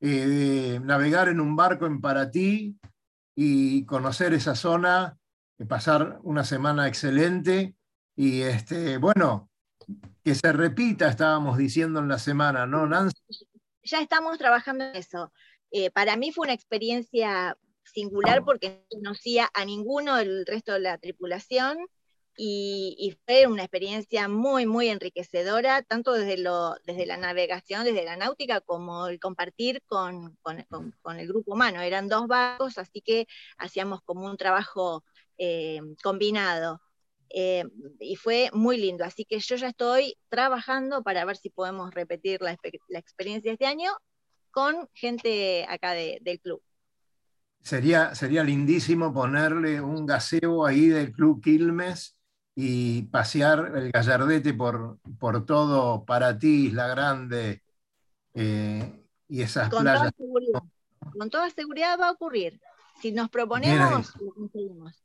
eh, 0.00 0.26
de 0.26 0.80
navegar 0.80 1.28
en 1.28 1.40
un 1.40 1.56
barco 1.56 1.86
en 1.86 2.00
Paratí 2.00 2.76
y 3.34 3.84
conocer 3.86 4.34
esa 4.34 4.54
zona, 4.54 5.16
pasar 5.68 6.18
una 6.22 6.44
semana 6.44 6.88
excelente 6.88 7.76
y 8.16 8.42
este, 8.42 8.98
bueno, 8.98 9.50
que 10.24 10.34
se 10.34 10.52
repita, 10.52 11.08
estábamos 11.08 11.56
diciendo 11.56 12.00
en 12.00 12.08
la 12.08 12.18
semana, 12.18 12.66
¿no, 12.66 12.86
Nancy? 12.86 13.46
Ya 13.84 14.00
estamos 14.00 14.38
trabajando 14.38 14.84
en 14.84 14.96
eso. 14.96 15.32
Eh, 15.70 15.90
para 15.90 16.16
mí 16.16 16.32
fue 16.32 16.46
una 16.46 16.54
experiencia 16.54 17.56
singular 17.84 18.44
porque 18.44 18.84
no 18.90 18.98
conocía 18.98 19.48
a 19.54 19.64
ninguno 19.64 20.16
del 20.16 20.44
resto 20.46 20.72
de 20.72 20.80
la 20.80 20.98
tripulación 20.98 21.78
y, 22.36 23.16
fue 23.24 23.46
una 23.46 23.62
experiencia 23.62 24.28
muy, 24.28 24.66
muy 24.66 24.88
enriquecedora, 24.88 25.82
tanto 25.82 26.12
desde, 26.12 26.36
lo, 26.36 26.74
desde 26.84 27.06
la 27.06 27.16
navegación, 27.16 27.84
desde 27.84 28.04
la 28.04 28.16
náutica, 28.16 28.60
como 28.60 29.06
el 29.06 29.18
compartir 29.18 29.82
con, 29.86 30.36
con, 30.42 31.18
el 31.18 31.26
grupo 31.28 31.54
humano. 31.54 31.80
Eran 31.80 32.08
dos 32.08 32.26
barcos, 32.26 32.78
así 32.78 33.00
que 33.00 33.26
hacíamos 33.58 34.02
como 34.02 34.26
un 34.26 34.36
trabajo 34.36 35.04
eh, 35.38 35.80
combinado. 36.02 36.82
Eh, 37.30 37.64
y 37.98 38.16
fue 38.16 38.50
muy 38.52 38.76
lindo, 38.78 39.04
así 39.04 39.24
que 39.24 39.40
yo 39.40 39.56
ya 39.56 39.68
estoy 39.68 40.16
trabajando 40.28 41.02
para 41.02 41.24
ver 41.24 41.36
si 41.36 41.50
podemos 41.50 41.92
repetir 41.92 42.40
la, 42.40 42.56
la 42.88 42.98
experiencia 42.98 43.52
este 43.52 43.66
año 43.66 43.90
con 44.52 44.88
gente 44.94 45.66
acá 45.68 45.92
del 45.92 46.40
club. 46.40 46.62
Sería, 47.62 48.14
sería 48.14 48.44
lindísimo 48.44 49.12
ponerle 49.12 49.80
un 49.80 50.06
gaseo 50.06 50.64
ahí 50.64 50.86
del 50.86 51.10
Club 51.10 51.42
Quilmes 51.42 52.15
y 52.58 53.02
pasear 53.02 53.72
el 53.76 53.92
Gallardete 53.92 54.54
por, 54.54 54.98
por 55.18 55.44
todo 55.44 56.06
ti 56.40 56.70
La 56.70 56.88
Grande 56.88 57.62
eh, 58.32 59.04
y 59.28 59.42
esas 59.42 59.68
playas. 59.68 60.10
Con 61.16 61.30
toda 61.30 61.50
seguridad 61.50 62.00
va 62.00 62.08
a 62.08 62.12
ocurrir. 62.12 62.58
Si 63.00 63.12
nos 63.12 63.28
proponemos, 63.28 64.14
lo 64.20 64.32
conseguimos. 64.32 65.04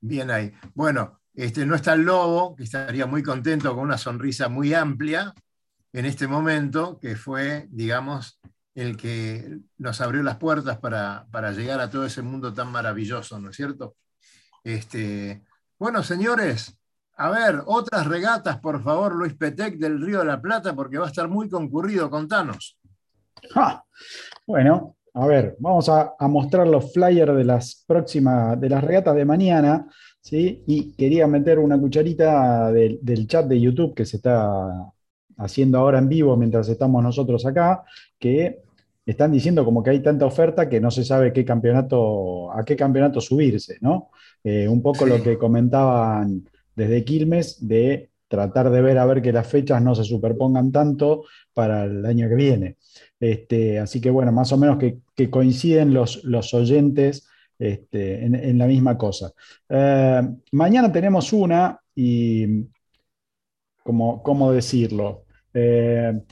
Bien 0.00 0.30
ahí. 0.30 0.54
Bueno, 0.72 1.20
este, 1.34 1.66
no 1.66 1.74
está 1.74 1.94
el 1.94 2.02
lobo, 2.02 2.54
que 2.54 2.62
estaría 2.62 3.06
muy 3.06 3.24
contento 3.24 3.74
con 3.74 3.82
una 3.82 3.98
sonrisa 3.98 4.48
muy 4.48 4.72
amplia 4.72 5.34
en 5.92 6.06
este 6.06 6.28
momento, 6.28 7.00
que 7.00 7.16
fue, 7.16 7.66
digamos, 7.70 8.38
el 8.76 8.96
que 8.96 9.58
nos 9.78 10.00
abrió 10.00 10.22
las 10.22 10.36
puertas 10.36 10.78
para, 10.78 11.26
para 11.32 11.50
llegar 11.50 11.80
a 11.80 11.90
todo 11.90 12.06
ese 12.06 12.22
mundo 12.22 12.54
tan 12.54 12.70
maravilloso, 12.70 13.40
¿no 13.40 13.50
es 13.50 13.56
cierto? 13.56 13.96
Este, 14.62 15.42
bueno, 15.78 16.02
señores, 16.02 16.78
a 17.16 17.30
ver, 17.30 17.62
otras 17.66 18.06
regatas, 18.06 18.58
por 18.58 18.82
favor, 18.82 19.14
Luis 19.14 19.34
Petec 19.34 19.76
del 19.76 20.00
Río 20.00 20.18
de 20.20 20.26
la 20.26 20.40
Plata, 20.40 20.74
porque 20.74 20.98
va 20.98 21.06
a 21.06 21.08
estar 21.08 21.28
muy 21.28 21.48
concurrido, 21.48 22.10
contanos. 22.10 22.78
bueno, 24.46 24.96
a 25.14 25.26
ver, 25.26 25.56
vamos 25.58 25.88
a, 25.88 26.14
mostrar 26.28 26.66
los 26.66 26.92
flyers 26.92 27.34
de 27.34 27.44
las 27.44 27.84
próximas, 27.86 28.60
de 28.60 28.68
las 28.68 28.84
regatas 28.84 29.14
de 29.14 29.24
mañana, 29.24 29.88
¿sí? 30.20 30.62
Y 30.66 30.92
quería 30.92 31.26
meter 31.26 31.58
una 31.58 31.78
cucharita 31.78 32.70
del 32.70 33.26
chat 33.26 33.46
de 33.46 33.60
YouTube 33.60 33.94
que 33.94 34.04
se 34.04 34.16
está 34.16 34.92
haciendo 35.38 35.78
ahora 35.78 35.98
en 35.98 36.08
vivo 36.08 36.36
mientras 36.36 36.68
estamos 36.68 37.02
nosotros 37.02 37.46
acá, 37.46 37.82
que 38.18 38.62
están 39.06 39.32
diciendo 39.32 39.64
como 39.64 39.82
que 39.82 39.90
hay 39.90 40.00
tanta 40.02 40.26
oferta 40.26 40.68
que 40.68 40.80
no 40.80 40.90
se 40.90 41.04
sabe 41.04 41.32
qué 41.32 41.44
campeonato, 41.44 42.52
a 42.52 42.64
qué 42.64 42.76
campeonato 42.76 43.20
subirse, 43.20 43.78
¿no? 43.80 44.10
Eh, 44.48 44.68
un 44.68 44.80
poco 44.80 45.06
lo 45.06 45.20
que 45.24 45.36
comentaban 45.36 46.48
desde 46.76 47.04
Quilmes 47.04 47.66
de 47.66 48.10
tratar 48.28 48.70
de 48.70 48.80
ver 48.80 48.96
a 48.96 49.04
ver 49.04 49.20
que 49.20 49.32
las 49.32 49.48
fechas 49.48 49.82
no 49.82 49.92
se 49.96 50.04
superpongan 50.04 50.70
tanto 50.70 51.24
para 51.52 51.82
el 51.82 52.06
año 52.06 52.28
que 52.28 52.36
viene. 52.36 52.76
Este, 53.18 53.80
así 53.80 54.00
que 54.00 54.08
bueno, 54.08 54.30
más 54.30 54.52
o 54.52 54.56
menos 54.56 54.78
que, 54.78 55.30
coinciden 55.30 55.92
los, 55.92 56.22
los 56.22 56.54
oyentes 56.54 57.26
este, 57.58 58.24
en, 58.24 58.56
la 58.56 58.68
misma 58.68 58.96
cosa. 58.96 59.32
Eh, 59.68 60.22
mañana 60.52 60.92
tenemos 60.92 61.32
una 61.32 61.80
y, 61.92 62.68
¿cómo, 63.82 64.52
decirlo? 64.52 65.24
Eh, 65.52 66.22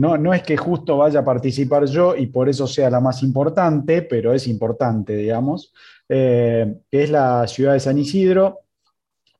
no, 0.00 0.16
no, 0.16 0.32
es 0.32 0.42
que 0.42 0.56
justo 0.56 0.96
vaya 0.96 1.20
a 1.20 1.24
participar 1.24 1.84
yo 1.84 2.16
y 2.16 2.28
por 2.28 2.48
eso 2.48 2.66
sea 2.66 2.88
la 2.88 3.00
más 3.00 3.22
importante, 3.22 4.00
pero 4.00 4.32
es 4.32 4.48
importante, 4.48 5.14
digamos. 5.14 5.74
Eh, 6.08 6.74
que 6.90 7.02
es 7.02 7.10
la 7.10 7.46
ciudad 7.46 7.74
de 7.74 7.80
San 7.80 7.98
Isidro. 7.98 8.60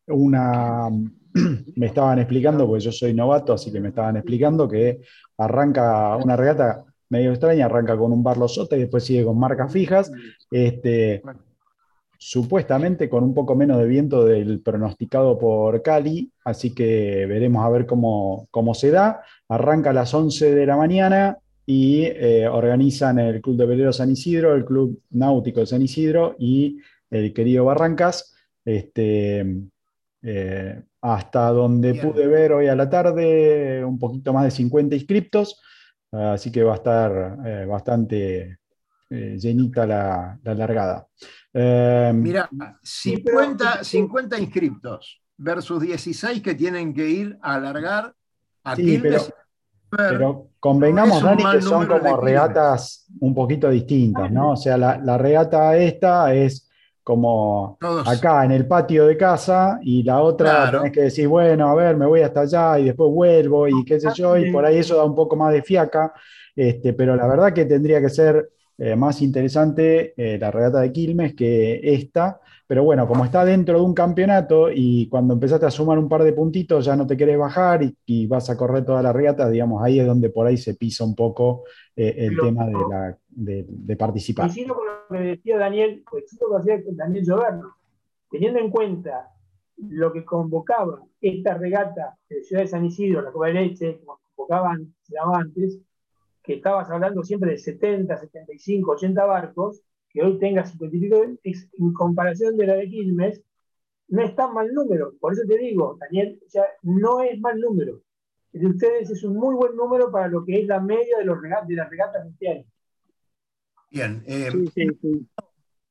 Una, 0.08 0.90
me 1.76 1.86
estaban 1.86 2.18
explicando, 2.18 2.66
porque 2.66 2.84
yo 2.84 2.92
soy 2.92 3.14
novato, 3.14 3.54
así 3.54 3.72
que 3.72 3.80
me 3.80 3.88
estaban 3.88 4.18
explicando 4.18 4.68
que 4.68 5.00
arranca 5.38 6.14
una 6.18 6.36
regata 6.36 6.84
medio 7.08 7.30
extraña, 7.30 7.64
arranca 7.64 7.96
con 7.96 8.12
un 8.12 8.22
barlo 8.22 8.46
sota 8.46 8.76
y 8.76 8.80
después 8.80 9.02
sigue 9.02 9.24
con 9.24 9.38
marcas 9.38 9.72
fijas. 9.72 10.12
Este, 10.50 11.22
supuestamente 12.22 13.08
con 13.08 13.24
un 13.24 13.32
poco 13.32 13.56
menos 13.56 13.78
de 13.78 13.86
viento 13.86 14.24
del 14.24 14.60
pronosticado 14.60 15.38
por 15.38 15.80
Cali, 15.82 16.30
así 16.44 16.74
que 16.74 17.24
veremos 17.26 17.64
a 17.64 17.70
ver 17.70 17.86
cómo, 17.86 18.46
cómo 18.50 18.74
se 18.74 18.90
da. 18.90 19.22
Arranca 19.48 19.90
a 19.90 19.94
las 19.94 20.12
11 20.12 20.54
de 20.54 20.66
la 20.66 20.76
mañana, 20.76 21.38
y 21.72 22.02
eh, 22.02 22.48
organizan 22.48 23.20
el 23.20 23.40
Club 23.40 23.56
de 23.56 23.64
Veleros 23.64 23.98
San 23.98 24.10
Isidro, 24.10 24.56
el 24.56 24.64
Club 24.64 25.02
Náutico 25.10 25.60
de 25.60 25.66
San 25.66 25.80
Isidro 25.80 26.34
y 26.36 26.80
el 27.08 27.32
querido 27.32 27.64
Barrancas. 27.64 28.34
Este, 28.64 29.46
eh, 30.20 30.82
hasta 31.00 31.48
donde 31.50 31.94
pude 31.94 32.26
ver 32.26 32.54
hoy 32.54 32.66
a 32.66 32.74
la 32.74 32.90
tarde, 32.90 33.84
un 33.84 34.00
poquito 34.00 34.32
más 34.32 34.46
de 34.46 34.50
50 34.50 34.96
inscriptos, 34.96 35.62
así 36.10 36.50
que 36.50 36.64
va 36.64 36.72
a 36.72 36.76
estar 36.76 37.38
eh, 37.46 37.66
bastante 37.66 38.58
llenita 39.08 39.86
la, 39.86 40.40
largada. 40.42 41.06
Mira, 41.52 42.48
50, 42.82 43.82
50 43.84 44.38
inscriptos 44.38 45.20
versus 45.36 45.80
16 45.80 46.42
que 46.42 46.54
tienen 46.54 46.94
que 46.94 47.08
ir 47.08 47.38
a 47.42 47.54
alargar 47.54 48.14
a 48.62 48.76
sí, 48.76 49.02
pero 49.90 50.50
convengamos, 50.60 51.22
Dani, 51.22 51.42
que 51.50 51.62
son 51.62 51.86
como 51.86 52.16
regatas 52.18 53.06
un 53.18 53.34
poquito 53.34 53.68
distintas, 53.70 54.30
¿no? 54.30 54.52
O 54.52 54.56
sea, 54.56 54.76
la, 54.76 55.18
regata 55.18 55.76
esta 55.76 56.32
es 56.32 56.68
como 57.02 57.78
acá 58.06 58.44
en 58.44 58.52
el 58.52 58.68
patio 58.68 59.06
de 59.06 59.16
casa 59.16 59.80
y 59.82 60.04
la 60.04 60.20
otra 60.20 60.70
tenés 60.70 60.92
que 60.92 61.00
decir, 61.02 61.26
bueno, 61.26 61.68
a 61.68 61.74
ver, 61.74 61.96
me 61.96 62.06
voy 62.06 62.20
hasta 62.20 62.42
allá 62.42 62.78
y 62.78 62.84
después 62.84 63.10
vuelvo 63.10 63.66
y 63.66 63.84
qué 63.84 63.98
sé 63.98 64.10
yo, 64.14 64.36
y 64.36 64.52
por 64.52 64.64
ahí 64.64 64.78
eso 64.78 64.96
da 64.96 65.04
un 65.04 65.14
poco 65.14 65.34
más 65.34 65.52
de 65.52 65.62
fiaca, 65.62 66.12
este, 66.54 66.92
pero 66.92 67.16
la 67.16 67.26
verdad 67.26 67.52
que 67.52 67.64
tendría 67.64 68.00
que 68.00 68.10
ser 68.10 68.50
eh, 68.82 68.96
más 68.96 69.20
interesante 69.20 70.14
eh, 70.16 70.38
la 70.38 70.50
regata 70.50 70.80
de 70.80 70.90
Quilmes 70.90 71.34
que 71.34 71.80
esta, 71.82 72.40
pero 72.66 72.82
bueno, 72.82 73.06
como 73.06 73.26
está 73.26 73.44
dentro 73.44 73.78
de 73.78 73.84
un 73.84 73.92
campeonato 73.92 74.70
y 74.72 75.06
cuando 75.10 75.34
empezaste 75.34 75.66
a 75.66 75.70
sumar 75.70 75.98
un 75.98 76.08
par 76.08 76.22
de 76.22 76.32
puntitos 76.32 76.86
ya 76.86 76.96
no 76.96 77.06
te 77.06 77.14
querés 77.14 77.36
bajar 77.36 77.82
y, 78.06 78.26
vas 78.26 78.48
a 78.48 78.56
correr 78.56 78.86
toda 78.86 79.02
la 79.02 79.12
regata, 79.12 79.50
digamos, 79.50 79.82
ahí 79.82 80.00
es 80.00 80.06
donde 80.06 80.30
por 80.30 80.46
ahí 80.46 80.56
se 80.56 80.76
pisa 80.76 81.04
un 81.04 81.14
poco 81.14 81.64
eh, 81.94 82.14
el 82.16 82.38
tema 82.40 82.64
de, 82.64 82.72
la, 82.72 83.18
de, 83.28 83.96
participar. 83.96 84.50
Y 84.56 84.64
con 84.64 84.78
lo 84.86 85.18
que 85.18 85.24
decía 85.24 85.58
Daniel, 85.58 86.02
coincido 86.02 86.48
con 86.48 86.58
lo 86.58 86.64
que 86.64 86.76
decía 86.78 86.92
Daniel 86.96 87.26
Lloverno, 87.26 87.76
teniendo 88.30 88.60
en 88.60 88.70
cuenta 88.70 89.28
lo 89.76 90.10
que 90.10 90.24
convocaba 90.24 91.02
esta 91.20 91.52
regata 91.52 92.16
de 92.30 92.42
Ciudad 92.44 92.62
de 92.62 92.68
San 92.68 92.86
Isidro, 92.86 93.20
la 93.20 93.30
Copa 93.30 93.48
de 93.48 93.52
Leche, 93.52 93.98
como 93.98 94.20
convocaban, 94.34 94.94
se 95.02 95.16
llamaba 95.16 95.40
antes, 95.40 95.78
que 96.42 96.54
estabas 96.54 96.90
hablando 96.90 97.22
siempre 97.22 97.52
de 97.52 97.58
70, 97.58 98.16
75, 98.16 98.92
80 98.92 99.24
barcos, 99.24 99.82
que 100.08 100.22
hoy 100.22 100.38
tenga 100.38 100.64
55, 100.64 101.68
en 101.78 101.92
comparación 101.92 102.56
de 102.56 102.66
la 102.66 102.74
de 102.74 102.88
Quilmes, 102.88 103.42
no 104.08 104.22
es 104.22 104.34
tan 104.34 104.52
mal 104.52 104.72
número. 104.72 105.14
Por 105.20 105.32
eso 105.32 105.42
te 105.46 105.56
digo, 105.58 105.96
Daniel, 106.00 106.40
no 106.82 107.22
es 107.22 107.40
mal 107.40 107.60
número. 107.60 108.02
de 108.52 108.66
ustedes 108.66 109.10
es 109.10 109.22
un 109.22 109.36
muy 109.36 109.54
buen 109.54 109.76
número 109.76 110.10
para 110.10 110.28
lo 110.28 110.44
que 110.44 110.60
es 110.60 110.66
la 110.66 110.80
media 110.80 111.18
de, 111.18 111.24
los 111.24 111.40
de 111.40 111.74
las 111.74 111.90
regatas 111.90 112.24
de 112.24 112.30
este 112.30 112.48
año. 112.48 112.64
Bien. 113.90 114.22
Eh, 114.26 114.50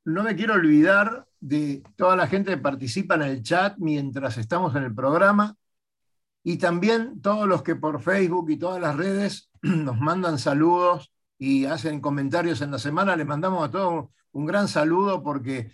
no 0.05 0.23
me 0.23 0.35
quiero 0.35 0.55
olvidar 0.55 1.27
de 1.39 1.83
toda 1.95 2.15
la 2.15 2.27
gente 2.27 2.51
que 2.51 2.57
participa 2.57 3.15
en 3.15 3.21
el 3.21 3.43
chat 3.43 3.77
mientras 3.77 4.37
estamos 4.37 4.75
en 4.75 4.83
el 4.83 4.93
programa 4.93 5.55
y 6.43 6.57
también 6.57 7.21
todos 7.21 7.47
los 7.47 7.63
que 7.63 7.75
por 7.75 8.01
Facebook 8.01 8.49
y 8.49 8.57
todas 8.57 8.81
las 8.81 8.95
redes 8.95 9.48
nos 9.61 9.99
mandan 9.99 10.39
saludos 10.39 11.11
y 11.37 11.65
hacen 11.65 12.01
comentarios 12.01 12.61
en 12.61 12.71
la 12.71 12.79
semana. 12.79 13.15
Les 13.15 13.27
mandamos 13.27 13.67
a 13.67 13.71
todos 13.71 14.09
un 14.31 14.45
gran 14.45 14.67
saludo 14.67 15.23
porque 15.23 15.71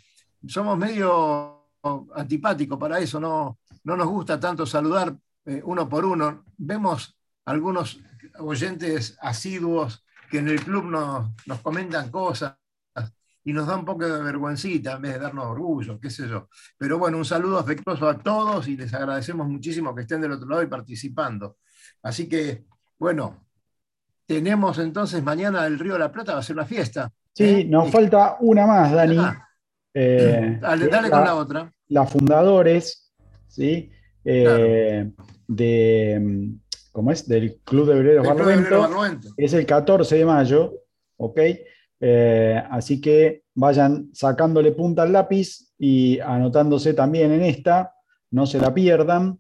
somos 0.48 0.78
medio 0.78 1.70
antipáticos 2.16 2.80
para 2.80 3.00
eso, 3.00 3.20
no, 3.20 3.60
no 3.84 3.96
nos 3.96 4.08
gusta 4.08 4.40
tanto 4.40 4.66
saludar 4.66 5.16
eh, 5.46 5.62
uno 5.64 5.88
por 5.88 6.06
uno. 6.06 6.46
Vemos 6.58 7.18
algunos 7.46 8.00
oyentes 8.40 9.18
asiduos 9.22 10.04
que 10.30 10.40
en 10.40 10.48
el 10.48 10.64
club 10.64 10.86
nos, 10.86 11.30
nos 11.46 11.60
comentan 11.62 12.10
cosas 12.10 12.56
y 13.44 13.54
nos 13.54 13.68
da 13.68 13.76
un 13.78 13.86
poco 13.86 14.08
de 14.08 14.24
vergüencita 14.24 14.94
en 14.94 15.02
vez 15.04 15.14
de 15.14 15.20
darnos 15.20 15.46
orgullo, 15.46 16.00
qué 16.00 16.10
sé 16.10 16.28
yo. 16.28 16.50
Pero 16.78 16.98
bueno, 16.98 17.18
un 17.18 17.26
saludo 17.26 17.60
afectuoso 17.60 18.10
a 18.10 18.18
todos 18.18 18.68
y 18.68 18.76
les 18.76 18.92
agradecemos 18.94 19.48
muchísimo 19.48 19.94
que 19.94 20.02
estén 20.02 20.20
del 20.22 20.32
otro 20.32 20.50
lado 20.50 20.64
y 20.64 20.68
participando. 20.68 21.58
Así 22.02 22.28
que, 22.28 22.66
bueno, 22.98 23.45
tenemos 24.26 24.80
entonces 24.80 25.24
mañana 25.24 25.66
el 25.66 25.80
Río 25.80 25.94
de 25.94 26.00
la 26.00 26.12
Plata, 26.12 26.34
va 26.34 26.40
a 26.40 26.44
ser 26.44 26.56
una 26.56 26.66
fiesta. 26.66 27.12
Sí, 27.34 27.44
¿eh? 27.44 27.66
nos 27.66 27.92
falta 27.92 28.38
una 28.40 28.66
más, 28.66 28.92
Dani. 28.92 29.20
Eh, 29.94 30.58
dale, 30.60 30.88
dale 30.88 31.10
con 31.10 31.24
la 31.24 31.36
otra. 31.36 31.72
La 31.90 32.06
fundadores, 32.06 33.14
¿sí? 33.48 33.92
Eh, 34.24 35.12
de, 35.48 36.50
¿cómo 36.92 37.12
es? 37.12 37.28
Del 37.28 37.60
Club 37.64 37.88
de 37.88 37.94
Obreros 37.94 38.28
Barlovento. 38.28 39.34
Es 39.38 39.54
el 39.54 39.66
14 39.66 40.18
de 40.18 40.26
mayo, 40.26 40.74
¿ok? 41.18 41.40
Eh, 42.02 42.64
así 42.72 43.00
que 43.00 43.44
vayan 43.54 44.10
sacándole 44.14 44.72
punta 44.74 45.04
al 45.04 45.14
lápiz 45.14 45.74
y 45.78 46.20
anotándose 46.20 46.94
también 46.94 47.32
en 47.32 47.44
esta, 47.44 47.94
no 48.32 48.46
se 48.46 48.60
la 48.60 48.74
pierdan, 48.74 49.40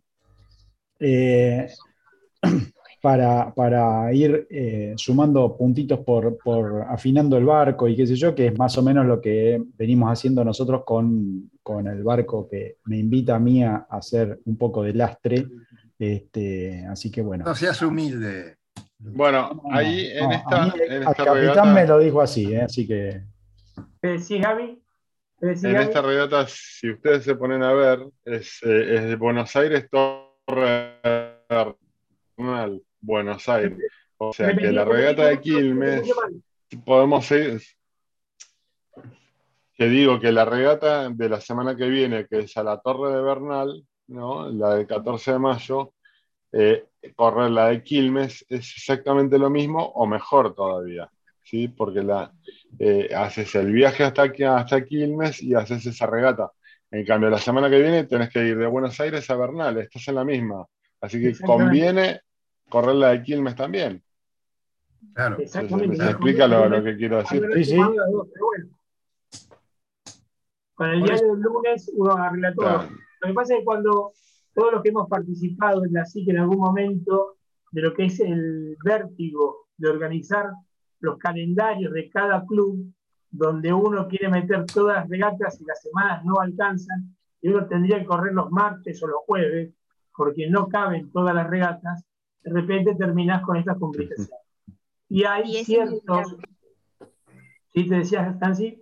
eh, 3.05 3.51
para, 3.55 4.13
ir 4.13 4.47
eh, 4.49 4.93
sumando 4.97 5.55
puntitos 5.55 5.99
por, 5.99 6.85
afinando 6.89 7.37
el 7.37 7.45
barco 7.45 7.87
y 7.87 7.95
qué 7.95 8.07
sé 8.07 8.15
yo, 8.15 8.33
que 8.33 8.47
es 8.47 8.57
más 8.57 8.77
o 8.77 8.81
menos 8.81 9.05
lo 9.05 9.21
que 9.21 9.61
venimos 9.77 10.11
haciendo 10.11 10.43
nosotros 10.43 10.83
con, 10.85 11.49
el 11.85 12.03
barco 12.03 12.47
que 12.49 12.77
me 12.85 12.97
invita 12.97 13.35
a 13.35 13.39
mí 13.39 13.63
a 13.63 13.87
hacer 13.89 14.39
un 14.45 14.57
poco 14.57 14.83
de 14.83 14.93
lastre. 14.93 15.45
Este, 15.97 16.85
así 16.87 17.11
que 17.11 17.21
bueno. 17.21 17.45
No 17.45 17.55
seas 17.55 17.81
humilde. 17.81 18.57
Bueno, 18.97 19.61
ahí 19.71 20.07
en 20.13 20.31
esta. 20.31 20.73
el 20.75 21.03
capitán 21.03 21.73
me 21.73 21.85
lo 21.85 21.99
dijo 21.99 22.21
así, 22.21 22.53
¿eh? 22.53 22.61
así 22.61 22.87
que. 22.87 23.21
Sí, 24.19 24.39
Gaby. 24.39 24.81
En 25.41 25.75
esta 25.75 26.01
regata, 26.01 26.45
si 26.47 26.89
ustedes 26.91 27.23
se 27.23 27.35
ponen 27.35 27.61
a 27.61 27.73
ver, 27.73 27.99
es, 28.23 28.59
eh, 28.63 28.67
de 28.67 29.15
Buenos 29.15 29.55
Aires, 29.55 29.87
Torre 29.89 30.95
Buenos 33.05 33.47
Aires. 33.47 33.77
O 34.17 34.33
sea 34.33 34.55
que 34.55 34.71
la 34.71 34.85
regata 34.85 35.27
de 35.27 35.39
Quilmes, 35.39 36.09
podemos 36.85 37.25
seguir. 37.25 37.61
Que 39.77 39.87
digo 39.87 40.19
que 40.19 40.31
la 40.31 40.45
regata 40.45 41.09
de 41.09 41.29
la 41.29 41.41
semana 41.41 41.75
que 41.75 41.87
viene, 41.89 42.27
que 42.27 42.39
es 42.39 42.55
a 42.57 42.63
la 42.63 42.79
Torre 42.79 43.13
de 43.13 43.21
Bernal, 43.21 43.85
¿no? 44.07 44.49
la 44.49 44.75
del 44.75 44.87
14 44.87 45.33
de 45.33 45.39
mayo, 45.39 45.93
eh, 46.53 46.85
correr 47.15 47.51
la 47.51 47.67
de 47.67 47.83
Quilmes 47.83 48.45
es 48.47 48.73
exactamente 48.77 49.37
lo 49.37 49.49
mismo 49.49 49.83
o 49.83 50.07
mejor 50.07 50.55
todavía, 50.55 51.09
¿sí? 51.43 51.67
porque 51.67 52.01
la, 52.01 52.31
eh, 52.79 53.09
haces 53.13 53.53
el 53.55 53.73
viaje 53.73 54.05
hasta, 54.05 54.23
aquí, 54.23 54.43
hasta 54.43 54.85
Quilmes 54.85 55.43
y 55.43 55.53
haces 55.53 55.85
esa 55.85 56.05
regata. 56.07 56.51
En 56.89 57.05
cambio, 57.05 57.29
la 57.29 57.39
semana 57.39 57.69
que 57.69 57.81
viene 57.81 58.05
tenés 58.05 58.29
que 58.29 58.45
ir 58.45 58.57
de 58.57 58.67
Buenos 58.67 58.97
Aires 59.01 59.29
a 59.29 59.35
Bernal, 59.35 59.77
estás 59.77 60.07
en 60.07 60.15
la 60.15 60.23
misma. 60.23 60.65
Así 61.01 61.19
que 61.19 61.37
conviene 61.37 62.21
correr 62.69 62.95
la 62.95 63.09
de 63.09 63.23
Quilmes 63.23 63.55
también. 63.55 64.01
Claro, 65.13 65.37
se 65.45 65.59
explica 65.59 66.47
lo, 66.47 66.83
que 66.83 66.97
quiero 66.97 67.17
decir. 67.17 67.41
Con 70.73 70.89
el 70.89 71.03
día 71.03 71.15
del 71.15 71.39
lunes 71.39 71.91
uno 71.95 72.13
arregla 72.13 72.53
todo. 72.53 72.89
Lo 73.21 73.27
que 73.27 73.33
pasa 73.33 73.53
es 73.53 73.59
que 73.59 73.65
cuando 73.65 74.11
todos 74.53 74.73
los 74.73 74.81
que 74.81 74.89
hemos 74.89 75.07
participado 75.07 75.85
en 75.85 75.93
la 75.93 76.05
SIC 76.05 76.29
en 76.29 76.39
algún 76.39 76.59
momento 76.59 77.37
de 77.71 77.81
lo 77.81 77.93
que 77.93 78.05
es 78.05 78.19
el 78.19 78.77
vértigo 78.83 79.67
de 79.77 79.89
organizar 79.89 80.49
los 80.99 81.17
calendarios 81.17 81.93
de 81.93 82.09
cada 82.09 82.45
club, 82.45 82.93
donde 83.29 83.73
uno 83.73 84.07
quiere 84.07 84.29
meter 84.29 84.65
todas 84.65 84.97
las 84.97 85.09
regatas 85.09 85.59
y 85.59 85.65
las 85.65 85.81
semanas 85.81 86.23
no 86.23 86.39
alcanzan, 86.39 87.15
y 87.41 87.49
uno 87.49 87.67
tendría 87.67 87.99
que 87.99 88.05
correr 88.05 88.33
los 88.33 88.49
martes 88.49 89.01
o 89.03 89.07
los 89.07 89.19
jueves, 89.25 89.73
porque 90.15 90.49
no 90.49 90.67
caben 90.67 91.11
todas 91.11 91.35
las 91.35 91.49
regatas, 91.49 92.03
de 92.45 92.53
repente 92.53 92.95
terminas 92.95 93.43
con 93.43 93.57
estas 93.57 93.77
complicaciones. 93.79 94.29
Y 95.09 95.23
hay 95.23 95.65
ciertos... 95.65 96.35
¿Sí 97.73 97.89
te 97.89 97.95
decías, 97.95 98.35
Stancy? 98.35 98.81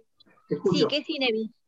Sí, 0.72 0.86
que 0.88 1.04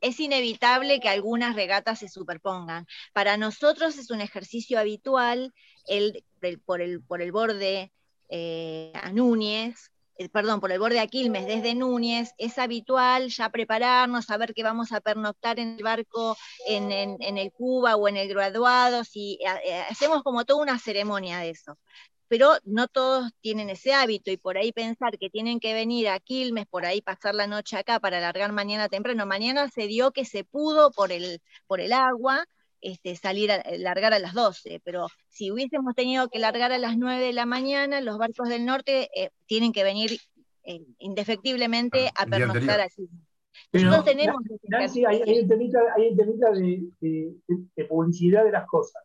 es, 0.01 0.19
inevitable 0.19 0.99
que 0.99 1.09
algunas 1.09 1.55
regatas 1.55 1.99
se 1.99 2.09
superpongan. 2.09 2.85
Para 3.13 3.37
nosotros 3.37 3.97
es 3.97 4.11
un 4.11 4.21
ejercicio 4.21 4.77
habitual 4.77 5.53
el, 5.87 6.23
por, 6.65 6.81
el, 6.81 7.01
por 7.01 7.21
el 7.21 7.31
borde 7.31 7.91
eh, 8.29 8.91
a 8.93 9.11
Núñez, 9.11 9.91
perdón, 10.32 10.59
por 10.61 10.72
el 10.72 10.80
borde 10.80 10.99
a 10.99 11.07
Quilmes 11.07 11.45
desde 11.45 11.76
Núñez, 11.76 12.32
es 12.38 12.57
habitual 12.57 13.30
ya 13.30 13.49
prepararnos, 13.49 14.26
saber 14.26 14.53
que 14.53 14.63
vamos 14.63 14.91
a 14.91 15.01
pernoctar 15.01 15.59
en 15.59 15.76
el 15.76 15.84
barco 15.84 16.38
en, 16.68 16.91
el 16.91 17.51
Cuba 17.51 17.95
o 17.95 18.07
en 18.07 18.18
el 18.18 18.30
graduado, 18.30 19.03
si 19.03 19.39
eh, 19.66 19.84
hacemos 19.89 20.24
como 20.24 20.45
toda 20.45 20.61
una 20.61 20.80
ceremonia 20.80 21.39
de 21.39 21.49
eso 21.51 21.78
pero 22.28 22.53
no 22.63 22.88
todos 22.88 23.32
tienen 23.41 23.70
ese 23.70 23.93
hábito 23.93 24.32
y 24.32 24.38
por 24.38 24.57
ahí 24.57 24.72
pensar 24.72 25.18
que 25.20 25.30
tienen 25.30 25.59
que 25.59 25.74
venir 25.74 26.09
a 26.09 26.20
Quilmes, 26.20 26.66
por 26.66 26.86
ahí 26.86 27.01
pasar 27.01 27.36
la 27.36 27.47
noche 27.47 27.78
acá 27.78 27.99
para 27.99 28.20
largar 28.20 28.51
mañana 28.51 28.89
temprano. 28.89 29.26
Mañana 29.26 29.70
se 29.70 29.88
dio 29.88 30.11
que 30.11 30.26
se 30.26 30.43
pudo 30.43 30.91
por 30.91 31.11
el, 31.11 31.41
por 31.68 31.80
el 31.80 31.93
agua 31.93 32.45
este, 32.86 33.15
salir 33.15 33.51
a 33.51 33.63
largar 33.77 34.13
a 34.13 34.19
las 34.19 34.33
12, 34.33 34.81
pero 34.83 35.07
si 35.29 35.51
hubiésemos 35.51 35.95
tenido 35.95 36.29
que 36.29 36.39
largar 36.39 36.71
a 36.71 36.77
las 36.77 36.97
9 36.97 37.23
de 37.23 37.33
la 37.33 37.45
mañana, 37.45 38.01
los 38.01 38.17
barcos 38.17 38.49
del 38.49 38.65
norte 38.65 39.09
eh, 39.15 39.29
tienen 39.45 39.71
que 39.71 39.83
venir 39.83 40.17
eh, 40.63 40.81
indefectiblemente 40.99 42.09
a 42.15 42.25
pernoctar 42.25 42.81
aquí. 42.81 43.09
Nosotros 43.71 44.05
tenemos... 44.05 44.36
hay, 45.07 45.39
un 45.41 45.47
temita, 45.47 45.79
de 46.51 47.86
publicidad 47.86 48.43
de 48.43 48.51
las 48.51 48.67
cosas 48.67 49.01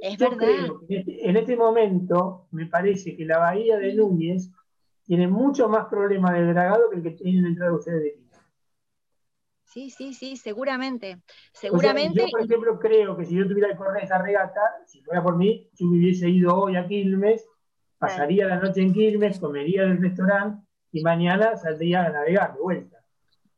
es 0.00 0.18
verdad. 0.18 0.48
Este, 0.88 1.28
en 1.28 1.36
este 1.36 1.56
momento 1.56 2.46
me 2.50 2.66
parece 2.66 3.16
que 3.16 3.24
la 3.24 3.38
bahía 3.38 3.78
de 3.78 3.94
Núñez 3.94 4.50
tiene 5.04 5.26
mucho 5.26 5.68
más 5.68 5.86
problemas 5.86 6.34
de 6.34 6.44
dragado 6.46 6.90
que 6.90 6.96
el 6.96 7.02
que 7.02 7.10
tienen 7.12 7.46
entrada 7.46 7.72
ustedes 7.74 8.02
de 8.02 8.27
Sí, 9.68 9.90
sí, 9.90 10.14
sí, 10.14 10.36
seguramente. 10.36 11.18
Seguramente. 11.52 12.20
yo, 12.20 12.26
por 12.30 12.40
ejemplo, 12.40 12.78
creo 12.78 13.16
que 13.16 13.26
si 13.26 13.34
yo 13.34 13.46
tuviera 13.46 13.68
que 13.68 13.76
correr 13.76 14.04
esa 14.04 14.18
regata, 14.18 14.60
si 14.86 15.02
fuera 15.02 15.22
por 15.22 15.36
mí, 15.36 15.68
yo 15.74 15.86
me 15.86 15.98
hubiese 15.98 16.28
ido 16.28 16.56
hoy 16.56 16.76
a 16.76 16.86
Quilmes, 16.86 17.44
pasaría 17.98 18.46
la 18.46 18.56
noche 18.56 18.80
en 18.80 18.94
Quilmes, 18.94 19.38
comería 19.38 19.84
en 19.84 19.90
el 19.90 20.02
restaurante 20.02 20.66
y 20.90 21.02
mañana 21.02 21.56
saldría 21.56 22.06
a 22.06 22.10
navegar 22.10 22.54
de 22.54 22.60
vuelta. 22.60 22.96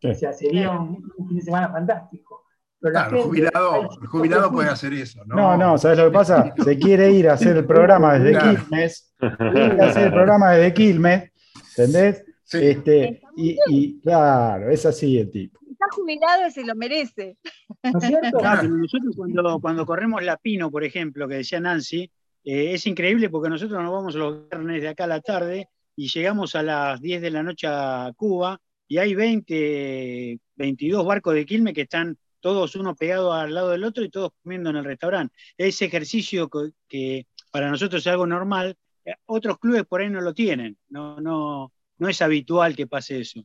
O 0.03 0.15
sea, 0.15 0.33
sería 0.33 0.71
un, 0.71 1.03
fin 1.29 1.37
de 1.37 1.43
semana 1.43 1.69
fantástico 1.69 2.41
claro, 2.81 3.17
el 3.19 3.23
jubilado, 3.23 3.89
jubilado 4.09 4.51
puede 4.51 4.71
hacer 4.71 4.95
eso, 4.95 5.23
¿no? 5.27 5.37
No, 5.37 5.57
no, 5.57 5.79
¿sabes 5.79 5.99
lo 5.99 6.07
que 6.07 6.13
pasa? 6.13 6.55
Se 6.65 6.79
quiere 6.79 7.13
ir 7.13 7.29
a 7.29 7.35
hacer 7.35 7.57
el 7.57 7.67
programa 7.67 8.19
desde 8.19 8.39
Quilmes, 8.39 9.15
quiere 9.19 9.83
hacer 9.83 10.07
el 10.07 10.13
programa 10.13 10.53
desde 10.53 10.75
Quilmes, 10.75 11.31
¿entendés? 11.77 12.25
Este, 12.53 13.23
y, 13.37 14.01
claro, 14.01 14.71
es 14.71 14.85
así 14.87 15.19
el 15.19 15.31
tipo. 15.31 15.60
Y 16.07 16.51
se 16.53 16.64
lo 16.64 16.74
merece. 16.74 17.36
¿No 17.82 17.99
es 17.99 18.07
cierto? 18.07 18.38
nosotros 18.41 19.16
cuando, 19.16 19.59
cuando 19.61 19.86
corremos 19.86 20.22
la 20.22 20.36
Pino, 20.36 20.70
por 20.70 20.84
ejemplo, 20.84 21.28
que 21.28 21.36
decía 21.36 21.61
Nancy, 21.61 22.11
eh, 22.45 22.74
es 22.74 22.86
increíble 22.86 23.28
porque 23.28 23.51
nosotros 23.51 23.82
nos 23.82 23.93
vamos 23.93 24.14
los 24.14 24.49
viernes 24.49 24.82
de 24.82 24.88
acá 24.88 25.05
a 25.05 25.09
la 25.09 25.20
tarde 25.20 25.68
y 25.97 26.09
llegamos 26.09 26.55
a 26.55 26.62
las 26.62 27.01
10 27.01 27.20
de 27.22 27.30
la 27.30 27.43
noche 27.43 27.66
a 27.68 28.12
Cuba 28.16 28.61
y 28.88 28.99
hay 28.99 29.14
20, 29.14 30.38
22 30.57 31.05
barcos 31.05 31.34
de 31.34 31.47
Quilmes 31.47 31.74
que 31.74 31.82
están 31.82 32.16
todos 32.41 32.74
uno 32.74 32.95
pegado 32.97 33.32
al 33.32 33.55
lado 33.55 33.70
del 33.70 33.84
otro 33.84 34.03
y 34.03 34.11
todos 34.11 34.32
comiendo 34.43 34.70
en 34.70 34.76
el 34.76 34.84
restaurante. 34.84 35.34
Ese 35.57 35.84
ejercicio 35.84 36.51
que, 36.88 37.26
para 37.53 37.70
nosotros 37.70 38.03
es 38.03 38.07
algo 38.07 38.26
normal, 38.26 38.76
eh, 39.05 39.14
otros 39.26 39.59
clubes 39.59 39.84
por 39.84 40.01
ahí 40.01 40.09
no 40.11 40.20
lo 40.20 40.32
tienen, 40.32 40.78
no, 40.88 41.20
no, 41.20 41.72
no 41.99 42.09
es 42.09 42.22
habitual 42.22 42.74
que 42.74 42.86
pase 42.86 43.20
eso. 43.20 43.45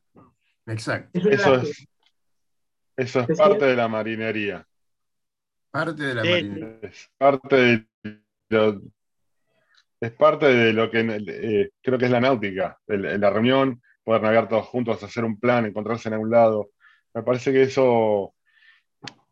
Exacto. 0.65 1.19
Eso 1.19 1.55
es, 1.55 1.87
eso 2.95 3.19
es 3.21 3.37
parte 3.37 3.65
de 3.65 3.75
la 3.75 3.87
marinería. 3.87 4.65
Parte 5.71 6.03
de 6.03 6.13
la 6.15 6.23
Marina. 6.23 6.77
Es 6.81 7.09
parte 7.17 7.55
de 7.55 8.21
lo, 8.49 8.81
es 9.99 10.11
parte 10.11 10.45
de 10.45 10.73
lo 10.73 10.89
que 10.89 10.99
eh, 10.99 11.71
creo 11.81 11.97
que 11.97 12.05
es 12.05 12.11
la 12.11 12.21
náutica, 12.21 12.79
la 12.87 13.29
reunión, 13.29 13.81
poder 14.03 14.21
navegar 14.21 14.47
todos 14.47 14.65
juntos, 14.67 15.03
hacer 15.03 15.25
un 15.25 15.39
plan, 15.39 15.65
encontrarse 15.65 16.09
en 16.09 16.13
algún 16.13 16.31
lado. 16.31 16.69
Me 17.13 17.23
parece 17.23 17.51
que 17.51 17.63
eso 17.63 18.33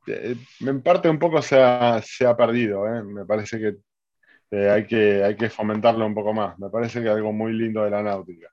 eh, 0.07 0.35
en 0.59 0.81
parte 0.81 1.09
un 1.09 1.19
poco 1.19 1.41
se 1.41 1.61
ha, 1.61 2.01
perdido. 2.37 2.87
¿eh? 2.87 3.03
Me 3.03 3.25
parece 3.25 3.59
que, 3.59 4.69
hay 4.69 4.85
que 4.85 5.23
hay 5.23 5.35
que 5.35 5.49
fomentarlo 5.49 6.05
un 6.05 6.15
poco 6.15 6.33
más. 6.33 6.57
Me 6.59 6.69
parece 6.69 7.01
que 7.01 7.07
es 7.07 7.13
algo 7.13 7.31
muy 7.31 7.53
lindo 7.53 7.83
de 7.83 7.91
la 7.91 8.03
náutica. 8.03 8.49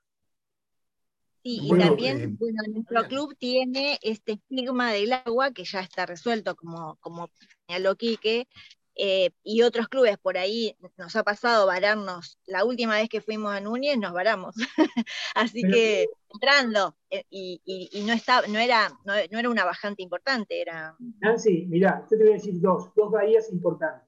Sí, 1.43 1.59
y 1.63 1.77
también, 1.77 2.37
bueno, 2.37 2.61
nuestro 2.71 3.07
club 3.07 3.35
tiene 3.37 3.97
este 4.03 4.33
estigma 4.33 4.93
del 4.93 5.13
agua 5.13 5.51
que 5.51 5.63
ya 5.63 5.79
está 5.79 6.05
resuelto, 6.05 6.55
como, 6.55 6.97
como 6.97 7.29
señaló 7.65 7.95
Quique, 7.95 8.47
eh, 8.95 9.31
y 9.43 9.61
otros 9.61 9.87
clubes 9.87 10.17
por 10.17 10.37
ahí 10.37 10.75
nos 10.97 11.15
ha 11.15 11.23
pasado 11.23 11.65
vararnos. 11.65 12.37
La 12.45 12.65
última 12.65 12.95
vez 12.95 13.09
que 13.09 13.21
fuimos 13.21 13.53
a 13.53 13.61
Núñez 13.61 13.97
nos 13.97 14.13
varamos. 14.13 14.55
Así 15.35 15.63
que 15.63 16.07
entrando, 16.29 16.95
eh, 17.09 17.23
y, 17.29 17.89
no, 18.05 18.13
estaba, 18.13 18.45
no, 18.47 18.59
era, 18.59 18.91
no, 19.05 19.13
era 19.15 19.49
una 19.49 19.65
bajante 19.65 20.03
importante. 20.03 20.61
Era... 20.61 20.95
Nancy, 21.19 21.65
mirá, 21.67 22.05
yo 22.11 22.17
te 22.17 22.23
voy 22.23 22.33
a 22.33 22.35
decir 22.35 22.59
dos, 22.59 22.93
dos 22.95 23.11
bahías 23.11 23.51
importantes. 23.51 24.07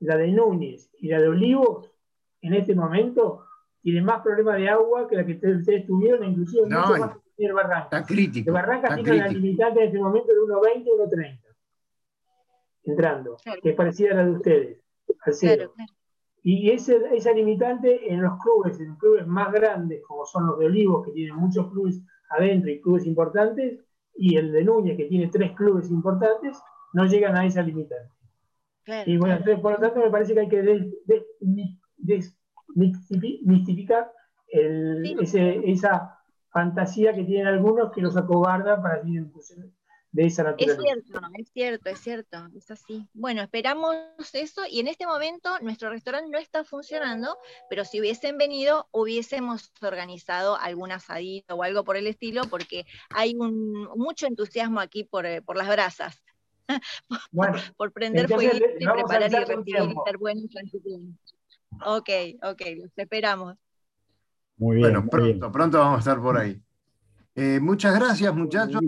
La 0.00 0.16
de 0.16 0.28
Núñez 0.28 0.90
y 0.98 1.08
la 1.08 1.20
de 1.20 1.28
Olivos, 1.28 1.90
en 2.42 2.54
este 2.54 2.74
momento, 2.74 3.46
tienen 3.82 4.04
más 4.04 4.22
problemas 4.22 4.56
de 4.56 4.68
agua 4.68 5.08
que 5.08 5.16
la 5.16 5.24
que 5.24 5.32
ustedes 5.32 5.86
tuvieron, 5.86 6.24
inclusive 6.24 6.68
no, 6.68 6.80
mucho 6.80 6.98
más 7.00 7.16
que 7.36 7.46
el 7.46 7.52
Barranca. 7.52 7.98
Está 7.98 8.04
crítico. 8.04 8.50
El 8.50 8.54
Barranca 8.54 8.94
tiene 8.94 9.12
una 9.12 9.28
limitante 9.28 9.80
en 9.80 9.86
este 9.86 9.98
momento 9.98 10.28
de 10.28 10.40
1.20 10.40 10.84
1.30 10.84 11.50
entrando, 12.84 13.36
que 13.62 13.70
es 13.70 13.76
parecida 13.76 14.12
a 14.12 14.16
la 14.16 14.24
de 14.24 14.30
ustedes, 14.32 14.78
al 15.24 15.34
cero. 15.34 15.72
Y 16.42 16.70
ese, 16.70 16.98
esa 17.12 17.32
limitante 17.32 18.10
en 18.12 18.22
los 18.22 18.38
clubes, 18.40 18.80
en 18.80 18.88
los 18.88 18.98
clubes 18.98 19.26
más 19.26 19.52
grandes, 19.52 20.02
como 20.06 20.24
son 20.24 20.46
los 20.46 20.58
de 20.58 20.66
Olivos, 20.66 21.04
que 21.04 21.12
tienen 21.12 21.36
muchos 21.36 21.70
clubes 21.70 22.00
adentro 22.30 22.70
y 22.70 22.80
clubes 22.80 23.06
importantes, 23.06 23.78
y 24.16 24.36
el 24.36 24.52
de 24.52 24.64
Núñez, 24.64 24.96
que 24.96 25.04
tiene 25.04 25.28
tres 25.28 25.52
clubes 25.52 25.90
importantes, 25.90 26.58
no 26.92 27.04
llegan 27.04 27.36
a 27.36 27.44
esa 27.44 27.62
limitante. 27.62 28.12
y 29.06 29.16
bueno, 29.18 29.36
entonces, 29.36 29.60
por 29.60 29.72
lo 29.72 29.78
tanto, 29.78 30.00
me 30.00 30.10
parece 30.10 30.34
que 30.34 30.40
hay 30.40 30.48
que 30.48 30.62
desmistificar 32.74 34.12
esa 34.48 36.18
fantasía 36.50 37.14
que 37.14 37.24
tienen 37.24 37.46
algunos 37.46 37.92
que 37.92 38.00
los 38.00 38.16
acobarda 38.16 38.80
para 38.82 39.06
ir 39.06 39.18
en 39.18 39.32
es 40.12 40.34
cierto, 40.34 41.20
es 41.38 41.52
cierto, 41.52 41.88
es 41.88 42.00
cierto, 42.00 42.48
es 42.56 42.70
así. 42.70 43.06
Bueno, 43.12 43.42
esperamos 43.42 43.94
eso 44.32 44.62
y 44.68 44.80
en 44.80 44.88
este 44.88 45.06
momento 45.06 45.50
nuestro 45.60 45.90
restaurante 45.90 46.30
no 46.30 46.38
está 46.38 46.64
funcionando, 46.64 47.38
pero 47.68 47.84
si 47.84 48.00
hubiesen 48.00 48.36
venido 48.36 48.88
hubiésemos 48.90 49.72
organizado 49.80 50.56
algún 50.56 50.90
asadito 50.90 51.54
o 51.54 51.62
algo 51.62 51.84
por 51.84 51.96
el 51.96 52.08
estilo 52.08 52.42
porque 52.50 52.86
hay 53.10 53.36
un, 53.36 53.88
mucho 53.96 54.26
entusiasmo 54.26 54.80
aquí 54.80 55.04
por, 55.04 55.26
eh, 55.26 55.42
las 55.54 55.68
brasas. 55.68 56.20
por, 57.76 57.92
prender 57.92 58.28
fuego 58.28 58.56
y 58.78 58.86
preparar 58.86 59.30
y 59.30 59.44
recibir 59.44 59.76
y 59.76 59.94
ser 60.04 60.18
buenos 60.18 60.50
Ok, 61.86 62.08
ok, 62.42 62.62
los 62.76 62.90
esperamos. 62.96 63.56
Muy 64.56 64.76
bien. 64.76 64.92
Bueno, 64.92 65.08
pronto, 65.08 65.52
pronto 65.52 65.78
vamos 65.78 65.96
a 65.96 66.00
estar 66.00 66.20
por 66.20 66.36
ahí. 66.36 66.60
Eh, 67.34 67.60
muchas 67.60 67.98
gracias, 67.98 68.34
muchachos 68.34 68.80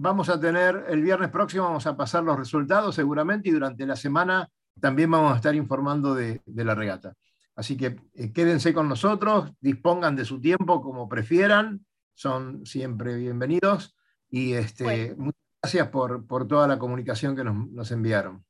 vamos 0.00 0.30
a 0.30 0.40
tener, 0.40 0.86
el 0.88 1.02
viernes 1.02 1.28
próximo 1.28 1.64
vamos 1.64 1.86
a 1.86 1.94
pasar 1.94 2.24
los 2.24 2.38
resultados 2.38 2.94
seguramente 2.94 3.50
y 3.50 3.52
durante 3.52 3.84
la 3.84 3.96
semana 3.96 4.48
también 4.80 5.10
vamos 5.10 5.34
a 5.34 5.36
estar 5.36 5.54
informando 5.54 6.14
de, 6.14 6.40
la 6.46 6.74
regata. 6.74 7.14
Así 7.54 7.76
que 7.76 7.96
eh, 8.14 8.32
quédense 8.32 8.72
con 8.72 8.88
nosotros, 8.88 9.52
dispongan 9.60 10.16
de 10.16 10.24
su 10.24 10.40
tiempo 10.40 10.80
como 10.80 11.06
prefieran, 11.06 11.84
son 12.14 12.64
siempre 12.64 13.16
bienvenidos 13.16 13.94
y 14.30 14.54
este, 14.54 15.14
muchas 15.16 15.42
gracias 15.62 15.88
por, 15.88 16.26
toda 16.48 16.66
la 16.66 16.78
comunicación 16.78 17.36
que 17.36 17.44
nos, 17.44 17.90
enviaron. 17.90 18.42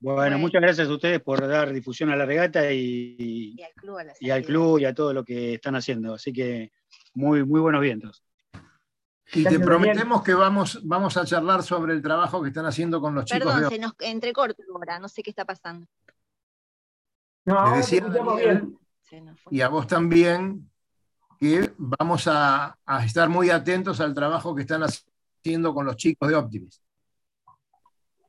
Bueno, 0.00 0.38
muchas 0.38 0.62
gracias 0.62 0.88
a 0.88 0.92
ustedes 0.92 1.20
por 1.20 1.46
dar 1.46 1.72
difusión 1.72 2.10
a 2.10 2.16
la 2.16 2.24
regata 2.24 2.72
y, 2.72 3.54
y 4.20 4.30
al 4.30 4.42
club 4.42 4.78
y 4.78 4.84
a 4.86 4.94
todo 4.94 5.12
lo 5.12 5.24
que 5.24 5.54
están 5.54 5.76
haciendo. 5.76 6.14
Así 6.14 6.32
que 6.32 6.72
muy, 7.14 7.44
muy 7.44 7.60
buenos 7.60 7.82
vientos. 7.82 8.24
Y 9.32 9.44
te 9.44 9.60
prometemos 9.60 10.22
que 10.22 10.34
vamos, 10.34 10.80
vamos 10.82 11.16
a 11.16 11.24
charlar 11.24 11.62
sobre 11.62 11.92
el 11.92 12.02
trabajo 12.02 12.42
que 12.42 12.48
están 12.48 12.66
haciendo 12.66 13.00
con 13.00 13.14
los 13.14 13.24
chicos. 13.26 13.52
Perdón, 13.52 13.70
se 13.70 13.78
nos 13.78 13.92
entrecorta 14.00 14.62
ahora, 14.74 14.98
no 14.98 15.08
sé 15.08 15.22
qué 15.22 15.30
está 15.30 15.44
pasando. 15.44 15.86
No, 17.44 17.76
decía 17.76 18.04
y 19.50 19.60
a 19.60 19.68
vos 19.68 19.86
también, 19.86 20.70
que 21.38 21.72
vamos 21.76 22.26
a, 22.26 22.78
estar 23.04 23.28
muy 23.28 23.50
atentos 23.50 24.00
al 24.00 24.14
trabajo 24.14 24.54
que 24.54 24.62
están 24.62 24.82
haciendo 24.82 25.74
con 25.74 25.86
los 25.86 25.96
chicos 25.96 26.28
de 26.28 26.36
Optimis. 26.36 26.80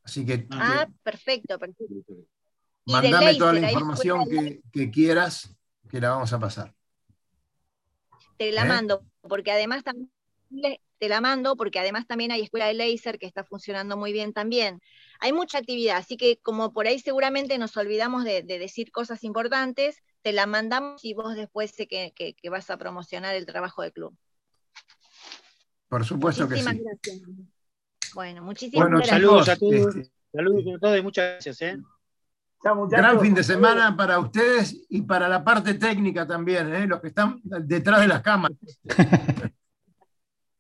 Así 0.04 0.26
que. 0.26 0.48
Ah, 0.52 0.88
perfecto, 1.04 1.58
perfecto. 1.60 2.14
Mandame 2.86 3.36
toda 3.36 3.54
la 3.54 3.72
información 3.72 4.26
que, 4.74 4.92
quieras, 4.92 5.56
que 5.90 6.02
la 6.02 6.12
vamos 6.12 6.34
a 6.34 6.40
pasar. 6.40 6.74
Te 8.38 8.52
la 8.52 8.64
¿Eh? 8.64 8.68
mando, 8.68 9.06
porque 9.22 9.52
además 9.52 9.84
también 9.84 10.10
te 11.02 11.10
la 11.10 11.20
mando 11.20 11.56
porque 11.56 11.80
además 11.80 12.06
también 12.06 12.32
hay 12.32 12.42
escuela 12.42 12.68
de 12.68 12.76
láser 12.76 13.18
que 13.18 13.26
está 13.26 13.44
funcionando 13.44 13.98
muy 13.98 14.12
bien 14.12 14.34
también. 14.34 14.82
Hay 15.20 15.34
mucha 15.34 15.58
actividad, 15.58 15.98
así 15.98 16.16
que 16.16 16.38
como 16.38 16.74
por 16.74 16.86
ahí 16.86 17.00
seguramente 17.00 17.58
nos 17.58 17.76
olvidamos 17.78 18.24
de, 18.24 18.44
decir 18.44 18.92
cosas 18.92 19.24
importantes, 19.24 19.98
te 20.22 20.32
la 20.32 20.46
mandamos 20.46 21.04
y 21.04 21.14
vos 21.16 21.36
después 21.36 21.72
sé 21.72 21.88
que, 21.88 22.36
vas 22.52 22.70
a 22.70 22.78
promocionar 22.78 23.34
el 23.34 23.48
trabajo 23.48 23.82
del 23.82 23.94
club. 23.94 24.16
Por 25.88 26.06
supuesto 26.06 26.48
que 26.48 26.58
sí. 26.58 26.64
Gracias. 26.64 27.22
Bueno, 28.14 28.42
muchísimas 28.42 28.90
gracias. 28.90 29.10
Saludos 29.10 29.50
a 29.50 29.56
todos. 29.56 29.96
Este, 29.96 30.12
saludos 30.32 30.76
a 30.76 30.80
todos 30.80 30.98
y 30.98 31.02
muchas 31.02 31.32
gracias. 31.32 31.62
¿eh? 31.62 31.78
Gran 32.90 33.20
fin 33.20 33.34
de 33.34 33.44
semana 33.44 33.96
para 33.98 34.20
ustedes 34.20 34.86
y 34.90 35.02
para 35.02 35.28
la 35.28 35.44
parte 35.44 35.74
técnica 35.74 36.28
también, 36.28 36.74
¿eh? 36.74 36.86
los 36.86 37.02
que 37.02 37.08
están 37.08 37.42
detrás 37.44 38.02
de 38.02 38.08
las 38.08 38.22
cámaras. 38.22 38.58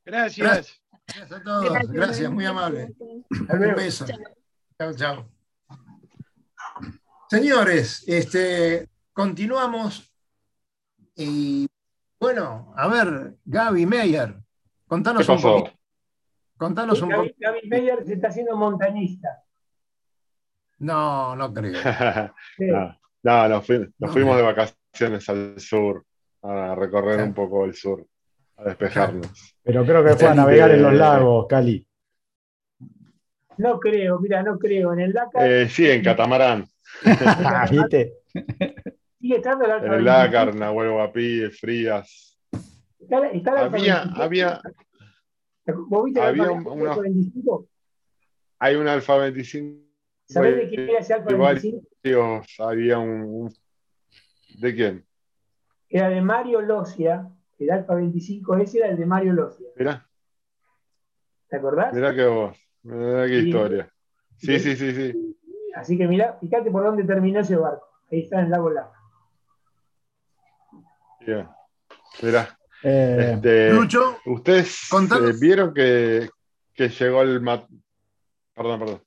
Gracias. 0.04 0.82
Gracias 1.06 1.32
a 1.32 1.44
todos. 1.44 1.88
Gracias, 1.90 2.32
muy 2.32 2.46
amable. 2.46 2.94
Un 3.30 3.76
beso. 3.76 4.06
Chao, 4.78 4.94
chao. 4.96 5.30
Señores, 7.30 8.04
este, 8.08 8.90
continuamos. 9.14 10.12
Y 11.16 11.68
bueno, 12.20 12.74
a 12.76 12.88
ver, 12.88 13.38
Gaby 13.46 13.86
Meyer, 13.86 14.36
contanos 14.88 15.30
un 15.30 15.42
poco. 15.42 15.72
Contanos 16.62 17.02
un 17.02 17.10
poco. 17.10 17.28
Gaby 17.40 17.68
Meyer 17.68 18.06
se 18.06 18.14
está 18.14 18.28
haciendo 18.28 18.56
montañista. 18.56 19.42
No, 20.78 21.36
no 21.36 21.52
creo. 21.52 21.74
no, 23.24 23.50
nos, 23.50 23.66
fuimos 23.66 24.38
de 24.38 24.44
vacaciones 24.44 25.28
al 25.28 25.60
sur, 25.60 26.06
a 26.44 26.76
recorrer 26.76 27.24
un 27.24 27.34
poco 27.34 27.66
el 27.66 27.74
sur 27.74 28.06
despejarnos. 28.64 29.56
Pero 29.64 29.84
creo 29.84 30.06
que 30.06 30.14
fue 30.14 30.28
a 30.28 30.36
navegar 30.36 30.70
en 30.70 30.84
los 30.84 30.94
lagos, 30.94 31.48
Cali. 31.50 31.84
No 33.58 33.80
creo, 33.80 34.20
mira, 34.20 34.44
no 34.44 34.60
creo. 34.60 34.94
En 34.94 35.00
el 35.00 35.14
Dakar. 35.14 35.52
Eh, 35.52 35.68
sí, 35.68 35.90
en 35.90 36.04
catamarán. 36.04 36.68
¿Viste? 37.72 38.18
Sigue 39.20 39.38
estando 39.38 39.66
el 39.66 39.84
En 39.84 39.94
el 39.94 40.04
Dakar, 40.04 40.54
Nahuel 40.54 40.92
Guapí, 40.92 41.50
Frías. 41.50 42.38
había, 43.10 44.04
había, 44.14 44.62
¿Vos 45.66 46.06
viste 46.06 46.22
había 46.22 46.44
el 46.44 46.50
Alfa, 46.58 46.72
una, 46.72 46.96
25? 46.96 47.68
Hay 48.60 48.76
un 48.76 48.88
Alfa 48.88 49.18
25. 49.18 49.82
¿Sabés 50.26 50.56
de 50.56 50.70
quién 50.70 50.90
era 50.90 51.00
ese 51.00 51.14
Alfa 51.14 51.36
25? 51.36 52.44
había 52.60 53.00
un, 53.00 53.54
¿De 54.60 54.76
quién? 54.76 55.06
Era 55.90 56.10
de 56.10 56.22
Mario 56.22 56.62
Locia, 56.62 57.30
el 57.60 57.72
Alfa 57.72 57.96
25S 57.96 58.76
era 58.76 58.88
el 58.90 58.98
de 58.98 59.06
Mario 59.06 59.34
Locia. 59.34 59.68
Mirá. 59.76 60.08
¿Te 61.50 61.58
acordás? 61.58 61.94
Mirá 61.94 62.16
que 62.16 62.26
vos, 62.26 62.58
mirá 62.84 63.28
qué 63.28 63.40
historia. 63.40 63.94
Sí, 64.38 64.60
sí, 64.60 64.76
sí, 64.76 64.94
sí. 64.94 65.38
Así 65.76 65.98
que 65.98 66.08
mirá, 66.08 66.38
fíjate 66.40 66.72
por 66.72 66.84
dónde 66.84 67.04
terminó 67.04 67.42
ese 67.42 67.56
barco. 67.56 67.88
Ahí 68.12 68.22
está 68.22 68.40
en 68.40 68.46
el 68.46 68.52
lago 68.52 68.70
Lama. 68.70 68.94
Bien. 71.20 71.48
Mirá. 72.22 72.58
Eh, 72.84 73.34
este, 73.36 73.74
ustedes 74.26 74.90
eh, 74.92 75.34
vieron 75.40 75.74
que, 75.74 76.30
que, 76.74 76.90
llegó 76.90 77.22
el 77.22 77.42
mat... 77.42 77.66
Perdón, 78.54 78.80
perdón. 78.80 79.02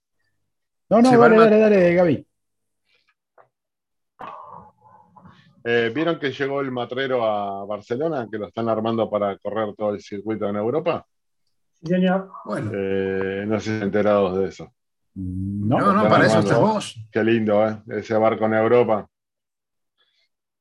No, 0.91 1.03
no, 1.03 1.19
dale, 1.19 1.37
dale, 1.37 1.59
dale, 1.59 1.95
Gaby. 1.95 2.27
Eh, 5.67 5.91
¿Vieron 5.95 6.19
que 6.19 6.31
llegó 6.31 6.61
el 6.61 6.71
matrero 6.71 7.25
a 7.25 7.65
Barcelona, 7.65 8.29
que 8.31 8.39
lo 8.39 8.49
están 8.49 8.69
armando 8.69 9.09
para 9.09 9.39
correr 9.39 9.75
todo 9.75 9.95
el 9.95 10.01
circuito 10.03 10.49
en 10.49 10.57
Europa? 10.57 11.07
Sí, 11.81 11.89
señor. 11.89 12.31
Bueno. 12.45 12.71
Eh, 12.75 13.45
no 13.47 13.59
sé 13.59 13.79
si 13.79 13.83
enterados 13.83 14.39
de 14.39 14.49
eso. 14.49 14.73
No, 15.15 15.79
no, 15.79 15.93
no 15.93 16.09
para 16.09 16.27
eso 16.27 16.41
estás 16.41 16.61
vos. 16.61 16.97
Qué 17.11 17.25
lindo, 17.25 17.67
¿eh? 17.67 17.79
Ese 17.89 18.15
barco 18.15 18.45
en 18.45 18.55
Europa. 18.55 19.09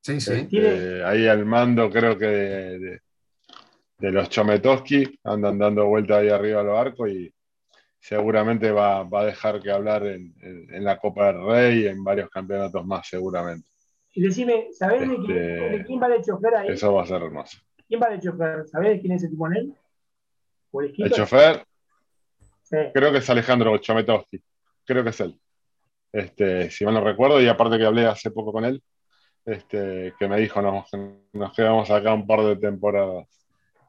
Sí, 0.04 0.20
sí. 0.20 0.34
Este, 0.34 1.02
ahí 1.06 1.28
al 1.28 1.46
mando, 1.46 1.90
creo 1.90 2.18
que 2.18 2.28
de, 2.28 4.12
los 4.12 4.30
Chometowski 4.30 5.18
andan 5.24 5.58
dando 5.58 5.88
vuelta 5.88 6.18
ahí 6.18 6.28
arriba 6.28 6.60
al 6.60 6.68
barco 6.68 7.08
y 7.08 7.34
seguramente 8.00 8.70
va, 8.72 9.00
a 9.00 9.26
dejar 9.26 9.62
que 9.62 9.72
hablar 9.72 10.06
en, 10.06 10.34
la 10.84 11.00
Copa 11.00 11.28
del 11.28 11.46
Rey 11.46 11.84
y 11.84 11.88
en 11.88 12.04
varios 12.04 12.30
campeonatos 12.30 12.86
más, 12.86 13.08
seguramente. 13.08 13.66
Y 14.12 14.22
decime, 14.22 14.68
¿sabés 14.74 15.10
de, 15.10 15.16
quién, 15.16 15.38
este, 15.38 15.86
quién, 15.86 16.04
va 16.04 16.10
de 16.10 16.22
chofer 16.22 16.56
ahí? 16.56 16.68
Eso 16.68 16.94
va 16.94 17.04
a 17.04 17.08
ser 17.08 17.22
hermoso. 17.22 17.58
¿Quién 17.88 18.02
va 18.02 18.10
de 18.10 18.20
chofer? 18.20 18.68
¿Sabés 18.68 19.00
quién 19.00 19.14
es 19.14 19.24
el 19.24 19.30
tipo 19.30 19.48
en 19.48 19.56
él? 19.56 19.74
el, 20.98 21.12
chofer? 21.12 21.66
Creo 22.94 23.12
que 23.12 23.20
es 23.20 23.30
Alejandro 23.30 23.78
Chometowski. 23.78 24.44
Creo 24.84 25.02
que 25.02 25.12
es 25.12 25.20
él. 25.22 25.40
Este, 26.12 26.70
si 26.70 26.84
mal 26.84 26.94
no 26.94 27.02
recuerdo, 27.02 27.42
y 27.42 27.48
aparte 27.48 27.78
que 27.78 27.86
hablé 27.86 28.06
hace 28.06 28.32
poco 28.32 28.52
con 28.52 28.66
él, 28.66 28.84
este, 29.46 30.14
que 30.18 30.28
me 30.28 30.40
dijo 30.40 30.62
nos, 30.62 30.90
nos 31.34 31.54
quedamos 31.54 31.90
acá 31.92 32.14
un 32.14 32.26
par 32.26 32.42
de 32.42 32.56
temporadas. 32.56 33.28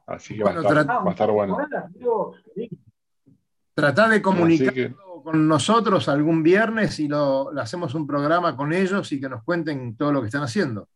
Así 0.05 0.35
que 0.37 0.43
va, 0.43 0.51
a 0.51 1.09
estar, 1.09 1.31
bueno. 1.31 1.57
Tratá 3.73 4.07
de 4.07 4.21
comunicar 4.21 4.73
con 5.23 5.47
nosotros 5.47 6.07
algún 6.07 6.43
viernes 6.43 6.99
y 6.99 7.07
lo, 7.07 7.49
hacemos 7.59 7.95
un 7.95 8.05
programa 8.05 8.55
con 8.55 8.71
ellos 8.71 9.11
y 9.11 9.19
que 9.19 9.27
nos 9.27 9.43
cuenten 9.43 9.95
todo 9.97 10.11
lo 10.11 10.21
que 10.21 10.27
están 10.27 10.43
haciendo. 10.43 10.87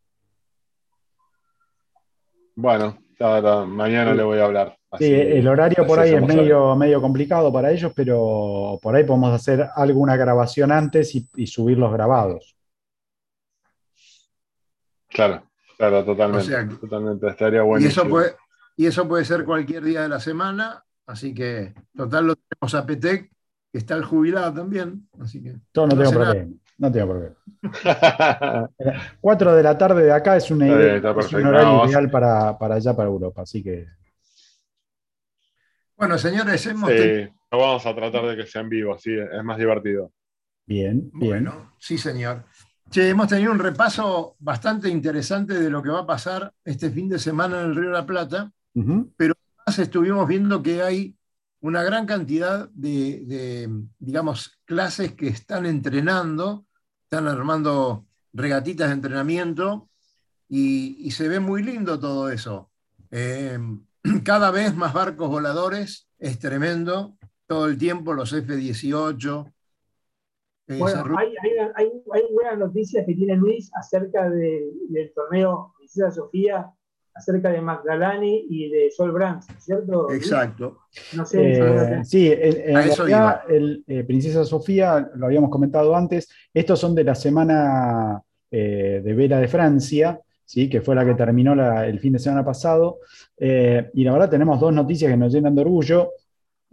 Bueno, 2.55 2.99
mañana 3.67 4.13
le 4.13 4.21
voy 4.21 4.37
a 4.37 4.45
hablar. 4.45 4.77
sí, 4.99 5.11
el 5.11 5.47
horario 5.47 5.87
por 5.87 5.99
ahí 5.99 6.13
es 6.13 6.21
medio, 6.21 6.75
medio 6.75 7.01
complicado 7.01 7.51
para 7.51 7.71
ellos, 7.71 7.91
pero 7.95 8.77
por 8.81 8.95
ahí 8.95 9.03
podemos 9.03 9.33
hacer 9.33 9.67
alguna 9.75 10.15
grabación 10.15 10.71
antes 10.71 11.15
y 11.15 11.47
subir 11.47 11.79
los 11.79 11.91
grabados. 11.91 12.58
Claro, 15.09 15.43
claro, 15.77 16.05
totalmente. 16.05 16.77
totalmente. 16.77 17.27
Estaría 17.27 17.61
bueno. 17.63 17.83
Y 17.83 17.89
eso, 17.89 18.07
puede, 18.07 18.35
y 18.75 18.85
eso 18.85 19.07
puede 19.07 19.25
ser 19.25 19.43
cualquier 19.43 19.83
día 19.83 20.03
de 20.03 20.09
la 20.09 20.19
semana, 20.19 20.83
así 21.05 21.33
que 21.33 21.73
total 21.95 22.27
lo 22.27 22.35
tenemos 22.35 22.75
a 22.75 22.85
Petec, 22.85 23.31
que 23.71 23.77
está 23.77 23.95
el 23.95 24.05
jubilado 24.05 24.53
también. 24.53 25.07
Así 25.19 25.41
que, 25.41 25.55
Todo 25.71 25.87
no, 25.87 25.97
tengo 25.97 26.11
problema. 26.11 26.51
No 26.77 26.91
tengo 26.91 27.07
problema. 27.07 27.35
Cuatro 29.21 29.55
de 29.55 29.63
la 29.63 29.77
tarde 29.77 30.03
de 30.03 30.13
acá 30.13 30.37
es, 30.37 30.49
una 30.49 30.67
idea, 30.67 31.11
un 31.11 31.45
horario 31.45 31.85
ideal 31.87 32.09
para, 32.09 32.57
para, 32.57 32.75
allá, 32.75 32.95
para 32.95 33.09
Europa. 33.09 33.41
Así 33.41 33.61
que. 33.61 33.87
Bueno, 35.97 36.17
señores, 36.17 36.65
hemos. 36.67 36.89
Sí, 36.89 37.27
vamos 37.51 37.85
a 37.85 37.93
tratar 37.93 38.25
de 38.27 38.37
que 38.37 38.45
sea 38.45 38.61
en 38.61 38.69
vivo, 38.69 38.97
sí, 38.97 39.11
es 39.13 39.43
más 39.43 39.57
divertido. 39.57 40.13
Bien, 40.65 41.09
bien. 41.13 41.43
Bueno, 41.43 41.73
sí, 41.79 41.97
señor. 41.97 42.45
Che, 42.89 43.07
hemos 43.07 43.27
tenido 43.27 43.51
un 43.51 43.59
repaso 43.59 44.35
bastante 44.39 44.89
interesante 44.89 45.59
de 45.59 45.69
lo 45.69 45.83
que 45.83 45.89
va 45.89 45.99
a 45.99 46.07
pasar 46.07 46.53
este 46.63 46.89
fin 46.89 47.07
de 47.07 47.19
semana 47.19 47.59
en 47.61 47.67
el 47.67 47.75
Río 47.75 47.89
de 47.89 47.95
la 47.95 48.05
Plata, 48.05 48.51
pero 49.15 49.35
además 49.57 49.79
estuvimos 49.79 50.27
viendo 50.27 50.63
que 50.63 50.81
hay 50.81 51.15
una 51.59 51.83
gran 51.83 52.07
cantidad 52.07 52.67
de, 52.69 53.69
digamos, 53.99 54.59
clases 54.65 55.13
que 55.13 55.27
están 55.27 55.67
entrenando, 55.67 56.65
están 57.03 57.27
armando 57.27 58.07
regatitas 58.33 58.87
de 58.87 58.95
entrenamiento 58.95 59.89
y, 60.47 61.11
se 61.11 61.27
ve 61.27 61.39
muy 61.39 61.61
lindo 61.61 61.99
todo 61.99 62.31
eso. 62.31 62.71
Eh, 63.11 63.59
cada 64.23 64.49
vez 64.49 64.75
más 64.75 64.93
barcos 64.93 65.29
voladores, 65.29 66.07
es 66.17 66.39
tremendo, 66.39 67.17
todo 67.45 67.67
el 67.67 67.77
tiempo 67.77 68.13
los 68.13 68.33
F-18, 68.33 69.53
bueno, 70.77 71.17
hay, 71.17 71.33
hay, 71.75 72.23
buenas 72.33 72.57
noticias 72.59 73.05
que 73.05 73.15
tiene 73.15 73.35
Luis 73.35 73.71
acerca 73.73 74.29
del 74.29 75.11
torneo 75.15 75.73
Princesa 75.77 76.11
Sofía, 76.11 76.71
acerca 77.19 77.49
de 77.49 77.61
Magdalani 77.61 78.45
y 78.49 78.69
de 78.69 78.91
Sol 78.91 79.11
Brands, 79.11 79.47
¿cierto? 79.57 80.11
Exacto. 80.11 80.79
No 81.15 81.25
sé. 81.25 81.53
Eh, 81.53 82.01
sí, 82.03 82.31
en, 82.31 82.75
realidad, 82.75 83.41
el, 83.49 83.83
eh, 83.87 84.03
Princesa 84.03 84.45
Sofía, 84.45 85.09
lo 85.15 85.25
habíamos 85.25 85.49
comentado 85.49 85.95
antes, 85.95 86.29
estos 86.53 86.79
son 86.79 86.95
de 86.95 87.03
la 87.03 87.15
semana 87.15 88.21
eh, 88.51 89.01
de 89.03 89.13
vela 89.13 89.39
de 89.39 89.47
Francia, 89.47 90.19
¿sí? 90.45 90.69
que 90.69 90.81
fue 90.81 90.95
la 90.95 91.05
que 91.05 91.15
terminó 91.15 91.53
el 91.83 91.99
fin 91.99 92.13
de 92.13 92.19
semana 92.19 92.45
pasado. 92.45 92.99
y 93.37 94.03
la 94.03 94.13
verdad 94.13 94.29
tenemos 94.29 94.59
dos 94.59 94.73
noticias 94.73 95.11
que 95.11 95.17
nos 95.17 95.33
llenan 95.33 95.55
de 95.55 95.61
orgullo, 95.61 96.11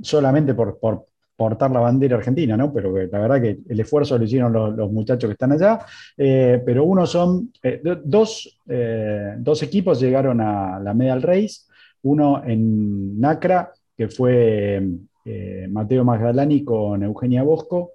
solamente 0.00 0.54
por, 0.54 0.78
por 0.78 1.06
portar 1.36 1.70
la 1.70 1.80
bandera 1.80 2.16
argentina, 2.16 2.56
¿no? 2.56 2.72
Pero 2.72 2.96
la 2.96 3.18
verdad 3.18 3.40
que 3.40 3.58
el 3.68 3.80
esfuerzo 3.80 4.16
lo 4.16 4.24
hicieron 4.24 4.52
los, 4.52 4.90
muchachos 4.90 5.28
que 5.28 5.32
están 5.32 5.52
allá. 5.52 5.78
Eh, 6.16 6.62
pero 6.64 6.84
uno 6.84 7.06
son, 7.06 7.52
eh, 7.62 7.80
dos, 8.04 8.58
eh, 8.68 9.34
dos, 9.38 9.62
equipos 9.62 10.00
llegaron 10.00 10.40
a 10.40 10.80
la 10.80 10.94
Medal 10.94 11.22
Race, 11.22 11.66
uno 12.02 12.42
en 12.44 13.20
Nacra, 13.20 13.72
que 13.96 14.08
fue 14.08 14.82
Mateo 15.68 16.04
Magdalani 16.04 16.64
con 16.64 17.02
Eugenia 17.02 17.42
Bosco. 17.42 17.92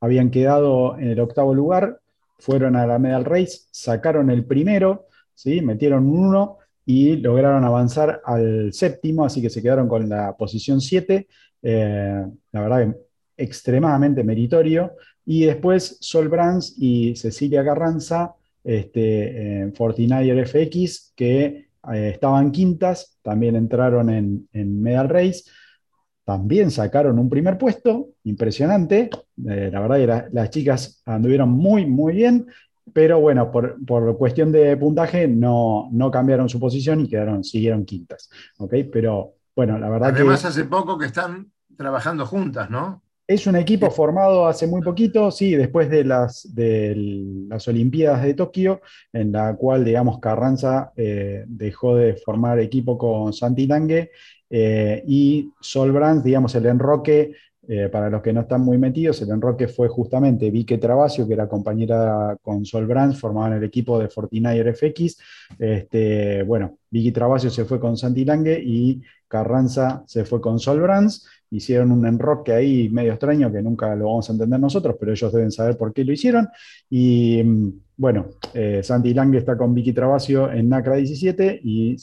habían 0.00 0.30
quedado 0.30 0.98
en 0.98 1.10
el 1.10 1.20
octavo 1.20 1.54
lugar, 1.54 2.00
fueron 2.38 2.76
a 2.76 2.86
la 2.86 2.98
Medal 2.98 3.24
Race, 3.24 3.60
sacaron 3.70 4.30
el 4.30 4.44
primero, 4.44 5.06
¿sí? 5.34 5.60
metieron 5.60 6.08
uno 6.08 6.58
y 6.84 7.16
lograron 7.16 7.64
avanzar 7.64 8.20
al 8.24 8.72
séptimo, 8.72 9.24
así 9.24 9.40
que 9.40 9.50
se 9.50 9.62
quedaron 9.62 9.86
con 9.86 10.08
la 10.08 10.36
posición 10.36 10.80
7 10.80 11.28
eh, 11.62 12.24
la 12.52 12.60
verdad 12.60 12.94
extremadamente 13.36 14.22
meritorio. 14.22 14.92
Y 15.24 15.44
después 15.44 15.96
Sol 16.00 16.28
Brands 16.28 16.74
y 16.78 17.14
Cecilia 17.16 17.64
Carranza, 17.64 18.34
este, 18.64 19.60
en 19.60 19.74
Fortinayer 19.74 20.46
FX, 20.46 21.12
que 21.14 21.68
eh, 21.92 22.10
estaban 22.14 22.52
quintas, 22.52 23.18
también 23.22 23.56
entraron 23.56 24.10
en, 24.10 24.82
Medal 24.82 25.08
Race, 25.08 25.44
también 26.24 26.70
sacaron 26.70 27.18
un 27.18 27.28
primer 27.28 27.58
puesto, 27.58 28.10
impresionante. 28.24 29.10
Eh, 29.48 29.70
la 29.72 29.80
verdad 29.80 30.28
que 30.28 30.34
las 30.34 30.50
chicas 30.50 31.02
anduvieron 31.06 31.50
muy, 31.50 31.86
muy 31.86 32.14
bien, 32.14 32.46
pero 32.92 33.20
bueno, 33.20 33.50
por, 33.50 34.16
cuestión 34.18 34.52
de 34.52 34.76
puntaje 34.76 35.28
no, 35.28 35.88
no, 35.92 36.10
cambiaron 36.10 36.48
su 36.48 36.58
posición 36.58 37.00
y 37.00 37.08
quedaron, 37.08 37.44
siguieron 37.44 37.84
quintas. 37.84 38.30
Pero 38.92 39.34
bueno, 39.60 39.78
la 39.78 39.90
verdad 39.90 40.08
Además, 40.08 40.42
hace 40.46 40.64
poco 40.64 40.96
que 40.96 41.04
están 41.04 41.52
trabajando 41.76 42.24
juntas, 42.24 42.70
¿no? 42.70 43.02
Es 43.26 43.46
un 43.46 43.56
equipo 43.56 43.90
formado 43.90 44.46
hace 44.46 44.66
muy 44.66 44.80
poquito, 44.80 45.30
sí, 45.30 45.54
después 45.54 45.90
de 45.90 46.02
las, 46.02 46.48
de 46.54 46.94
las 47.46 47.68
Olimpiadas 47.68 48.22
de 48.22 48.32
Tokio, 48.32 48.80
en 49.12 49.32
la 49.32 49.54
cual, 49.56 49.84
digamos, 49.84 50.18
Carranza 50.18 50.92
eh, 50.96 51.44
dejó 51.46 51.94
de 51.94 52.16
formar 52.16 52.58
equipo 52.58 52.96
con 52.96 53.34
Santi 53.34 53.66
Lange 53.66 54.12
eh, 54.48 55.04
y 55.06 55.52
Sol 55.60 55.92
Brands, 55.92 56.24
digamos, 56.24 56.54
el 56.54 56.64
enroque, 56.64 57.34
eh, 57.72 57.88
para 57.88 58.10
los 58.10 58.20
que 58.20 58.32
no 58.32 58.40
están 58.40 58.62
muy 58.62 58.78
metidos, 58.78 59.22
el 59.22 59.30
enroque 59.30 59.68
fue 59.68 59.88
justamente 59.88 60.50
Vique 60.50 60.78
Travasio, 60.78 61.26
que 61.28 61.34
era 61.34 61.48
compañera 61.48 62.36
con 62.42 62.64
Sol 62.64 62.86
Brands, 62.86 63.20
formaban 63.20 63.52
el 63.52 63.62
equipo 63.62 63.98
de 63.98 64.08
Fortinayer 64.08 64.74
FX. 64.74 65.18
Este, 65.58 66.42
bueno, 66.42 66.78
Vicky 66.90 67.12
Travasio 67.12 67.50
se 67.50 67.64
fue 67.64 67.78
con 67.78 67.96
Santi 67.96 68.24
Lange 68.24 68.60
y 68.60 69.00
Carranza 69.28 70.02
se 70.06 70.24
fue 70.24 70.40
con 70.40 70.58
Sol 70.58 70.80
Brands 70.80 71.24
hicieron 71.50 71.90
un 71.92 72.06
enroque 72.06 72.52
ahí 72.52 72.88
medio 72.88 73.12
extraño 73.12 73.50
que 73.52 73.60
nunca 73.60 73.94
lo 73.94 74.06
vamos 74.06 74.28
a 74.28 74.32
entender 74.32 74.60
nosotros, 74.60 74.96
pero 74.98 75.12
ellos 75.12 75.32
deben 75.32 75.50
saber 75.50 75.76
por 75.76 75.92
qué 75.92 76.04
lo 76.04 76.12
hicieron. 76.12 76.48
Y 76.88 77.42
mm, 77.42 77.72
bueno, 77.96 78.26
eh, 78.54 78.80
Santi 78.82 79.12
Lange 79.12 79.38
está 79.38 79.56
con 79.56 79.74
Vicky 79.74 79.92
Travasio 79.92 80.50
en 80.50 80.68
NACRA 80.68 80.96
17 80.96 81.60
y 81.62 81.96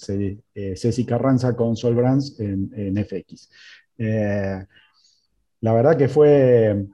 eh, 0.54 0.76
Ceci 0.76 1.06
Carranza 1.06 1.56
con 1.56 1.76
Sol 1.76 1.96
Brands 1.96 2.40
en, 2.40 2.96
FX. 3.06 3.50
Eh, 5.60 5.62
la 5.62 5.74
verdad 5.74 5.98
que 5.98 6.08
fue 6.08 6.86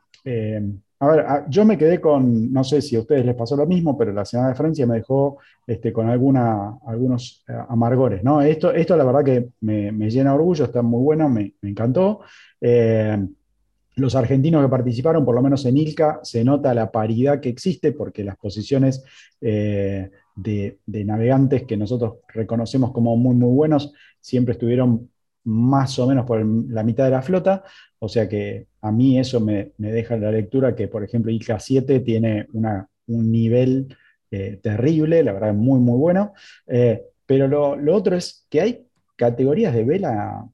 a 1.04 1.08
ver, 1.08 1.26
yo 1.50 1.66
me 1.66 1.78
quedé 1.78 2.00
con, 2.00 2.54
no 2.54 2.64
sé 2.64 2.82
si 2.82 2.96
a 2.96 3.02
ustedes 3.02 3.26
les 3.26 3.36
pasó 3.36 3.58
lo 3.58 3.66
mismo, 3.66 3.98
pero 3.98 4.14
la 4.14 4.24
Semana 4.24 4.50
de 4.50 4.56
Francia 4.56 4.88
me 4.88 4.96
dejó 4.96 5.38
este, 5.68 5.92
con 5.92 6.08
alguna, 6.08 6.78
algunos 6.88 7.44
eh, 7.50 7.54
amargores, 7.68 8.24
¿no? 8.24 8.42
Esto, 8.42 8.72
esto 8.72 8.96
la 8.96 9.04
verdad 9.04 9.22
que 9.22 9.50
me, 9.60 9.92
llena 10.10 10.30
de 10.30 10.36
orgullo, 10.38 10.64
está 10.64 10.82
muy 10.82 11.04
bueno, 11.04 11.28
me, 11.28 11.56
encantó. 11.62 12.22
Eh, 12.62 13.18
los 13.96 14.16
argentinos 14.16 14.64
que 14.64 14.70
participaron, 14.70 15.26
por 15.26 15.36
lo 15.36 15.42
menos 15.42 15.66
en 15.66 15.76
ILCA, 15.76 16.22
se 16.24 16.46
nota 16.46 16.74
la 16.74 16.90
paridad 16.90 17.42
que 17.42 17.50
existe 17.50 17.92
porque 17.92 18.24
las 18.24 18.38
posiciones 18.38 19.04
eh, 19.42 20.10
de, 20.38 20.80
de, 20.86 21.04
navegantes 21.04 21.64
que 21.64 21.76
nosotros 21.76 22.20
reconocemos 22.30 22.94
como 22.94 23.18
muy, 23.18 23.36
muy 23.36 23.54
buenos, 23.54 23.94
siempre 24.22 24.54
estuvieron 24.54 25.10
más 25.46 25.98
o 26.00 26.08
menos 26.08 26.26
por 26.26 26.46
la 26.46 26.84
mitad 26.84 27.06
de 27.06 27.12
la 27.12 27.22
flota, 27.22 27.64
o 28.00 28.08
sea 28.08 28.28
que 28.28 28.68
a 28.82 28.92
mí 28.92 29.20
eso 29.20 29.40
me, 29.40 29.72
deja 29.78 30.18
la 30.18 30.32
lectura 30.32 30.76
que, 30.76 30.88
por 30.88 31.04
ejemplo, 31.04 31.32
ICA 31.32 31.60
7 31.60 32.00
tiene 32.02 32.48
un 33.08 33.32
nivel 33.32 33.96
eh, 34.32 34.60
terrible, 34.62 35.24
la 35.24 35.34
verdad, 35.34 35.54
muy, 35.54 35.80
muy 35.80 35.98
bueno, 35.98 36.34
eh, 36.68 37.04
pero 37.26 37.48
lo, 37.48 37.96
otro 37.96 38.16
es 38.16 38.46
que 38.50 38.62
hay 38.62 38.88
categorías 39.16 39.74
de 39.74 39.84
vela 39.84 40.50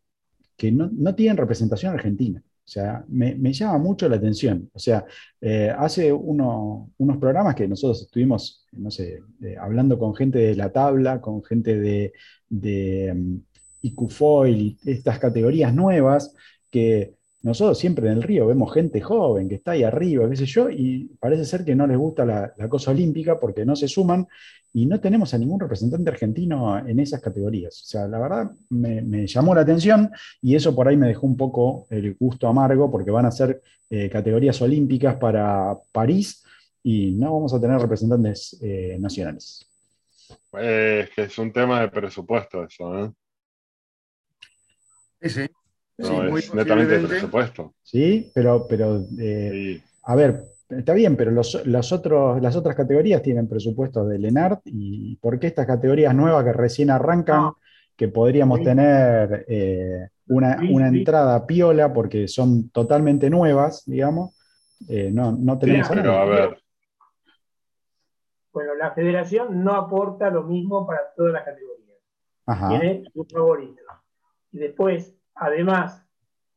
que 0.58 0.72
no, 0.72 1.16
tienen 1.16 1.38
representación 1.38 1.94
argentina. 1.94 2.44
O 2.44 2.72
sea, 2.72 3.04
me, 3.08 3.52
llama 3.52 3.80
mucho 3.80 4.08
la 4.08 4.18
atención. 4.18 4.70
O 4.74 4.80
sea, 4.80 5.06
eh, 5.42 5.74
hace 5.76 6.14
unos 6.14 7.18
programas 7.20 7.56
que 7.56 7.68
nosotros 7.68 8.04
estuvimos, 8.04 8.64
no 8.74 8.92
sé, 8.92 9.24
hablando 9.60 9.98
con 9.98 10.14
gente 10.14 10.38
de 10.38 10.56
la 10.56 10.72
tabla, 10.72 11.20
con 11.20 11.44
gente 11.44 11.80
de, 11.80 12.14
de 12.48 13.40
um, 13.82 14.48
y 14.48 14.78
estas 14.86 15.20
categorías 15.20 15.74
nuevas, 15.74 16.34
que 16.70 17.14
nosotros 17.42 17.78
siempre 17.78 18.08
en 18.08 18.18
el 18.18 18.24
río 18.24 18.48
vemos 18.48 18.74
gente 18.74 19.00
joven 19.00 19.48
que 19.48 19.56
está 19.56 19.72
ahí 19.72 19.84
arriba, 19.84 20.30
qué 20.30 20.36
sé 20.36 20.46
yo, 20.46 20.70
y 20.70 21.10
parece 21.20 21.46
ser 21.46 21.64
que 21.64 21.74
no 21.74 21.88
les 21.88 21.98
gusta 21.98 22.26
la, 22.26 22.54
cosa 22.68 22.92
olímpica 22.92 23.40
porque 23.40 23.66
no 23.66 23.76
se 23.76 23.88
suman 23.88 24.28
y 24.74 24.86
no 24.86 25.00
tenemos 25.00 25.34
a 25.34 25.38
ningún 25.38 25.60
representante 25.60 26.10
argentino 26.10 26.78
en 26.78 27.00
esas 27.00 27.22
categorías. 27.22 27.82
O 27.82 27.86
sea, 27.86 28.08
la 28.08 28.20
verdad 28.20 28.52
me, 28.70 29.26
llamó 29.26 29.56
la 29.56 29.62
atención 29.62 30.12
y 30.42 30.56
eso 30.56 30.76
por 30.76 30.88
ahí 30.88 30.98
me 30.98 31.08
dejó 31.08 31.26
un 31.26 31.38
poco 31.38 31.88
el 31.90 32.14
gusto 32.16 32.48
amargo 32.48 32.92
porque 32.92 33.10
van 33.10 33.26
a 33.26 33.32
ser 33.32 33.62
eh, 33.90 34.10
categorías 34.10 34.62
olímpicas 34.62 35.16
para 35.16 35.78
París 35.94 36.44
y 36.84 37.12
no 37.12 37.34
vamos 37.34 37.54
a 37.54 37.62
tener 37.62 37.80
representantes 37.80 38.60
eh, 38.62 38.98
nacionales. 39.00 39.66
Es 40.54 41.10
que 41.12 41.24
es 41.24 41.38
un 41.38 41.52
tema 41.52 41.82
de 41.82 41.90
presupuesto 41.90 42.64
eso, 42.64 43.06
¿eh? 43.06 43.12
Sí, 45.22 45.30
sí. 45.30 45.50
No, 46.00 46.38
es 46.38 46.54
netamente 46.54 47.00
de 47.00 47.08
presupuesto. 47.08 47.74
Sí, 47.84 48.32
pero, 48.34 48.66
pero 48.70 49.06
eh, 49.20 49.82
a 50.04 50.16
ver, 50.16 50.46
está 50.70 50.94
bien, 50.94 51.18
pero 51.18 51.32
los, 51.32 51.56
otros, 51.92 52.42
las 52.42 52.56
otras 52.56 52.76
categorías 52.76 53.22
tienen 53.22 53.50
presupuesto 53.50 54.06
del 54.06 54.24
ENART 54.24 54.62
y 54.66 55.18
¿por 55.18 55.40
qué 55.40 55.48
estas 55.48 55.68
categorías 55.68 56.16
nuevas 56.16 56.46
que 56.46 56.54
recién 56.54 56.90
arrancan, 56.90 57.52
que 57.98 58.08
podríamos 58.08 58.64
tener 58.64 59.46
eh, 59.50 60.08
una, 60.28 60.58
entrada 60.88 61.46
piola 61.46 61.92
porque 61.92 62.30
son 62.30 62.70
totalmente 62.70 63.30
nuevas, 63.30 63.84
digamos, 63.86 64.38
eh, 64.88 65.10
no, 65.12 65.34
no 65.34 65.60
tenemos 65.60 65.90
pero, 65.90 66.14
a 66.14 66.26
ver. 66.26 66.64
Bueno, 68.54 68.74
la 68.76 68.92
federación 68.92 69.64
no 69.64 69.76
aporta 69.76 70.30
lo 70.30 70.44
mismo 70.44 70.88
para 70.88 71.14
todas 71.16 71.34
las 71.34 71.44
categorías. 71.44 71.98
Tiene 72.70 73.04
su 73.14 73.26
favorito. 73.26 73.82
Y 74.52 74.60
después, 74.60 75.16
además, 75.36 76.06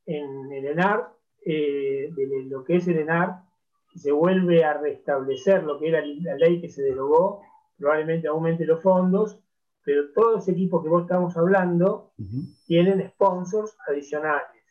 en 0.07 0.53
el 0.53 0.66
ENAR, 0.66 1.12
eh, 1.45 2.11
de 2.14 2.45
lo 2.45 2.64
que 2.64 2.76
es 2.76 2.88
el 2.88 2.99
ENAR, 2.99 3.43
se 3.95 4.12
vuelve 4.12 4.64
a 4.64 4.74
restablecer 4.74 5.64
lo 5.64 5.78
que 5.78 5.88
era 5.88 6.03
la 6.05 6.36
ley 6.36 6.61
que 6.61 6.68
se 6.68 6.82
derogó, 6.82 7.43
probablemente 7.76 8.28
aumente 8.28 8.64
los 8.64 8.82
fondos, 8.82 9.38
pero 9.84 10.12
todos 10.12 10.32
los 10.32 10.49
equipos 10.49 10.82
que 10.82 10.88
vos 10.88 11.03
estamos 11.03 11.36
hablando 11.36 12.12
tienen 12.66 13.09
sponsors 13.11 13.76
adicionales 13.88 14.62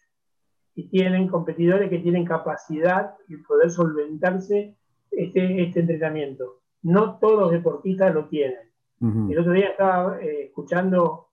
y 0.73 0.87
tienen 0.87 1.27
competidores 1.27 1.89
que 1.89 1.99
tienen 1.99 2.25
capacidad 2.25 3.15
de 3.27 3.37
poder 3.39 3.69
solventarse 3.69 4.77
este, 5.11 5.63
este 5.63 5.81
entrenamiento. 5.81 6.61
No 6.81 7.19
todos 7.19 7.39
los 7.41 7.51
deportistas 7.51 8.13
lo 8.13 8.27
tienen. 8.27 8.71
El 9.01 9.39
otro 9.39 9.53
día 9.53 9.69
estaba 9.69 10.21
eh, 10.21 10.45
escuchando 10.45 11.29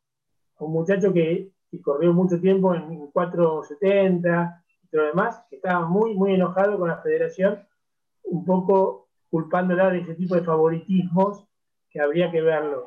a 0.56 0.64
un 0.64 0.72
muchacho 0.72 1.12
que 1.12 1.52
y 1.70 1.80
corrió 1.80 2.12
mucho 2.12 2.40
tiempo 2.40 2.74
en 2.74 3.08
470 3.08 4.64
y 4.82 4.88
todo 4.88 5.02
lo 5.02 5.08
demás, 5.08 5.44
que 5.50 5.56
estaba 5.56 5.86
muy, 5.86 6.14
muy 6.14 6.34
enojado 6.34 6.78
con 6.78 6.88
la 6.88 6.98
federación, 6.98 7.66
un 8.24 8.44
poco 8.44 9.08
culpándola 9.30 9.90
de 9.90 10.00
ese 10.00 10.14
tipo 10.14 10.34
de 10.34 10.42
favoritismos 10.42 11.44
que 11.90 12.00
habría 12.00 12.30
que 12.30 12.40
verlo. 12.40 12.86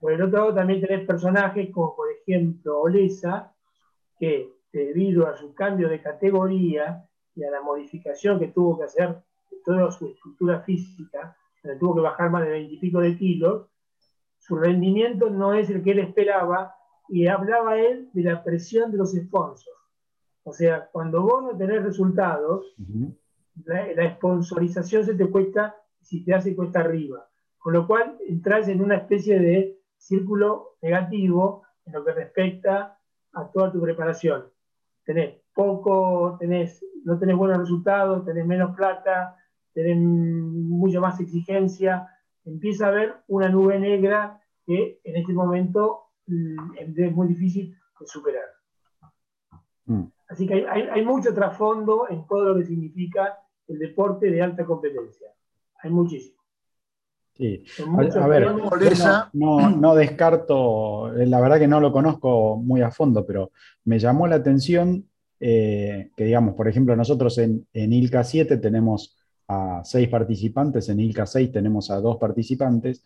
Por 0.00 0.12
el 0.12 0.22
otro 0.22 0.38
lado 0.38 0.54
también 0.54 0.80
tenés 0.80 1.06
personajes 1.06 1.70
como 1.70 1.96
por 1.96 2.08
ejemplo 2.10 2.80
Olesa, 2.80 3.54
que 4.18 4.52
debido 4.72 5.26
a 5.26 5.36
su 5.36 5.54
cambio 5.54 5.88
de 5.88 6.02
categoría 6.02 7.08
y 7.34 7.44
a 7.44 7.50
la 7.50 7.62
modificación 7.62 8.38
que 8.38 8.48
tuvo 8.48 8.78
que 8.78 8.84
hacer 8.84 9.08
de 9.50 9.56
toda 9.64 9.90
su 9.90 10.08
estructura 10.08 10.60
física, 10.60 11.36
donde 11.62 11.78
tuvo 11.78 11.96
que 11.96 12.00
bajar 12.02 12.30
más 12.30 12.44
de 12.44 12.50
20 12.50 12.74
y 12.74 12.78
pico 12.78 13.00
de 13.00 13.16
kilos, 13.16 13.66
su 14.38 14.56
rendimiento 14.56 15.30
no 15.30 15.54
es 15.54 15.70
el 15.70 15.82
que 15.82 15.92
él 15.92 16.00
esperaba 16.00 16.74
y 17.08 17.26
hablaba 17.26 17.78
él 17.78 18.10
de 18.12 18.22
la 18.22 18.42
presión 18.44 18.90
de 18.90 18.98
los 18.98 19.12
sponsors. 19.12 19.76
O 20.44 20.52
sea, 20.52 20.88
cuando 20.92 21.22
vos 21.22 21.42
no 21.42 21.56
tenés 21.56 21.82
resultados, 21.82 22.74
la, 23.64 24.14
sponsorización 24.16 25.04
se 25.04 25.14
te 25.14 25.30
cuesta, 25.30 25.76
si 26.00 26.24
te 26.24 26.34
hace 26.34 26.56
cuesta 26.56 26.80
arriba. 26.80 27.28
Con 27.58 27.72
lo 27.74 27.86
cual 27.86 28.16
entras 28.26 28.68
en 28.68 28.82
una 28.82 28.96
especie 28.96 29.38
de 29.38 29.78
círculo 29.96 30.76
negativo 30.80 31.64
en 31.84 31.92
lo 31.92 32.04
que 32.04 32.12
respecta 32.12 32.98
a 33.32 33.50
toda 33.50 33.72
tu 33.72 33.80
preparación. 33.80 34.44
Tenés 35.04 35.40
poco, 35.54 36.36
tenés, 36.38 36.84
no 37.04 37.18
tenés 37.18 37.36
buenos 37.36 37.58
resultados, 37.58 38.24
tenés 38.24 38.46
menos 38.46 38.74
plata, 38.76 39.36
tenés 39.72 39.98
mucha 39.98 41.00
más 41.00 41.20
exigencia, 41.20 42.08
empieza 42.44 42.86
a 42.86 42.88
haber 42.88 43.16
una 43.26 43.48
nube 43.48 43.78
negra 43.78 44.40
que 44.64 45.00
en 45.04 45.16
este 45.16 45.32
momento 45.32 46.07
es 46.28 47.12
muy 47.12 47.28
difícil 47.28 47.76
de 48.00 48.06
superar. 48.06 48.44
Mm. 49.86 50.04
Así 50.28 50.46
que 50.46 50.66
hay, 50.68 51.04
mucho 51.04 51.32
trasfondo 51.34 52.06
en 52.10 52.26
todo 52.26 52.52
lo 52.52 52.56
que 52.58 52.66
significa 52.66 53.38
el 53.66 53.78
deporte 53.78 54.30
de 54.30 54.42
alta 54.42 54.64
competencia. 54.64 55.28
Hay 55.82 55.90
muchísimo. 55.90 56.36
Sí. 57.34 57.64
A, 58.16 58.26
ver, 58.26 58.48
no, 59.32 59.70
no, 59.70 59.94
descarto, 59.94 61.16
eh, 61.16 61.24
la 61.24 61.40
verdad 61.40 61.58
que 61.60 61.68
no 61.68 61.80
lo 61.80 61.92
conozco 61.92 62.56
muy 62.56 62.82
a 62.82 62.90
fondo, 62.90 63.24
pero 63.24 63.52
me 63.84 63.98
llamó 63.98 64.26
la 64.26 64.36
atención 64.36 65.08
eh, 65.38 66.10
que, 66.16 66.24
digamos, 66.24 66.54
por 66.54 66.66
ejemplo, 66.66 66.96
nosotros 66.96 67.38
en, 67.38 67.64
en, 67.72 67.92
ILCA 67.92 68.24
7 68.24 68.56
tenemos 68.56 69.16
a 69.46 69.82
seis 69.84 70.08
participantes, 70.08 70.88
en 70.88 70.98
ILCA 70.98 71.26
6 71.26 71.52
tenemos 71.52 71.92
a 71.92 72.00
dos 72.00 72.16
participantes, 72.16 73.04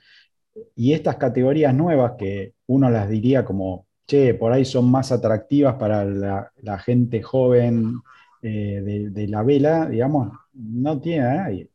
y 0.75 0.93
estas 0.93 1.17
categorías 1.17 1.75
nuevas 1.75 2.13
que 2.19 2.55
uno 2.67 2.91
las 2.91 3.09
diría 3.09 3.45
como, 3.45 3.87
che, 4.07 4.35
por 4.35 4.53
ahí 4.53 4.65
son 4.65 4.91
más 4.91 5.13
atractivas 5.13 5.75
para 5.77 6.05
la, 6.05 6.79
gente 6.79 7.23
joven 7.23 8.01
eh, 8.43 9.11
de, 9.13 9.29
la 9.29 9.43
vela, 9.43 9.87
digamos, 9.87 10.33
no 10.53 11.01
tiene 11.01 11.27
a 11.27 11.35
nadie. 11.35 11.71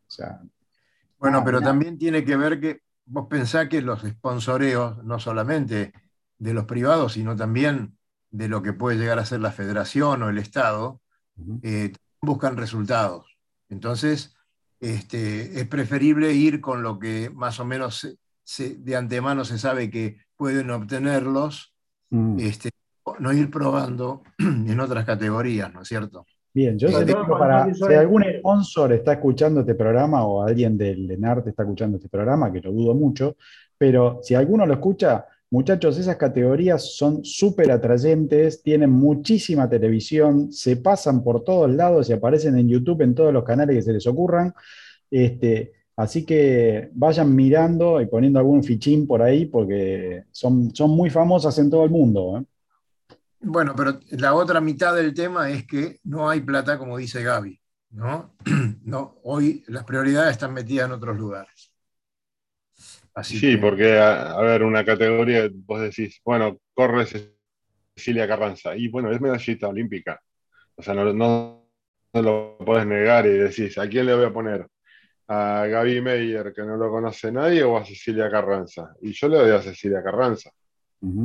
bueno, 1.18 1.44
pero 1.44 1.62
también 1.62 1.98
tiene 1.98 2.24
que 2.24 2.36
ver 2.36 2.60
que 2.60 2.82
vos 3.06 3.28
pensás 3.30 3.68
que 3.70 3.82
los 3.82 4.02
sponsoreos, 4.02 5.04
no 5.04 5.20
solamente 5.20 5.94
de 6.38 6.54
los 6.54 6.66
privados, 6.66 7.14
sino 7.14 7.36
también 7.36 7.98
de 8.30 8.48
lo 8.48 8.62
que 8.62 8.74
puede 8.74 8.98
llegar 8.98 9.18
a 9.20 9.26
ser 9.26 9.40
la 9.40 9.52
federación 9.52 10.22
o 10.22 10.30
el 10.30 10.38
Estado, 10.38 11.02
eh, 11.64 11.94
buscan 12.22 12.58
resultados. 12.58 13.38
Entonces, 13.70 14.36
este, 14.80 15.60
es 15.60 15.68
preferible 15.68 16.34
ir 16.34 16.62
con 16.62 16.84
lo 16.84 17.00
que 17.00 17.30
más 17.30 17.60
o 17.60 17.66
menos 17.66 18.18
de 18.56 18.96
antemano 18.96 19.46
se 19.46 19.58
sabe 19.58 19.90
que 19.90 20.18
pueden 20.36 20.70
obtenerlos, 20.72 21.74
mm. 22.10 22.40
este, 22.40 22.70
no 23.20 23.34
ir 23.34 23.50
probando 23.50 24.24
en 24.38 24.80
otras 24.80 25.06
categorías, 25.06 25.74
¿no 25.74 25.82
es 25.82 25.88
cierto? 25.88 26.26
Bien, 26.54 26.78
yo 26.80 26.88
sé 26.88 27.06
para, 27.06 27.72
si 27.72 27.94
algún 27.94 28.24
sponsor 28.40 28.92
está 28.94 29.14
escuchando 29.14 29.60
este 29.60 29.76
programa 29.76 30.26
o 30.26 30.42
alguien 30.42 30.76
del 30.76 31.12
ENARTE 31.12 31.52
está 31.52 31.62
escuchando 31.64 31.98
este 31.98 32.10
programa, 32.10 32.52
que 32.52 32.62
lo 32.62 32.72
dudo 32.72 32.96
mucho, 32.96 33.38
pero 33.78 34.22
si 34.24 34.34
alguno 34.34 34.66
lo 34.66 34.74
escucha, 34.74 35.26
muchachos, 35.52 36.00
esas 36.00 36.16
categorías 36.16 36.96
son 36.96 37.24
súper 37.24 37.70
atrayentes, 37.70 38.64
tienen 38.64 38.90
muchísima 38.90 39.70
televisión, 39.70 40.52
se 40.52 40.78
pasan 40.78 41.24
por 41.24 41.44
todos 41.44 41.70
lados 41.70 42.10
y 42.10 42.14
aparecen 42.14 42.58
en 42.58 42.68
YouTube 42.68 43.04
en 43.04 43.14
todos 43.14 43.32
los 43.32 43.44
canales 43.44 43.76
que 43.76 43.82
se 43.84 43.94
les 43.94 44.08
ocurran. 44.08 44.52
Este, 45.12 45.74
Así 45.98 46.24
que 46.24 46.92
vayan 46.94 47.36
mirando 47.36 48.00
y 48.00 48.06
poniendo 48.06 48.38
algún 48.38 48.64
fichín 48.64 49.08
por 49.08 49.22
ahí 49.24 49.48
porque 49.48 50.26
son, 50.32 50.74
son 50.74 50.92
muy 50.92 51.10
famosas 51.10 51.58
en 51.58 51.72
todo 51.72 51.84
el 51.84 51.90
mundo. 51.90 52.38
¿eh? 52.38 53.16
Bueno, 53.40 53.74
pero 53.76 54.00
la 54.12 54.36
otra 54.36 54.62
mitad 54.62 54.96
del 54.96 55.16
tema 55.16 55.50
es 55.50 55.66
que 55.66 56.00
no 56.04 56.30
hay 56.30 56.42
plata, 56.42 56.78
como 56.78 56.98
dice 56.98 57.24
Gaby. 57.24 57.60
¿no? 57.92 58.36
no 58.84 59.16
hoy 59.24 59.64
las 59.68 59.86
prioridades 59.86 60.34
están 60.34 60.54
metidas 60.54 60.86
en 60.86 60.92
otros 60.92 61.18
lugares. 61.18 61.74
sí, 63.24 63.58
porque, 63.58 63.98
a, 63.98 64.40
ver, 64.42 64.62
una 64.62 64.86
categoría, 64.86 65.50
vos 65.52 65.82
decís, 65.82 66.22
bueno, 66.24 66.60
corre 66.76 67.08
Cecilia 67.96 68.28
Carranza, 68.28 68.76
y 68.76 68.88
bueno, 68.88 69.12
es 69.12 69.20
medallista 69.20 69.68
olímpica. 69.68 70.22
O 70.76 70.84
sea, 70.84 70.94
no, 70.94 71.12
no, 71.12 71.68
no 72.14 72.22
lo 72.22 72.58
puedes 72.64 72.86
negar 72.86 73.26
y 73.26 73.30
decís, 73.30 73.80
¿a 73.80 73.88
quién 73.90 74.06
le 74.06 74.14
voy 74.14 74.26
a 74.26 74.34
poner? 74.34 74.68
A 75.28 75.66
Gaby 75.68 76.02
Meyer, 76.02 76.54
que 76.54 76.64
no 76.64 76.78
lo 76.78 76.90
conoce 76.90 77.32
nadie, 77.32 77.64
o 77.64 77.78
a 77.78 77.86
Cecilia 77.86 78.30
Carranza. 78.30 78.96
Y 79.02 79.12
yo 79.12 79.28
le 79.28 79.38
doy 79.38 79.52
a 79.52 79.62
Cecilia 79.62 80.02
Carranza, 80.02 80.52